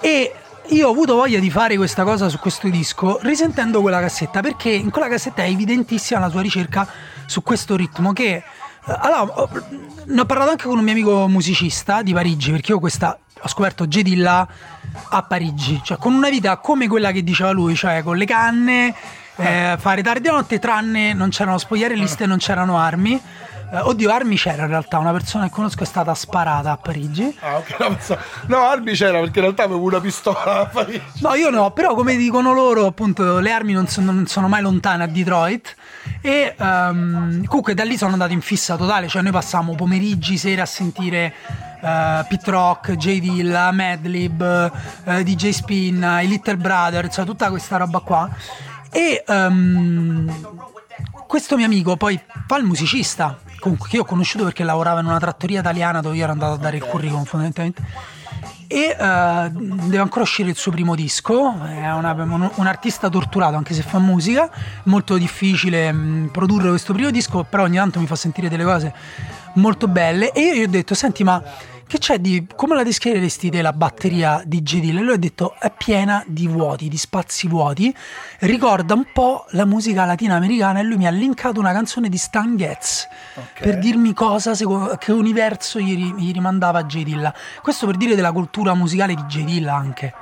e 0.00 0.34
io 0.70 0.88
ho 0.88 0.90
avuto 0.90 1.16
voglia 1.16 1.38
di 1.38 1.50
fare 1.50 1.76
questa 1.76 2.04
cosa 2.04 2.28
su 2.28 2.38
questo 2.38 2.68
disco 2.68 3.18
risentendo 3.22 3.80
quella 3.80 4.00
cassetta 4.00 4.40
perché 4.40 4.70
in 4.70 4.90
quella 4.90 5.08
cassetta 5.08 5.42
è 5.42 5.48
evidentissima 5.48 6.20
la 6.20 6.28
sua 6.28 6.40
ricerca 6.40 6.86
su 7.26 7.42
questo 7.42 7.76
ritmo 7.76 8.12
che 8.12 8.34
eh, 8.34 8.42
allora, 8.84 9.48
ne 10.04 10.20
ho 10.20 10.26
parlato 10.26 10.50
anche 10.50 10.64
con 10.64 10.78
un 10.78 10.84
mio 10.84 10.92
amico 10.92 11.28
musicista 11.28 12.02
di 12.02 12.12
Parigi 12.12 12.52
perché 12.52 12.72
io 12.72 12.78
questa 12.78 13.18
ho 13.42 13.48
scoperto 13.48 13.86
J. 13.86 14.02
Dilla 14.02 14.46
a 15.08 15.22
Parigi 15.22 15.80
cioè 15.82 15.96
con 15.96 16.14
una 16.14 16.28
vita 16.28 16.56
come 16.58 16.86
quella 16.86 17.10
che 17.10 17.24
diceva 17.24 17.50
lui 17.50 17.74
cioè 17.74 18.02
con 18.02 18.16
le 18.16 18.24
canne 18.24 18.94
eh, 19.36 19.76
fare 19.78 20.02
tardi 20.02 20.28
a 20.28 20.32
notte 20.32 20.58
tranne 20.58 21.14
non 21.14 21.30
c'erano 21.30 21.58
spogliarelliste 21.58 22.26
non 22.26 22.38
c'erano 22.38 22.78
armi 22.78 23.20
Eh, 23.72 23.78
oddio 23.78 24.10
armi 24.10 24.36
c'era 24.36 24.62
in 24.62 24.68
realtà 24.68 24.98
una 24.98 25.12
persona 25.12 25.44
che 25.44 25.50
conosco 25.52 25.82
è 25.82 25.86
stata 25.86 26.12
sparata 26.14 26.72
a 26.72 26.76
Parigi 26.76 27.36
Ah, 27.40 27.56
ok. 27.58 28.18
No, 28.46 28.58
Arby 28.58 28.92
c'era 28.92 29.20
perché 29.20 29.38
in 29.38 29.44
realtà 29.44 29.64
avevo 29.64 29.82
una 29.82 30.00
pistola 30.00 30.60
a 30.60 30.66
Parigi. 30.66 31.02
No, 31.20 31.34
io 31.34 31.50
no, 31.50 31.70
però 31.70 31.94
come 31.94 32.16
dicono 32.16 32.52
loro, 32.52 32.86
appunto, 32.86 33.38
le 33.38 33.52
armi 33.52 33.72
non 33.72 33.86
sono, 33.86 34.12
non 34.12 34.26
sono 34.26 34.48
mai 34.48 34.62
lontane 34.62 35.04
a 35.04 35.06
Detroit. 35.06 35.74
E 36.20 36.54
ehm, 36.58 37.44
comunque 37.44 37.74
da 37.74 37.84
lì 37.84 37.96
sono 37.96 38.12
andato 38.12 38.32
in 38.32 38.40
fissa 38.40 38.76
totale, 38.76 39.08
cioè 39.08 39.22
noi 39.22 39.32
passavamo 39.32 39.74
pomeriggi, 39.74 40.36
sere 40.36 40.60
a 40.60 40.66
sentire 40.66 41.34
eh, 41.82 42.24
Pit 42.28 42.48
Rock, 42.48 42.96
J. 42.96 43.20
Dilla, 43.20 43.70
Madlib, 43.72 44.72
eh, 45.04 45.22
DJ 45.22 45.50
Spin, 45.50 46.20
i 46.22 46.28
Little 46.28 46.56
Brother, 46.56 47.08
cioè 47.08 47.24
tutta 47.24 47.48
questa 47.50 47.76
roba 47.76 48.00
qua. 48.00 48.28
E 48.90 49.22
ehm, 49.26 50.58
questo 51.26 51.56
mio 51.56 51.66
amico 51.66 51.96
poi 51.96 52.20
fa 52.46 52.56
il 52.56 52.64
musicista, 52.64 53.38
comunque 53.60 53.88
che 53.88 53.96
io 53.96 54.02
ho 54.02 54.04
conosciuto 54.06 54.44
perché 54.44 54.64
lavorava 54.64 55.00
in 55.00 55.06
una 55.06 55.18
trattoria 55.18 55.60
italiana 55.60 56.00
dove 56.00 56.16
io 56.16 56.24
ero 56.24 56.32
andato 56.32 56.54
a 56.54 56.56
dare 56.56 56.76
il 56.78 56.84
curriculum 56.84 57.24
fondamentalmente. 57.24 57.82
E 58.66 58.96
eh, 58.98 59.50
deve 59.52 59.98
ancora 59.98 60.22
uscire 60.22 60.48
il 60.48 60.56
suo 60.56 60.70
primo 60.70 60.94
disco, 60.94 61.52
è 61.64 61.92
una- 61.92 62.12
un, 62.12 62.50
un 62.54 62.66
artista 62.66 63.08
torturato 63.08 63.56
anche 63.56 63.74
se 63.74 63.82
fa 63.82 63.98
musica, 63.98 64.48
molto 64.84 65.16
difficile 65.16 65.90
mh, 65.90 66.28
produrre 66.32 66.68
questo 66.68 66.92
primo 66.92 67.10
disco, 67.10 67.42
però 67.42 67.64
ogni 67.64 67.76
tanto 67.76 67.98
mi 67.98 68.06
fa 68.06 68.14
sentire 68.14 68.48
delle 68.48 68.64
cose 68.64 68.94
molto 69.54 69.88
belle. 69.88 70.30
E 70.32 70.40
io 70.40 70.54
gli 70.54 70.62
ho 70.62 70.68
detto 70.68 70.94
senti 70.94 71.24
ma 71.24 71.42
che 71.90 71.98
c'è 71.98 72.18
di 72.18 72.46
come 72.54 72.76
la 72.76 72.84
descriveresti 72.84 73.50
te 73.50 73.62
la 73.62 73.72
batteria 73.72 74.44
di? 74.46 74.62
E 75.00 75.02
lui 75.02 75.14
ha 75.14 75.16
detto 75.16 75.56
è 75.58 75.72
piena 75.76 76.22
di 76.24 76.46
vuoti, 76.46 76.88
di 76.88 76.96
spazi 76.96 77.48
vuoti, 77.48 77.92
ricorda 78.40 78.94
un 78.94 79.06
po' 79.12 79.44
la 79.50 79.64
musica 79.64 80.04
latinoamericana 80.04 80.78
e 80.78 80.82
lui 80.84 80.98
mi 80.98 81.08
ha 81.08 81.10
linkato 81.10 81.58
una 81.58 81.72
canzone 81.72 82.08
di 82.08 82.16
Stan 82.16 82.56
Getz 82.56 83.08
per 83.58 83.80
dirmi 83.80 84.14
cosa, 84.14 84.54
che 84.98 85.10
universo 85.10 85.80
gli, 85.80 86.14
gli 86.14 86.32
rimandava 86.32 86.84
J. 86.84 87.02
Dilla. 87.02 87.34
Questo 87.60 87.86
per 87.86 87.96
dire 87.96 88.14
della 88.14 88.30
cultura 88.30 88.72
musicale 88.74 89.16
di 89.16 89.22
J. 89.22 89.42
Dilla 89.42 89.74
anche. 89.74 90.14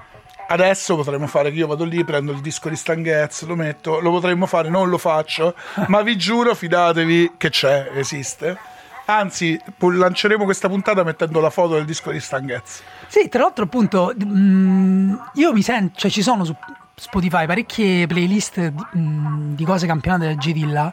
Adesso 0.48 0.96
potremmo 0.96 1.26
fare 1.26 1.50
che 1.50 1.58
io 1.58 1.66
vado 1.66 1.84
lì, 1.84 2.02
prendo 2.02 2.32
il 2.32 2.40
disco 2.40 2.70
di 2.70 2.76
Stan 2.76 3.02
Getz, 3.02 3.44
lo 3.44 3.56
metto, 3.56 4.00
lo 4.00 4.10
potremmo 4.10 4.46
fare, 4.46 4.70
non 4.70 4.88
lo 4.88 4.96
faccio, 4.96 5.54
ma 5.88 6.00
vi 6.00 6.16
giuro, 6.16 6.54
fidatevi 6.54 7.32
che 7.36 7.50
c'è, 7.50 7.90
esiste. 7.92 8.76
Anzi, 9.10 9.58
lanceremo 9.78 10.44
questa 10.44 10.68
puntata 10.68 11.02
mettendo 11.02 11.40
la 11.40 11.48
foto 11.48 11.74
del 11.74 11.86
disco 11.86 12.10
di 12.10 12.20
Stan 12.20 12.46
Getz. 12.46 12.82
Sì, 13.06 13.30
tra 13.30 13.40
l'altro 13.40 13.64
appunto 13.64 14.14
mm, 14.22 15.14
io 15.34 15.52
mi 15.54 15.62
sento, 15.62 15.98
cioè 15.98 16.10
ci 16.10 16.20
sono 16.20 16.44
su 16.44 16.54
Spotify 16.94 17.46
parecchie 17.46 18.06
playlist 18.06 18.60
di, 18.60 18.84
mm, 18.98 19.54
di 19.54 19.64
cose 19.64 19.86
campionate 19.86 20.26
da 20.26 20.34
J. 20.34 20.92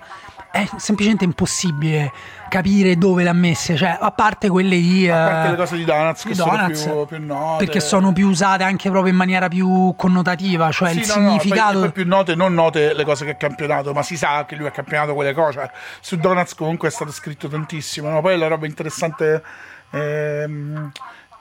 È 0.55 0.69
semplicemente 0.77 1.25
impossibile 1.25 2.13
capire 2.47 2.97
dove 2.97 3.23
le 3.23 3.29
ha 3.29 3.33
messe, 3.33 3.75
cioè 3.75 3.97
a 3.99 4.11
parte 4.11 4.47
quelle 4.47 4.77
di... 4.77 5.09
A 5.09 5.25
parte 5.25 5.47
eh, 5.47 5.51
le 5.51 5.57
cose 5.57 5.75
di 5.75 5.83
Donuts 5.83 6.21
che 6.23 6.29
di 6.29 6.35
sono 6.35 6.51
Donuts, 6.55 6.81
più, 6.81 7.05
più 7.05 7.25
note. 7.25 7.65
perché 7.65 7.79
sono 7.81 8.13
più 8.13 8.29
usate 8.29 8.63
anche 8.63 8.89
proprio 8.89 9.11
in 9.11 9.17
maniera 9.17 9.49
più 9.49 9.93
connotativa, 9.97 10.71
cioè 10.71 10.91
Sì, 10.91 10.99
il 10.99 11.07
no, 11.07 11.15
no, 11.15 11.27
significato... 11.27 11.79
poi 11.79 11.91
più 11.91 12.07
note, 12.07 12.35
non 12.35 12.53
note 12.53 12.93
le 12.93 13.03
cose 13.03 13.25
che 13.25 13.31
ha 13.31 13.35
campionato, 13.35 13.91
ma 13.91 14.01
si 14.01 14.15
sa 14.15 14.45
che 14.45 14.55
lui 14.55 14.67
ha 14.67 14.71
campionato 14.71 15.13
quelle 15.13 15.33
cose. 15.33 15.59
Cioè, 15.59 15.69
Su 15.99 16.15
Donuts 16.15 16.55
comunque 16.55 16.87
è 16.87 16.91
stato 16.91 17.11
scritto 17.11 17.49
tantissimo. 17.49 18.07
no? 18.09 18.21
Poi 18.21 18.37
la 18.37 18.47
roba 18.47 18.65
interessante 18.65 19.43
ehm, 19.91 20.91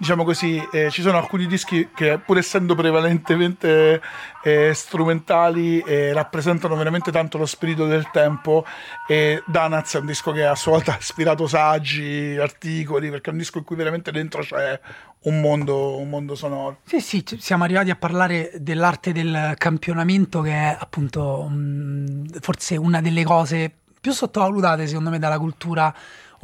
diciamo 0.05 0.25
così, 0.25 0.63
eh, 0.71 0.91
ci 0.91 1.01
sono 1.01 1.17
alcuni 1.17 1.47
dischi 1.47 1.89
che 1.95 2.19
pur 2.19 2.37
essendo 2.37 2.75
prevalentemente 2.75 4.03
eh, 4.43 4.75
strumentali 4.75 5.81
eh, 5.81 6.13
rappresentano 6.13 6.77
veramente 6.77 7.11
tanto 7.11 7.39
lo 7.39 7.47
spirito 7.47 7.87
del 7.87 8.11
tempo 8.11 8.67
e 9.09 9.43
Danaz 9.47 9.95
è 9.95 10.01
un 10.01 10.05
disco 10.05 10.31
che 10.31 10.45
a 10.45 10.55
sua 10.57 10.73
volta 10.73 10.93
ha 10.93 10.99
ispirato 11.01 11.47
saggi, 11.47 12.37
articoli, 12.39 13.09
perché 13.09 13.31
è 13.31 13.33
un 13.33 13.39
disco 13.39 13.57
in 13.57 13.65
cui 13.65 13.77
veramente 13.77 14.13
dentro 14.13 14.43
c'è 14.43 14.79
un 15.21 15.41
mondo, 15.41 15.97
un 15.97 16.11
mondo 16.11 16.35
sonoro. 16.35 16.81
Sì, 16.85 17.01
sì, 17.01 17.25
siamo 17.39 17.65
arrivati 17.65 17.89
a 17.89 17.97
parlare 17.97 18.53
dell'arte 18.57 19.11
del 19.11 19.55
campionamento 19.57 20.43
che 20.43 20.53
è 20.53 20.77
appunto 20.79 21.45
mh, 21.49 22.41
forse 22.41 22.77
una 22.77 23.01
delle 23.01 23.25
cose 23.25 23.73
più 24.03 24.13
sottovalutate 24.13 24.87
secondo 24.87 25.09
me 25.09 25.19
dalla 25.19 25.39
cultura 25.39 25.95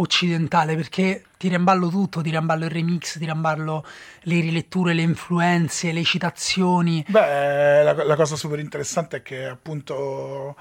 occidentale 0.01 0.75
perché 0.75 1.25
tira 1.37 1.57
in 1.57 1.65
tutto, 1.91 2.21
tira 2.21 2.39
in 2.39 2.47
il 2.65 2.71
remix, 2.71 3.19
tira 3.19 3.33
in 3.33 3.41
le 4.23 4.41
riletture, 4.41 4.93
le 4.93 5.03
influenze, 5.03 5.93
le 5.93 6.03
citazioni. 6.03 7.05
Beh, 7.07 7.83
la, 7.83 8.05
la 8.05 8.17
cosa 8.17 8.37
super 8.37 8.59
interessante 8.59 9.19
è 9.19 9.23
che 9.23 9.47
appunto 9.47 10.57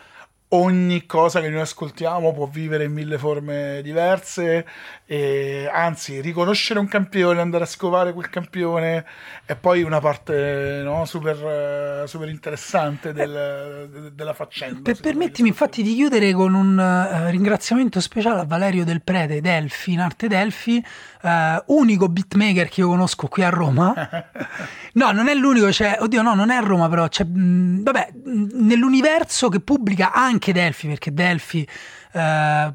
ogni 0.49 1.05
cosa 1.05 1.41
che 1.41 1.49
noi 1.49 1.61
ascoltiamo 1.61 2.33
può 2.33 2.47
vivere 2.47 2.85
in 2.85 2.91
mille 2.91 3.19
forme 3.19 3.81
diverse 3.83 4.65
e 5.05 5.69
anzi 5.71 6.21
riconoscere 6.21 6.79
un 6.79 6.87
campione 6.87 7.39
andare 7.39 7.65
a 7.65 7.67
scovare 7.67 8.13
quel 8.13 8.29
campione 8.29 9.05
è 9.45 9.55
poi 9.55 9.83
una 9.83 9.99
parte 9.99 10.81
no, 10.83 11.05
super, 11.05 12.07
super, 12.07 12.29
interessante 12.29 13.13
del, 13.13 14.11
della 14.13 14.33
faccenda 14.33 14.81
per, 14.81 14.99
permettimi 14.99 15.49
infatti 15.49 15.83
di 15.83 15.93
chiudere 15.93 16.31
con 16.33 16.55
un 16.55 16.77
uh, 16.77 17.29
ringraziamento 17.29 17.99
speciale 17.99 18.41
a 18.41 18.45
Valerio 18.45 18.85
Del 18.85 19.03
Prete 19.03 19.41
Delfi 19.41 19.93
in 19.93 19.99
arte 19.99 20.27
Delfi 20.27 20.83
uh, 21.21 21.29
unico 21.73 22.09
beatmaker 22.09 22.69
che 22.69 22.81
io 22.81 22.87
conosco 22.87 23.27
qui 23.27 23.43
a 23.43 23.49
Roma. 23.49 23.93
No 24.91 25.11
non 25.11 25.27
è 25.29 25.35
l'unico 25.35 25.67
c'è 25.67 25.97
oddio 25.99 26.23
no 26.23 26.33
non 26.33 26.49
è 26.49 26.55
a 26.55 26.61
Roma 26.61 26.89
però 26.89 27.07
c'è 27.07 27.23
mh, 27.23 27.83
vabbè 27.83 28.09
nell'universo 28.23 29.47
che 29.47 29.59
pubblica 29.59 30.11
anche 30.11 30.38
anche 30.39 30.53
Delphi, 30.53 30.87
perché 30.87 31.13
Delphi 31.13 31.67
eh, 32.13 32.71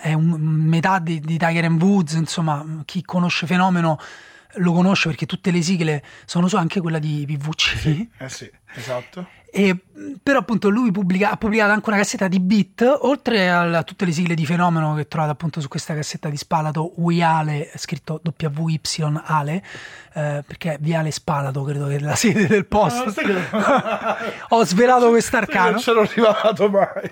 è 0.00 0.12
un, 0.12 0.36
metà 0.38 0.98
di, 0.98 1.18
di 1.18 1.38
Tiger 1.38 1.64
and 1.64 1.82
Woods, 1.82 2.12
insomma, 2.12 2.82
chi 2.84 3.02
conosce 3.02 3.46
Fenomeno 3.46 3.98
lo 4.54 4.72
conosce 4.72 5.08
perché 5.08 5.26
tutte 5.26 5.52
le 5.52 5.62
sigle 5.62 6.02
sono 6.26 6.48
su 6.48 6.56
anche 6.56 6.80
quella 6.80 6.98
di 6.98 7.24
PVC. 7.26 7.78
Sì, 7.78 8.10
eh 8.18 8.28
sì, 8.28 8.50
esatto. 8.74 9.26
E, 9.52 9.76
però 10.22 10.38
appunto 10.38 10.68
lui 10.68 10.92
pubblica, 10.92 11.32
ha 11.32 11.36
pubblicato 11.36 11.72
anche 11.72 11.88
una 11.88 11.98
cassetta 11.98 12.28
di 12.28 12.38
beat, 12.40 12.98
oltre 13.00 13.50
a 13.50 13.82
tutte 13.82 14.04
le 14.04 14.12
sigle 14.12 14.34
di 14.34 14.46
fenomeno 14.46 14.94
che 14.94 15.08
trovate 15.08 15.32
appunto 15.32 15.60
su 15.60 15.68
questa 15.68 15.94
cassetta 15.94 16.28
di 16.28 16.36
Spalato, 16.36 16.92
Wiale, 16.96 17.70
scritto 17.74 18.22
WY 18.38 18.80
Ale, 19.24 19.62
eh, 20.14 20.42
perché 20.46 20.78
Viale 20.80 21.10
Spalato 21.10 21.62
credo 21.64 21.86
che 21.86 21.96
è 21.96 21.98
la 21.98 22.14
sede 22.14 22.46
del 22.46 22.66
post. 22.66 23.20
No, 23.20 23.36
Ho 24.56 24.64
svelato 24.64 25.08
quest'arcano. 25.08 25.72
Non 25.72 25.80
sono 25.80 26.00
arrivato 26.00 26.68
mai. 26.68 27.10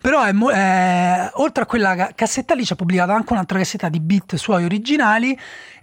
Però 0.00 0.22
è, 0.22 0.32
eh, 0.32 1.30
oltre 1.34 1.62
a 1.62 1.66
quella 1.66 2.10
cassetta 2.14 2.54
lì 2.54 2.64
ci 2.64 2.74
ha 2.74 2.76
pubblicato 2.76 3.12
anche 3.12 3.32
un'altra 3.32 3.58
cassetta 3.58 3.88
di 3.88 4.00
beat 4.00 4.36
suoi 4.36 4.64
originali 4.64 5.38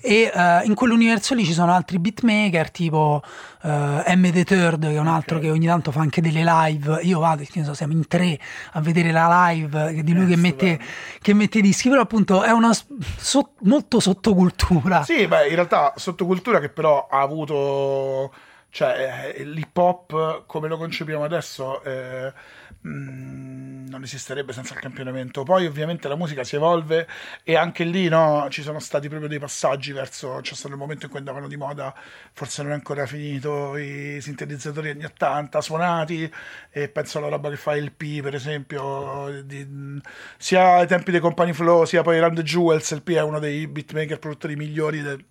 e 0.05 0.31
uh, 0.31 0.67
in 0.67 0.75
quell'universo 0.75 1.33
lì 1.33 1.43
ci 1.43 1.53
sono 1.53 1.73
altri 1.73 1.97
beatmaker 1.97 2.69
tipo 2.69 3.23
uh, 3.65 4.15
M 4.15 4.31
The 4.31 4.43
Third 4.43 4.87
che 4.87 4.95
è 4.95 4.99
un 4.99 5.07
altro 5.07 5.37
okay. 5.37 5.49
che 5.49 5.55
ogni 5.55 5.65
tanto 5.65 5.91
fa 5.91 6.01
anche 6.01 6.21
delle 6.21 6.43
live. 6.43 6.99
Io 7.01 7.19
vado, 7.19 7.43
so, 7.43 7.73
siamo 7.73 7.93
in 7.93 8.07
tre 8.07 8.39
a 8.73 8.81
vedere 8.81 9.11
la 9.11 9.47
live 9.49 10.03
di 10.03 10.13
lui 10.13 10.27
che 10.27 10.35
mette, 10.35 10.79
che 11.21 11.33
mette, 11.33 11.61
dischi. 11.61 11.89
Però 11.89 12.01
appunto 12.01 12.43
è 12.43 12.51
una 12.51 12.71
so, 12.73 13.51
molto 13.61 13.99
sottocultura. 13.99 15.03
Sì 15.03 15.27
beh 15.27 15.47
in 15.47 15.55
realtà 15.55 15.93
sottocultura 15.95 16.59
che 16.59 16.69
però 16.69 17.07
ha 17.09 17.21
avuto 17.21 18.33
cioè 18.69 19.33
eh, 19.37 19.43
l'hip 19.45 19.75
hop 19.77 20.43
come 20.45 20.67
lo 20.67 20.77
concepiamo 20.77 21.23
adesso 21.23 21.81
eh, 21.83 22.33
non 22.85 24.03
esisterebbe 24.03 24.53
senza 24.53 24.73
il 24.73 24.79
campionamento. 24.79 25.43
Poi 25.43 25.65
ovviamente 25.65 26.07
la 26.07 26.15
musica 26.15 26.43
si 26.43 26.55
evolve 26.55 27.07
e 27.43 27.55
anche 27.55 27.83
lì 27.83 28.07
no, 28.07 28.47
ci 28.49 28.61
sono 28.61 28.79
stati 28.79 29.07
proprio 29.07 29.29
dei 29.29 29.39
passaggi 29.39 29.91
verso, 29.91 30.39
c'è 30.41 30.53
stato 30.53 30.73
il 30.73 30.79
momento 30.79 31.05
in 31.05 31.09
cui 31.09 31.19
andavano 31.19 31.47
di 31.47 31.57
moda, 31.57 31.93
forse 32.33 32.61
non 32.61 32.71
è 32.71 32.75
ancora 32.75 33.05
finito, 33.05 33.75
i 33.77 34.19
sintetizzatori 34.21 34.89
anni 34.89 35.05
80 35.05 35.61
suonati 35.61 36.31
e 36.69 36.89
penso 36.89 37.17
alla 37.17 37.29
roba 37.29 37.49
che 37.49 37.57
fa 37.57 37.75
il 37.75 37.91
P 37.91 38.21
per 38.21 38.35
esempio, 38.35 39.41
di, 39.43 39.99
sia 40.37 40.75
ai 40.75 40.87
tempi 40.87 41.11
dei 41.11 41.19
Company 41.19 41.53
Flow 41.53 41.85
sia 41.85 42.03
poi 42.03 42.19
Rand 42.19 42.41
Jewels, 42.41 42.91
il 42.91 43.01
P 43.01 43.11
è 43.13 43.21
uno 43.21 43.39
dei 43.39 43.67
beatmaker 43.67 44.19
produttori 44.19 44.55
migliori 44.55 45.01
del 45.01 45.23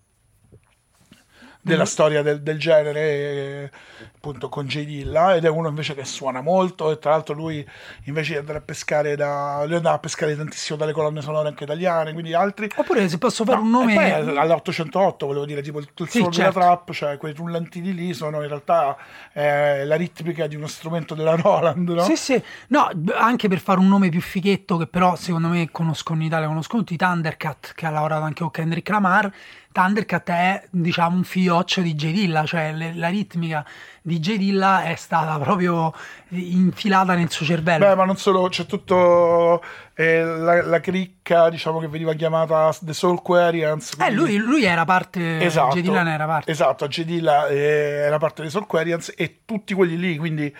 della 1.64 1.84
mm. 1.84 1.86
storia 1.86 2.22
del, 2.22 2.42
del 2.42 2.58
genere 2.58 3.72
appunto 4.16 4.50
con 4.50 4.66
J. 4.66 4.84
Dilla 4.84 5.34
ed 5.34 5.46
è 5.46 5.48
uno 5.48 5.68
invece 5.68 5.94
che 5.94 6.04
suona 6.04 6.42
molto 6.42 6.90
e 6.90 6.98
tra 6.98 7.10
l'altro 7.10 7.34
lui 7.34 7.66
invece 8.04 8.32
di 8.32 8.38
andare 8.38 8.58
a 8.58 8.60
pescare 8.60 9.16
da 9.16 9.62
lui 9.64 9.76
andava 9.76 9.96
a 9.96 9.98
pescare 9.98 10.36
tantissimo 10.36 10.76
dalle 10.78 10.92
colonne 10.92 11.22
sonore 11.22 11.48
anche 11.48 11.64
italiane 11.64 12.12
quindi 12.12 12.34
altri 12.34 12.68
oppure 12.76 13.08
se 13.08 13.16
posso 13.16 13.44
fare 13.44 13.56
no, 13.58 13.64
un 13.64 13.70
nome 13.70 13.94
poi 13.94 14.36
all'808 14.36 15.16
volevo 15.20 15.46
dire 15.46 15.62
tipo 15.62 15.78
il, 15.78 15.88
il 15.96 16.08
sì, 16.08 16.20
certo. 16.20 16.36
della 16.36 16.52
trap 16.52 16.92
cioè 16.92 17.16
quei 17.16 17.32
rullantini 17.32 17.94
lì 17.94 18.12
sono 18.12 18.42
in 18.42 18.48
realtà 18.48 18.96
eh, 19.32 19.86
la 19.86 19.96
ritmica 19.96 20.46
di 20.46 20.56
uno 20.56 20.66
strumento 20.66 21.14
della 21.14 21.34
Roland 21.34 21.88
no? 21.88 22.02
sì 22.02 22.16
sì 22.16 22.42
no 22.68 22.90
anche 23.14 23.48
per 23.48 23.58
fare 23.58 23.80
un 23.80 23.88
nome 23.88 24.10
più 24.10 24.20
fighetto 24.20 24.76
che 24.76 24.86
però 24.86 25.16
secondo 25.16 25.48
me 25.48 25.70
conoscono 25.70 26.20
in 26.20 26.26
Italia 26.26 26.46
conoscono 26.46 26.82
tutti 26.82 26.98
Thundercat 26.98 27.72
che 27.74 27.86
ha 27.86 27.90
lavorato 27.90 28.24
anche 28.24 28.42
con 28.42 28.50
Kendrick 28.50 28.90
Lamar 28.90 29.32
Thundercat 29.74 30.30
è 30.30 30.66
diciamo 30.70 31.16
un 31.16 31.24
fioccio 31.24 31.80
di 31.80 31.96
J 31.96 32.12
Dilla, 32.12 32.44
cioè 32.46 32.72
le, 32.72 32.94
la 32.94 33.08
ritmica 33.08 33.66
di 34.00 34.20
J 34.20 34.36
Dilla 34.36 34.84
è 34.84 34.94
stata 34.94 35.36
proprio 35.40 35.92
infilata 36.28 37.16
nel 37.16 37.28
suo 37.28 37.44
cervello. 37.44 37.84
Beh, 37.84 37.96
ma 37.96 38.04
non 38.04 38.16
solo, 38.16 38.48
c'è 38.48 38.66
tutto 38.66 39.60
eh, 39.94 40.22
la, 40.22 40.62
la, 40.62 40.78
cricca, 40.78 41.50
diciamo 41.50 41.80
che 41.80 41.88
veniva 41.88 42.14
chiamata 42.14 42.72
The 42.82 42.92
Soul 42.92 43.20
Quarians. 43.20 43.96
Eh, 43.98 44.12
lui, 44.12 44.36
lui, 44.36 44.62
era 44.62 44.84
parte, 44.84 45.40
esatto, 45.40 45.74
J 45.74 45.80
Dilla 45.80 46.02
ne 46.04 46.12
era 46.12 46.26
parte. 46.26 46.50
Esatto, 46.52 46.86
J 46.86 47.02
Dilla 47.02 47.48
eh, 47.48 47.56
era 47.56 48.18
parte 48.18 48.42
dei 48.42 48.52
Soul 48.52 48.66
Quarians 48.66 49.12
e 49.16 49.40
tutti 49.44 49.74
quelli 49.74 49.98
lì, 49.98 50.16
quindi 50.18 50.54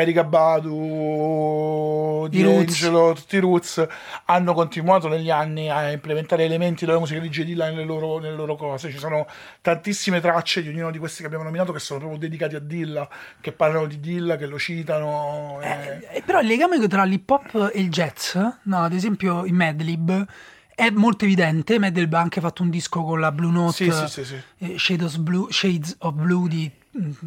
Erika 0.00 0.24
Badu, 0.24 2.26
Di 2.28 2.42
Angelo, 2.42 3.12
tutti 3.14 3.36
i 3.36 3.38
Roots 3.38 3.86
hanno 4.26 4.54
continuato 4.54 5.08
negli 5.08 5.30
anni 5.30 5.70
a 5.70 5.90
implementare 5.90 6.44
elementi 6.44 6.84
della 6.84 6.98
musica 6.98 7.20
di 7.20 7.28
J. 7.28 7.44
Dilla 7.44 7.68
nelle 7.68 7.84
loro, 7.84 8.18
nelle 8.18 8.36
loro 8.36 8.56
cose. 8.56 8.90
Ci 8.90 8.98
sono 8.98 9.26
tantissime 9.60 10.20
tracce 10.20 10.62
di 10.62 10.68
ognuno 10.68 10.90
di 10.90 10.98
questi 10.98 11.20
che 11.20 11.26
abbiamo 11.26 11.44
nominato 11.44 11.72
che 11.72 11.78
sono 11.78 12.00
proprio 12.00 12.20
dedicati 12.20 12.56
a 12.56 12.60
Dilla, 12.60 13.08
che 13.40 13.52
parlano 13.52 13.86
di 13.86 14.00
Dilla, 14.00 14.36
che 14.36 14.46
lo 14.46 14.58
citano. 14.58 15.58
E... 15.62 15.68
Eh, 15.68 16.16
eh, 16.16 16.22
però 16.22 16.40
il 16.40 16.46
legame 16.46 16.86
tra 16.88 17.04
l'hip 17.04 17.28
hop 17.28 17.70
e 17.72 17.80
il 17.80 17.90
jazz, 17.90 18.34
no, 18.34 18.82
ad 18.82 18.92
esempio 18.92 19.44
in 19.44 19.54
Madlib 19.54 20.26
è 20.74 20.90
molto 20.90 21.24
evidente. 21.24 21.78
Madlib 21.78 22.12
ha 22.14 22.20
anche 22.20 22.40
fatto 22.40 22.62
un 22.62 22.70
disco 22.70 23.02
con 23.02 23.20
la 23.20 23.32
Blue 23.32 23.52
Note, 23.52 23.90
sì, 23.90 24.08
sì, 24.08 24.24
sì, 24.24 24.42
eh, 24.58 24.78
Shades, 24.78 25.14
of 25.14 25.20
Blue, 25.20 25.46
Shades 25.50 25.96
of 26.00 26.14
Blue 26.14 26.48
di 26.48 26.70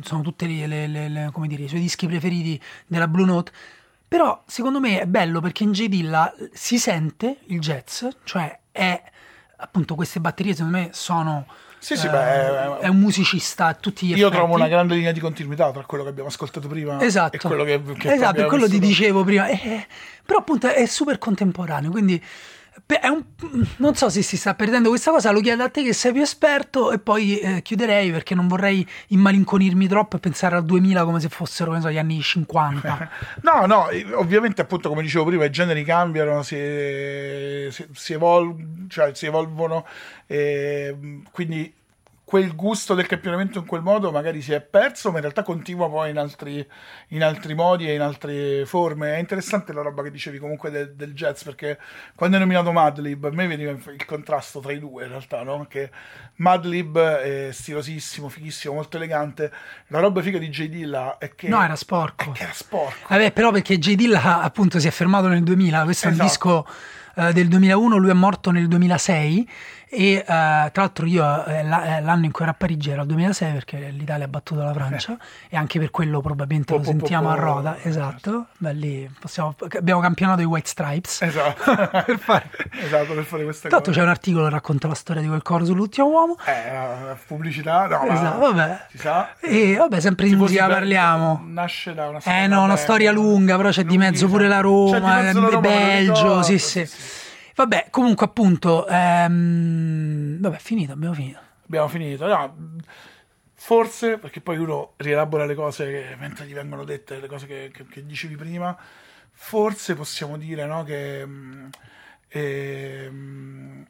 sono 0.01 0.21
tutti 0.21 0.45
i 0.45 1.67
suoi 1.67 1.79
dischi 1.79 2.07
preferiti 2.07 2.61
della 2.87 3.07
Blue 3.07 3.25
Note. 3.25 3.51
Però 4.07 4.43
secondo 4.45 4.79
me 4.79 5.01
è 5.01 5.05
bello 5.05 5.41
perché 5.41 5.63
in 5.63 5.71
J. 5.71 5.87
Dilla 5.87 6.33
si 6.51 6.77
sente 6.77 7.37
il 7.45 7.59
jazz, 7.59 8.05
cioè 8.23 8.59
è 8.71 9.01
appunto 9.57 9.95
queste 9.95 10.19
batterie 10.19 10.53
secondo 10.53 10.77
me 10.77 10.89
sono 10.91 11.47
sì, 11.83 11.97
sì, 11.97 12.07
eh, 12.07 12.11
beh, 12.11 12.77
è 12.79 12.87
un 12.87 12.97
musicista 12.97 13.65
a 13.65 13.73
tutti 13.73 14.05
gli 14.05 14.11
io 14.11 14.15
effetti. 14.15 14.31
Io 14.31 14.39
trovo 14.39 14.55
una 14.55 14.69
grande 14.69 14.95
linea 14.95 15.11
di 15.11 15.19
continuità 15.19 15.69
tra 15.71 15.83
quello 15.83 16.03
che 16.03 16.11
abbiamo 16.11 16.29
ascoltato 16.29 16.69
prima 16.69 17.01
esatto. 17.01 17.35
e 17.35 17.39
quello 17.39 17.65
che, 17.65 17.81
che 17.97 18.13
esatto, 18.13 18.41
è 18.41 18.45
quello 18.45 18.69
ti 18.69 18.79
dicevo 18.79 19.25
prima. 19.25 19.47
Eh, 19.47 19.85
però 20.25 20.39
appunto 20.39 20.69
è 20.69 20.85
super 20.85 21.17
contemporaneo, 21.17 21.91
quindi 21.91 22.23
un, 23.09 23.23
non 23.77 23.95
so 23.95 24.09
se 24.09 24.21
si 24.21 24.37
sta 24.37 24.55
perdendo 24.55 24.89
questa 24.89 25.11
cosa, 25.11 25.31
lo 25.31 25.39
chiedo 25.39 25.63
a 25.63 25.69
te 25.69 25.83
che 25.83 25.93
sei 25.93 26.11
più 26.11 26.21
esperto 26.21 26.91
e 26.91 26.99
poi 26.99 27.39
eh, 27.39 27.61
chiuderei 27.61 28.11
perché 28.11 28.35
non 28.35 28.47
vorrei 28.47 28.87
immalinconirmi 29.07 29.87
troppo 29.87 30.17
e 30.17 30.19
pensare 30.19 30.55
al 30.55 30.65
2000 30.65 31.03
come 31.03 31.19
se 31.19 31.29
fossero 31.29 31.79
so, 31.79 31.91
gli 31.91 31.97
anni 31.97 32.21
50. 32.21 33.09
no, 33.41 33.65
no, 33.65 33.87
ovviamente 34.15 34.61
appunto 34.61 34.89
come 34.89 35.01
dicevo 35.01 35.25
prima 35.25 35.45
i 35.45 35.51
generi 35.51 35.83
cambiano, 35.83 36.43
si, 36.43 37.67
si, 37.69 37.85
si, 37.93 38.13
evol- 38.13 38.87
cioè, 38.89 39.13
si 39.13 39.25
evolvono, 39.25 39.85
e, 40.25 41.21
quindi 41.31 41.73
quel 42.25 42.55
gusto 42.55 42.93
del 42.93 43.05
campionamento 43.05 43.59
in 43.59 43.65
quel 43.65 43.81
modo 43.81 44.09
magari 44.11 44.41
si 44.41 44.53
è 44.53 44.61
perso, 44.61 45.09
ma 45.09 45.15
in 45.17 45.23
realtà 45.23 45.43
continua 45.43 45.89
poi 45.89 46.09
in 46.09 46.17
altri, 46.17 46.65
in 47.09 47.21
altri 47.21 47.53
modi 47.53 47.87
e 47.87 47.93
in 47.93 48.01
altre 48.01 48.65
forme. 48.65 49.15
È 49.15 49.19
interessante 49.19 49.73
la 49.73 49.81
roba 49.81 50.03
che 50.03 50.09
dicevi 50.09 50.39
comunque 50.39 50.71
del, 50.71 50.95
del 50.95 51.13
jazz, 51.13 51.43
perché 51.43 51.77
quando 52.15 52.37
hai 52.37 52.41
nominato 52.41 52.71
Madlib, 52.71 53.25
a 53.25 53.29
me 53.31 53.45
veniva 53.47 53.71
il 53.71 54.05
contrasto 54.05 54.61
tra 54.61 54.71
i 54.71 54.79
due 54.79 55.03
in 55.03 55.09
realtà, 55.09 55.43
no? 55.43 55.65
Che 55.69 55.91
Madlib 56.35 56.97
è 56.97 57.51
stilosissimo, 57.51 58.29
fighissimo, 58.29 58.73
molto 58.73 58.97
elegante. 58.97 59.51
La 59.87 59.99
roba 59.99 60.21
figa 60.21 60.39
di 60.39 60.49
J. 60.49 60.69
Dilla 60.69 61.17
è 61.17 61.35
che... 61.35 61.49
No, 61.49 61.61
era 61.61 61.75
sporco. 61.75 62.33
Era 62.37 62.53
sporco. 62.53 63.07
Vabbè, 63.09 63.31
però 63.31 63.51
perché 63.51 63.77
J. 63.77 63.95
Dilla 63.95 64.41
appunto 64.41 64.79
si 64.79 64.87
è 64.87 64.91
fermato 64.91 65.27
nel 65.27 65.43
2000, 65.43 65.83
questo 65.83 66.07
esatto. 66.07 66.21
è 66.21 66.23
un 66.23 66.27
esatto. 66.27 66.63
disco 66.63 67.01
eh, 67.15 67.33
del 67.33 67.47
2001, 67.47 67.97
lui 67.97 68.09
è 68.09 68.13
morto 68.13 68.49
nel 68.49 68.67
2006 68.67 69.49
E 69.95 70.13
eh, 70.13 70.23
tra 70.25 70.71
l'altro 70.73 71.05
io 71.05 71.45
eh, 71.45 71.63
la- 71.63 71.97
eh, 71.97 72.01
l'anno 72.01 72.25
in 72.25 72.31
cui 72.31 72.41
ero 72.43 72.51
a 72.51 72.55
Parigi 72.55 72.89
era 72.89 73.01
il 73.01 73.07
2006 73.07 73.51
perché 73.53 73.77
l'Italia 73.91 74.25
ha 74.25 74.27
battuto 74.27 74.63
la 74.63 74.73
Francia 74.73 75.15
e 75.49 75.55
anche 75.55 75.77
per 75.77 75.91
quello 75.91 76.19
probabilmente 76.19 76.73
Po- 76.73 76.79
lo 76.79 76.83
po- 76.85 76.91
po- 76.91 76.97
sentiamo 76.97 77.29
a 77.29 77.35
po- 77.35 77.39
roda, 77.41 77.77
esatto. 77.83 78.47
Beh, 78.57 78.73
lì 78.73 79.09
possiamo- 79.19 79.55
abbiamo 79.77 80.01
campionato 80.01 80.41
i 80.41 80.45
White 80.45 80.67
Stripes. 80.67 81.21
Esatto. 81.21 81.63
per 82.05 82.17
fare... 82.17 82.49
esatto, 82.83 83.13
per 83.13 83.23
fare 83.23 83.43
queste 83.43 83.69
Tanto 83.69 83.85
cose. 83.85 83.97
c'è 83.99 84.03
un 84.03 84.09
articolo 84.09 84.45
che 84.45 84.49
racconta 84.49 84.87
la 84.87 84.95
storia 84.95 85.21
di 85.21 85.27
quel 85.27 85.43
coro 85.43 85.63
sull'ultimo 85.63 86.07
uomo. 86.07 86.37
Eh, 86.45 87.15
pubblicità, 87.27 87.85
no, 87.85 88.07
Esatto, 88.11 88.39
vabbè. 88.39 88.85
si 88.89 88.97
sa. 88.97 89.35
E 89.39 89.75
vabbè, 89.77 89.99
sempre 89.99 90.27
di 90.27 90.35
musica 90.35 90.67
parliamo. 90.67 91.43
Nasce 91.45 91.93
da 91.93 92.07
una 92.07 92.19
Eh 92.23 92.47
no, 92.47 92.63
una 92.63 92.77
storia 92.77 93.11
lunga, 93.11 93.55
però 93.57 93.69
c'è 93.69 93.83
di 93.83 93.97
mezzo 93.99 94.27
pure 94.27 94.47
la 94.47 94.59
Roma, 94.59 95.29
il 95.29 95.59
Belgio, 95.59 96.13
ricordo, 96.13 96.41
sì, 96.41 96.57
sì. 96.57 96.89
Vabbè, 97.55 97.87
comunque 97.91 98.25
appunto, 98.25 98.87
ehm, 98.87 100.39
vabbè, 100.39 100.57
finito, 100.57 100.93
abbiamo 100.93 101.13
finito. 101.13 101.39
Abbiamo 101.65 101.87
finito. 101.87 102.25
No, 102.25 102.55
forse, 103.53 104.17
perché 104.17 104.41
poi 104.41 104.57
uno 104.57 104.93
rielabora 104.97 105.45
le 105.45 105.55
cose 105.55 105.85
che- 105.85 106.15
mentre 106.17 106.45
gli 106.47 106.53
vengono 106.53 106.83
dette, 106.83 107.19
le 107.19 107.27
cose 107.27 107.45
che, 107.47 107.69
che- 107.73 107.85
che 107.87 108.05
dicevi 108.05 108.35
prima, 108.35 108.75
forse 109.31 109.95
possiamo 109.95 110.37
dire 110.37 110.65
no, 110.65 110.83
che 110.83 111.25
mm, 111.25 111.67
ehm, 112.29 113.85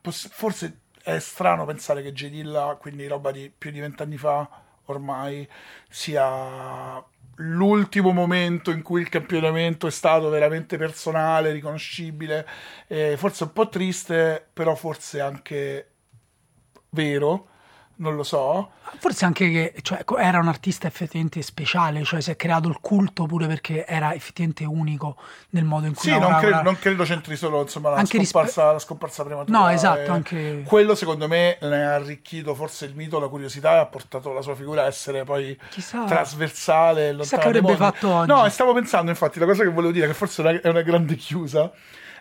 poss- 0.00 0.28
forse 0.30 0.80
è 1.02 1.18
strano 1.18 1.64
pensare 1.66 2.02
che 2.02 2.12
J. 2.12 2.28
Dilla, 2.30 2.76
quindi 2.80 3.06
roba 3.06 3.30
di 3.30 3.50
più 3.56 3.70
di 3.70 3.80
vent'anni 3.80 4.16
fa, 4.16 4.48
ormai 4.86 5.46
sia 5.88 7.02
l'ultimo 7.36 8.12
momento 8.12 8.70
in 8.70 8.82
cui 8.82 9.00
il 9.00 9.08
campionamento 9.08 9.86
è 9.86 9.90
stato 9.90 10.28
veramente 10.28 10.76
personale, 10.76 11.52
riconoscibile, 11.52 12.46
eh, 12.86 13.16
forse 13.16 13.44
un 13.44 13.52
po' 13.52 13.68
triste, 13.68 14.46
però 14.52 14.74
forse 14.74 15.20
anche 15.20 15.88
vero, 16.90 17.48
non 17.96 18.16
lo 18.16 18.22
so. 18.22 18.70
Forse 18.98 19.24
anche 19.24 19.50
che 19.50 19.74
cioè, 19.82 20.04
co- 20.04 20.18
era 20.18 20.38
un 20.38 20.48
artista 20.48 20.86
effettivamente 20.86 21.42
speciale, 21.42 22.04
cioè 22.04 22.20
si 22.20 22.30
è 22.30 22.36
creato 22.36 22.68
il 22.68 22.78
culto 22.80 23.26
pure 23.26 23.46
perché 23.46 23.86
era 23.86 24.14
effettivamente 24.14 24.64
unico 24.64 25.16
nel 25.50 25.64
modo 25.64 25.86
in 25.86 25.94
cui 25.94 26.10
Sì, 26.10 26.18
non 26.18 26.34
credo, 26.36 26.62
non 26.62 26.78
credo 26.78 27.04
c'entri 27.04 27.36
solo 27.36 27.62
insomma, 27.62 27.90
la, 27.90 27.96
Anche 27.96 28.18
rispe- 28.18 28.38
scomparsa, 28.38 28.72
la 28.72 28.78
scomparsa 28.78 29.24
prematura. 29.24 29.58
No, 29.58 29.68
esatto, 29.68 30.00
eh, 30.00 30.08
anche- 30.08 30.62
Quello 30.66 30.94
secondo 30.94 31.26
me 31.28 31.58
ne 31.60 31.84
ha 31.84 31.94
arricchito 31.94 32.54
forse 32.54 32.84
il 32.84 32.94
mito, 32.94 33.18
la 33.18 33.28
curiosità 33.28 33.74
e 33.74 33.78
ha 33.78 33.86
portato 33.86 34.32
la 34.32 34.42
sua 34.42 34.54
figura 34.54 34.82
a 34.82 34.86
essere 34.86 35.24
poi 35.24 35.58
Chissà. 35.70 36.04
trasversale. 36.04 37.16
Chissà 37.16 37.38
che 37.38 37.46
avrebbe 37.48 37.76
fatto 37.76 38.08
oggi. 38.10 38.28
No, 38.30 38.48
stavo 38.48 38.72
pensando 38.74 39.10
infatti, 39.10 39.38
la 39.38 39.46
cosa 39.46 39.62
che 39.62 39.70
volevo 39.70 39.92
dire, 39.92 40.06
che 40.06 40.14
forse 40.14 40.42
è 40.42 40.48
una, 40.48 40.60
è 40.60 40.68
una 40.68 40.82
grande 40.82 41.16
chiusa, 41.16 41.70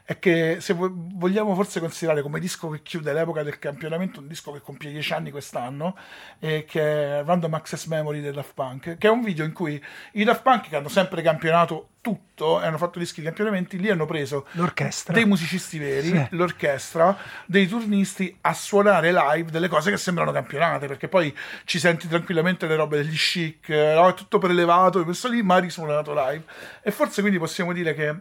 è 0.05 0.19
che 0.19 0.57
se 0.59 0.73
vo- 0.73 0.91
vogliamo 0.93 1.55
forse 1.55 1.79
considerare 1.79 2.21
come 2.21 2.39
disco 2.39 2.69
che 2.69 2.81
chiude 2.81 3.13
l'epoca 3.13 3.41
del 3.43 3.57
campionamento 3.57 4.19
un 4.19 4.27
disco 4.27 4.51
che 4.51 4.59
compie 4.61 4.91
10 4.91 5.13
anni 5.13 5.31
quest'anno, 5.31 5.95
e 6.39 6.65
che 6.65 6.81
è 7.19 7.23
Random 7.23 7.53
Access 7.53 7.85
Memory 7.85 8.19
dei 8.21 8.31
Daft 8.33 8.53
Punk, 8.53 8.97
che 8.97 9.07
è 9.07 9.09
un 9.09 9.23
video 9.23 9.45
in 9.45 9.53
cui 9.53 9.81
i 10.13 10.23
Daft 10.23 10.41
Punk, 10.41 10.67
che 10.69 10.75
hanno 10.75 10.89
sempre 10.89 11.21
campionato 11.21 11.87
tutto 12.01 12.61
e 12.61 12.65
hanno 12.65 12.77
fatto 12.77 12.99
dischi 12.99 13.21
di 13.21 13.25
campionamenti, 13.27 13.79
lì 13.79 13.89
hanno 13.89 14.05
preso 14.05 14.45
L'orchestra. 14.51 15.13
dei 15.13 15.25
musicisti 15.25 15.77
veri, 15.79 16.09
Sì. 16.09 16.27
l'orchestra, 16.31 17.17
dei 17.45 17.65
turnisti 17.65 18.37
a 18.41 18.53
suonare 18.53 19.13
live 19.13 19.49
delle 19.51 19.69
cose 19.69 19.89
che 19.89 19.95
sembrano 19.95 20.33
campionate, 20.33 20.85
perché 20.87 21.07
poi 21.07 21.33
ci 21.63 21.79
senti 21.79 22.09
tranquillamente 22.09 22.67
le 22.67 22.75
robe 22.75 22.97
degli 22.97 23.15
chic, 23.15 23.69
eh, 23.69 23.93
no? 23.93 24.09
è 24.09 24.13
tutto 24.15 24.37
prelevato, 24.37 25.01
è 25.01 25.05
messo 25.05 25.29
lì, 25.29 25.41
ma 25.43 25.59
risuonato 25.59 26.13
live. 26.13 26.43
E 26.81 26.91
forse 26.91 27.21
quindi 27.21 27.39
possiamo 27.39 27.71
dire 27.71 27.93
che 27.93 28.13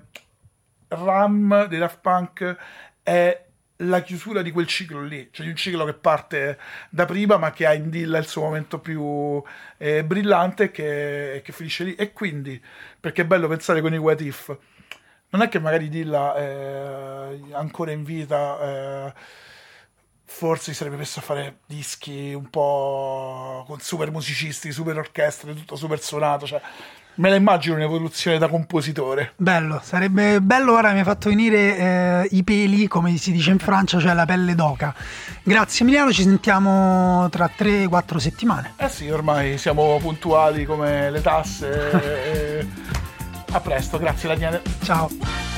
Ram 0.94 1.66
dei 1.66 1.78
Daft 1.78 1.98
Punk 2.00 2.56
è 3.02 3.44
la 3.76 4.02
chiusura 4.02 4.42
di 4.42 4.50
quel 4.50 4.66
ciclo 4.66 5.02
lì, 5.02 5.28
cioè 5.32 5.44
di 5.44 5.50
un 5.50 5.56
ciclo 5.56 5.84
che 5.84 5.94
parte 5.94 6.58
da 6.88 7.04
prima 7.04 7.36
ma 7.36 7.50
che 7.52 7.66
ha 7.66 7.74
in 7.74 7.90
Dilla 7.90 8.18
il 8.18 8.26
suo 8.26 8.42
momento 8.42 8.78
più 8.78 9.42
eh, 9.78 10.04
brillante 10.04 10.70
che, 10.70 11.42
che 11.44 11.52
finisce 11.52 11.84
lì. 11.84 11.94
E 11.94 12.12
quindi, 12.12 12.62
perché 13.00 13.22
è 13.22 13.24
bello 13.24 13.48
pensare 13.48 13.80
con 13.80 13.92
i 13.92 13.98
What 13.98 14.20
If, 14.20 14.56
non 15.30 15.42
è 15.42 15.48
che 15.48 15.58
magari 15.58 15.88
Dilla 15.88 16.36
eh, 16.36 17.40
ancora 17.52 17.90
in 17.90 18.04
vita 18.04 19.08
eh, 19.08 19.14
forse 20.24 20.72
si 20.72 20.74
sarebbe 20.74 20.96
messo 20.96 21.18
a 21.18 21.22
fare 21.22 21.58
dischi 21.66 22.32
un 22.34 22.48
po' 22.50 23.64
con 23.66 23.80
super 23.80 24.10
musicisti, 24.10 24.72
super 24.72 24.96
orchestre, 24.96 25.54
tutto 25.54 25.76
super 25.76 26.00
suonato, 26.00 26.46
cioè 26.46 26.60
me 27.16 27.28
la 27.28 27.36
immagino 27.36 27.74
un'evoluzione 27.76 28.38
da 28.38 28.48
compositore. 28.48 29.32
Bello, 29.36 29.80
sarebbe 29.82 30.40
bello 30.40 30.72
ora 30.74 30.92
mi 30.92 31.00
ha 31.00 31.04
fatto 31.04 31.28
venire 31.28 31.76
eh, 31.76 32.28
i 32.32 32.42
peli, 32.44 32.88
come 32.88 33.16
si 33.16 33.32
dice 33.32 33.50
in 33.50 33.58
Francia, 33.58 33.98
cioè 34.00 34.14
la 34.14 34.24
pelle 34.26 34.54
d'oca. 34.54 34.94
Grazie 35.42 35.84
Emiliano, 35.84 36.12
ci 36.12 36.22
sentiamo 36.22 37.28
tra 37.30 37.50
3-4 37.56 38.16
settimane. 38.16 38.72
Eh 38.76 38.88
sì, 38.88 39.08
ormai 39.10 39.58
siamo 39.58 39.98
puntuali 40.00 40.64
come 40.64 41.10
le 41.10 41.20
tasse. 41.20 41.90
e- 42.60 42.66
A 43.52 43.60
presto, 43.60 43.98
grazie 43.98 44.28
Daniele. 44.28 44.62
Ciao. 44.82 45.51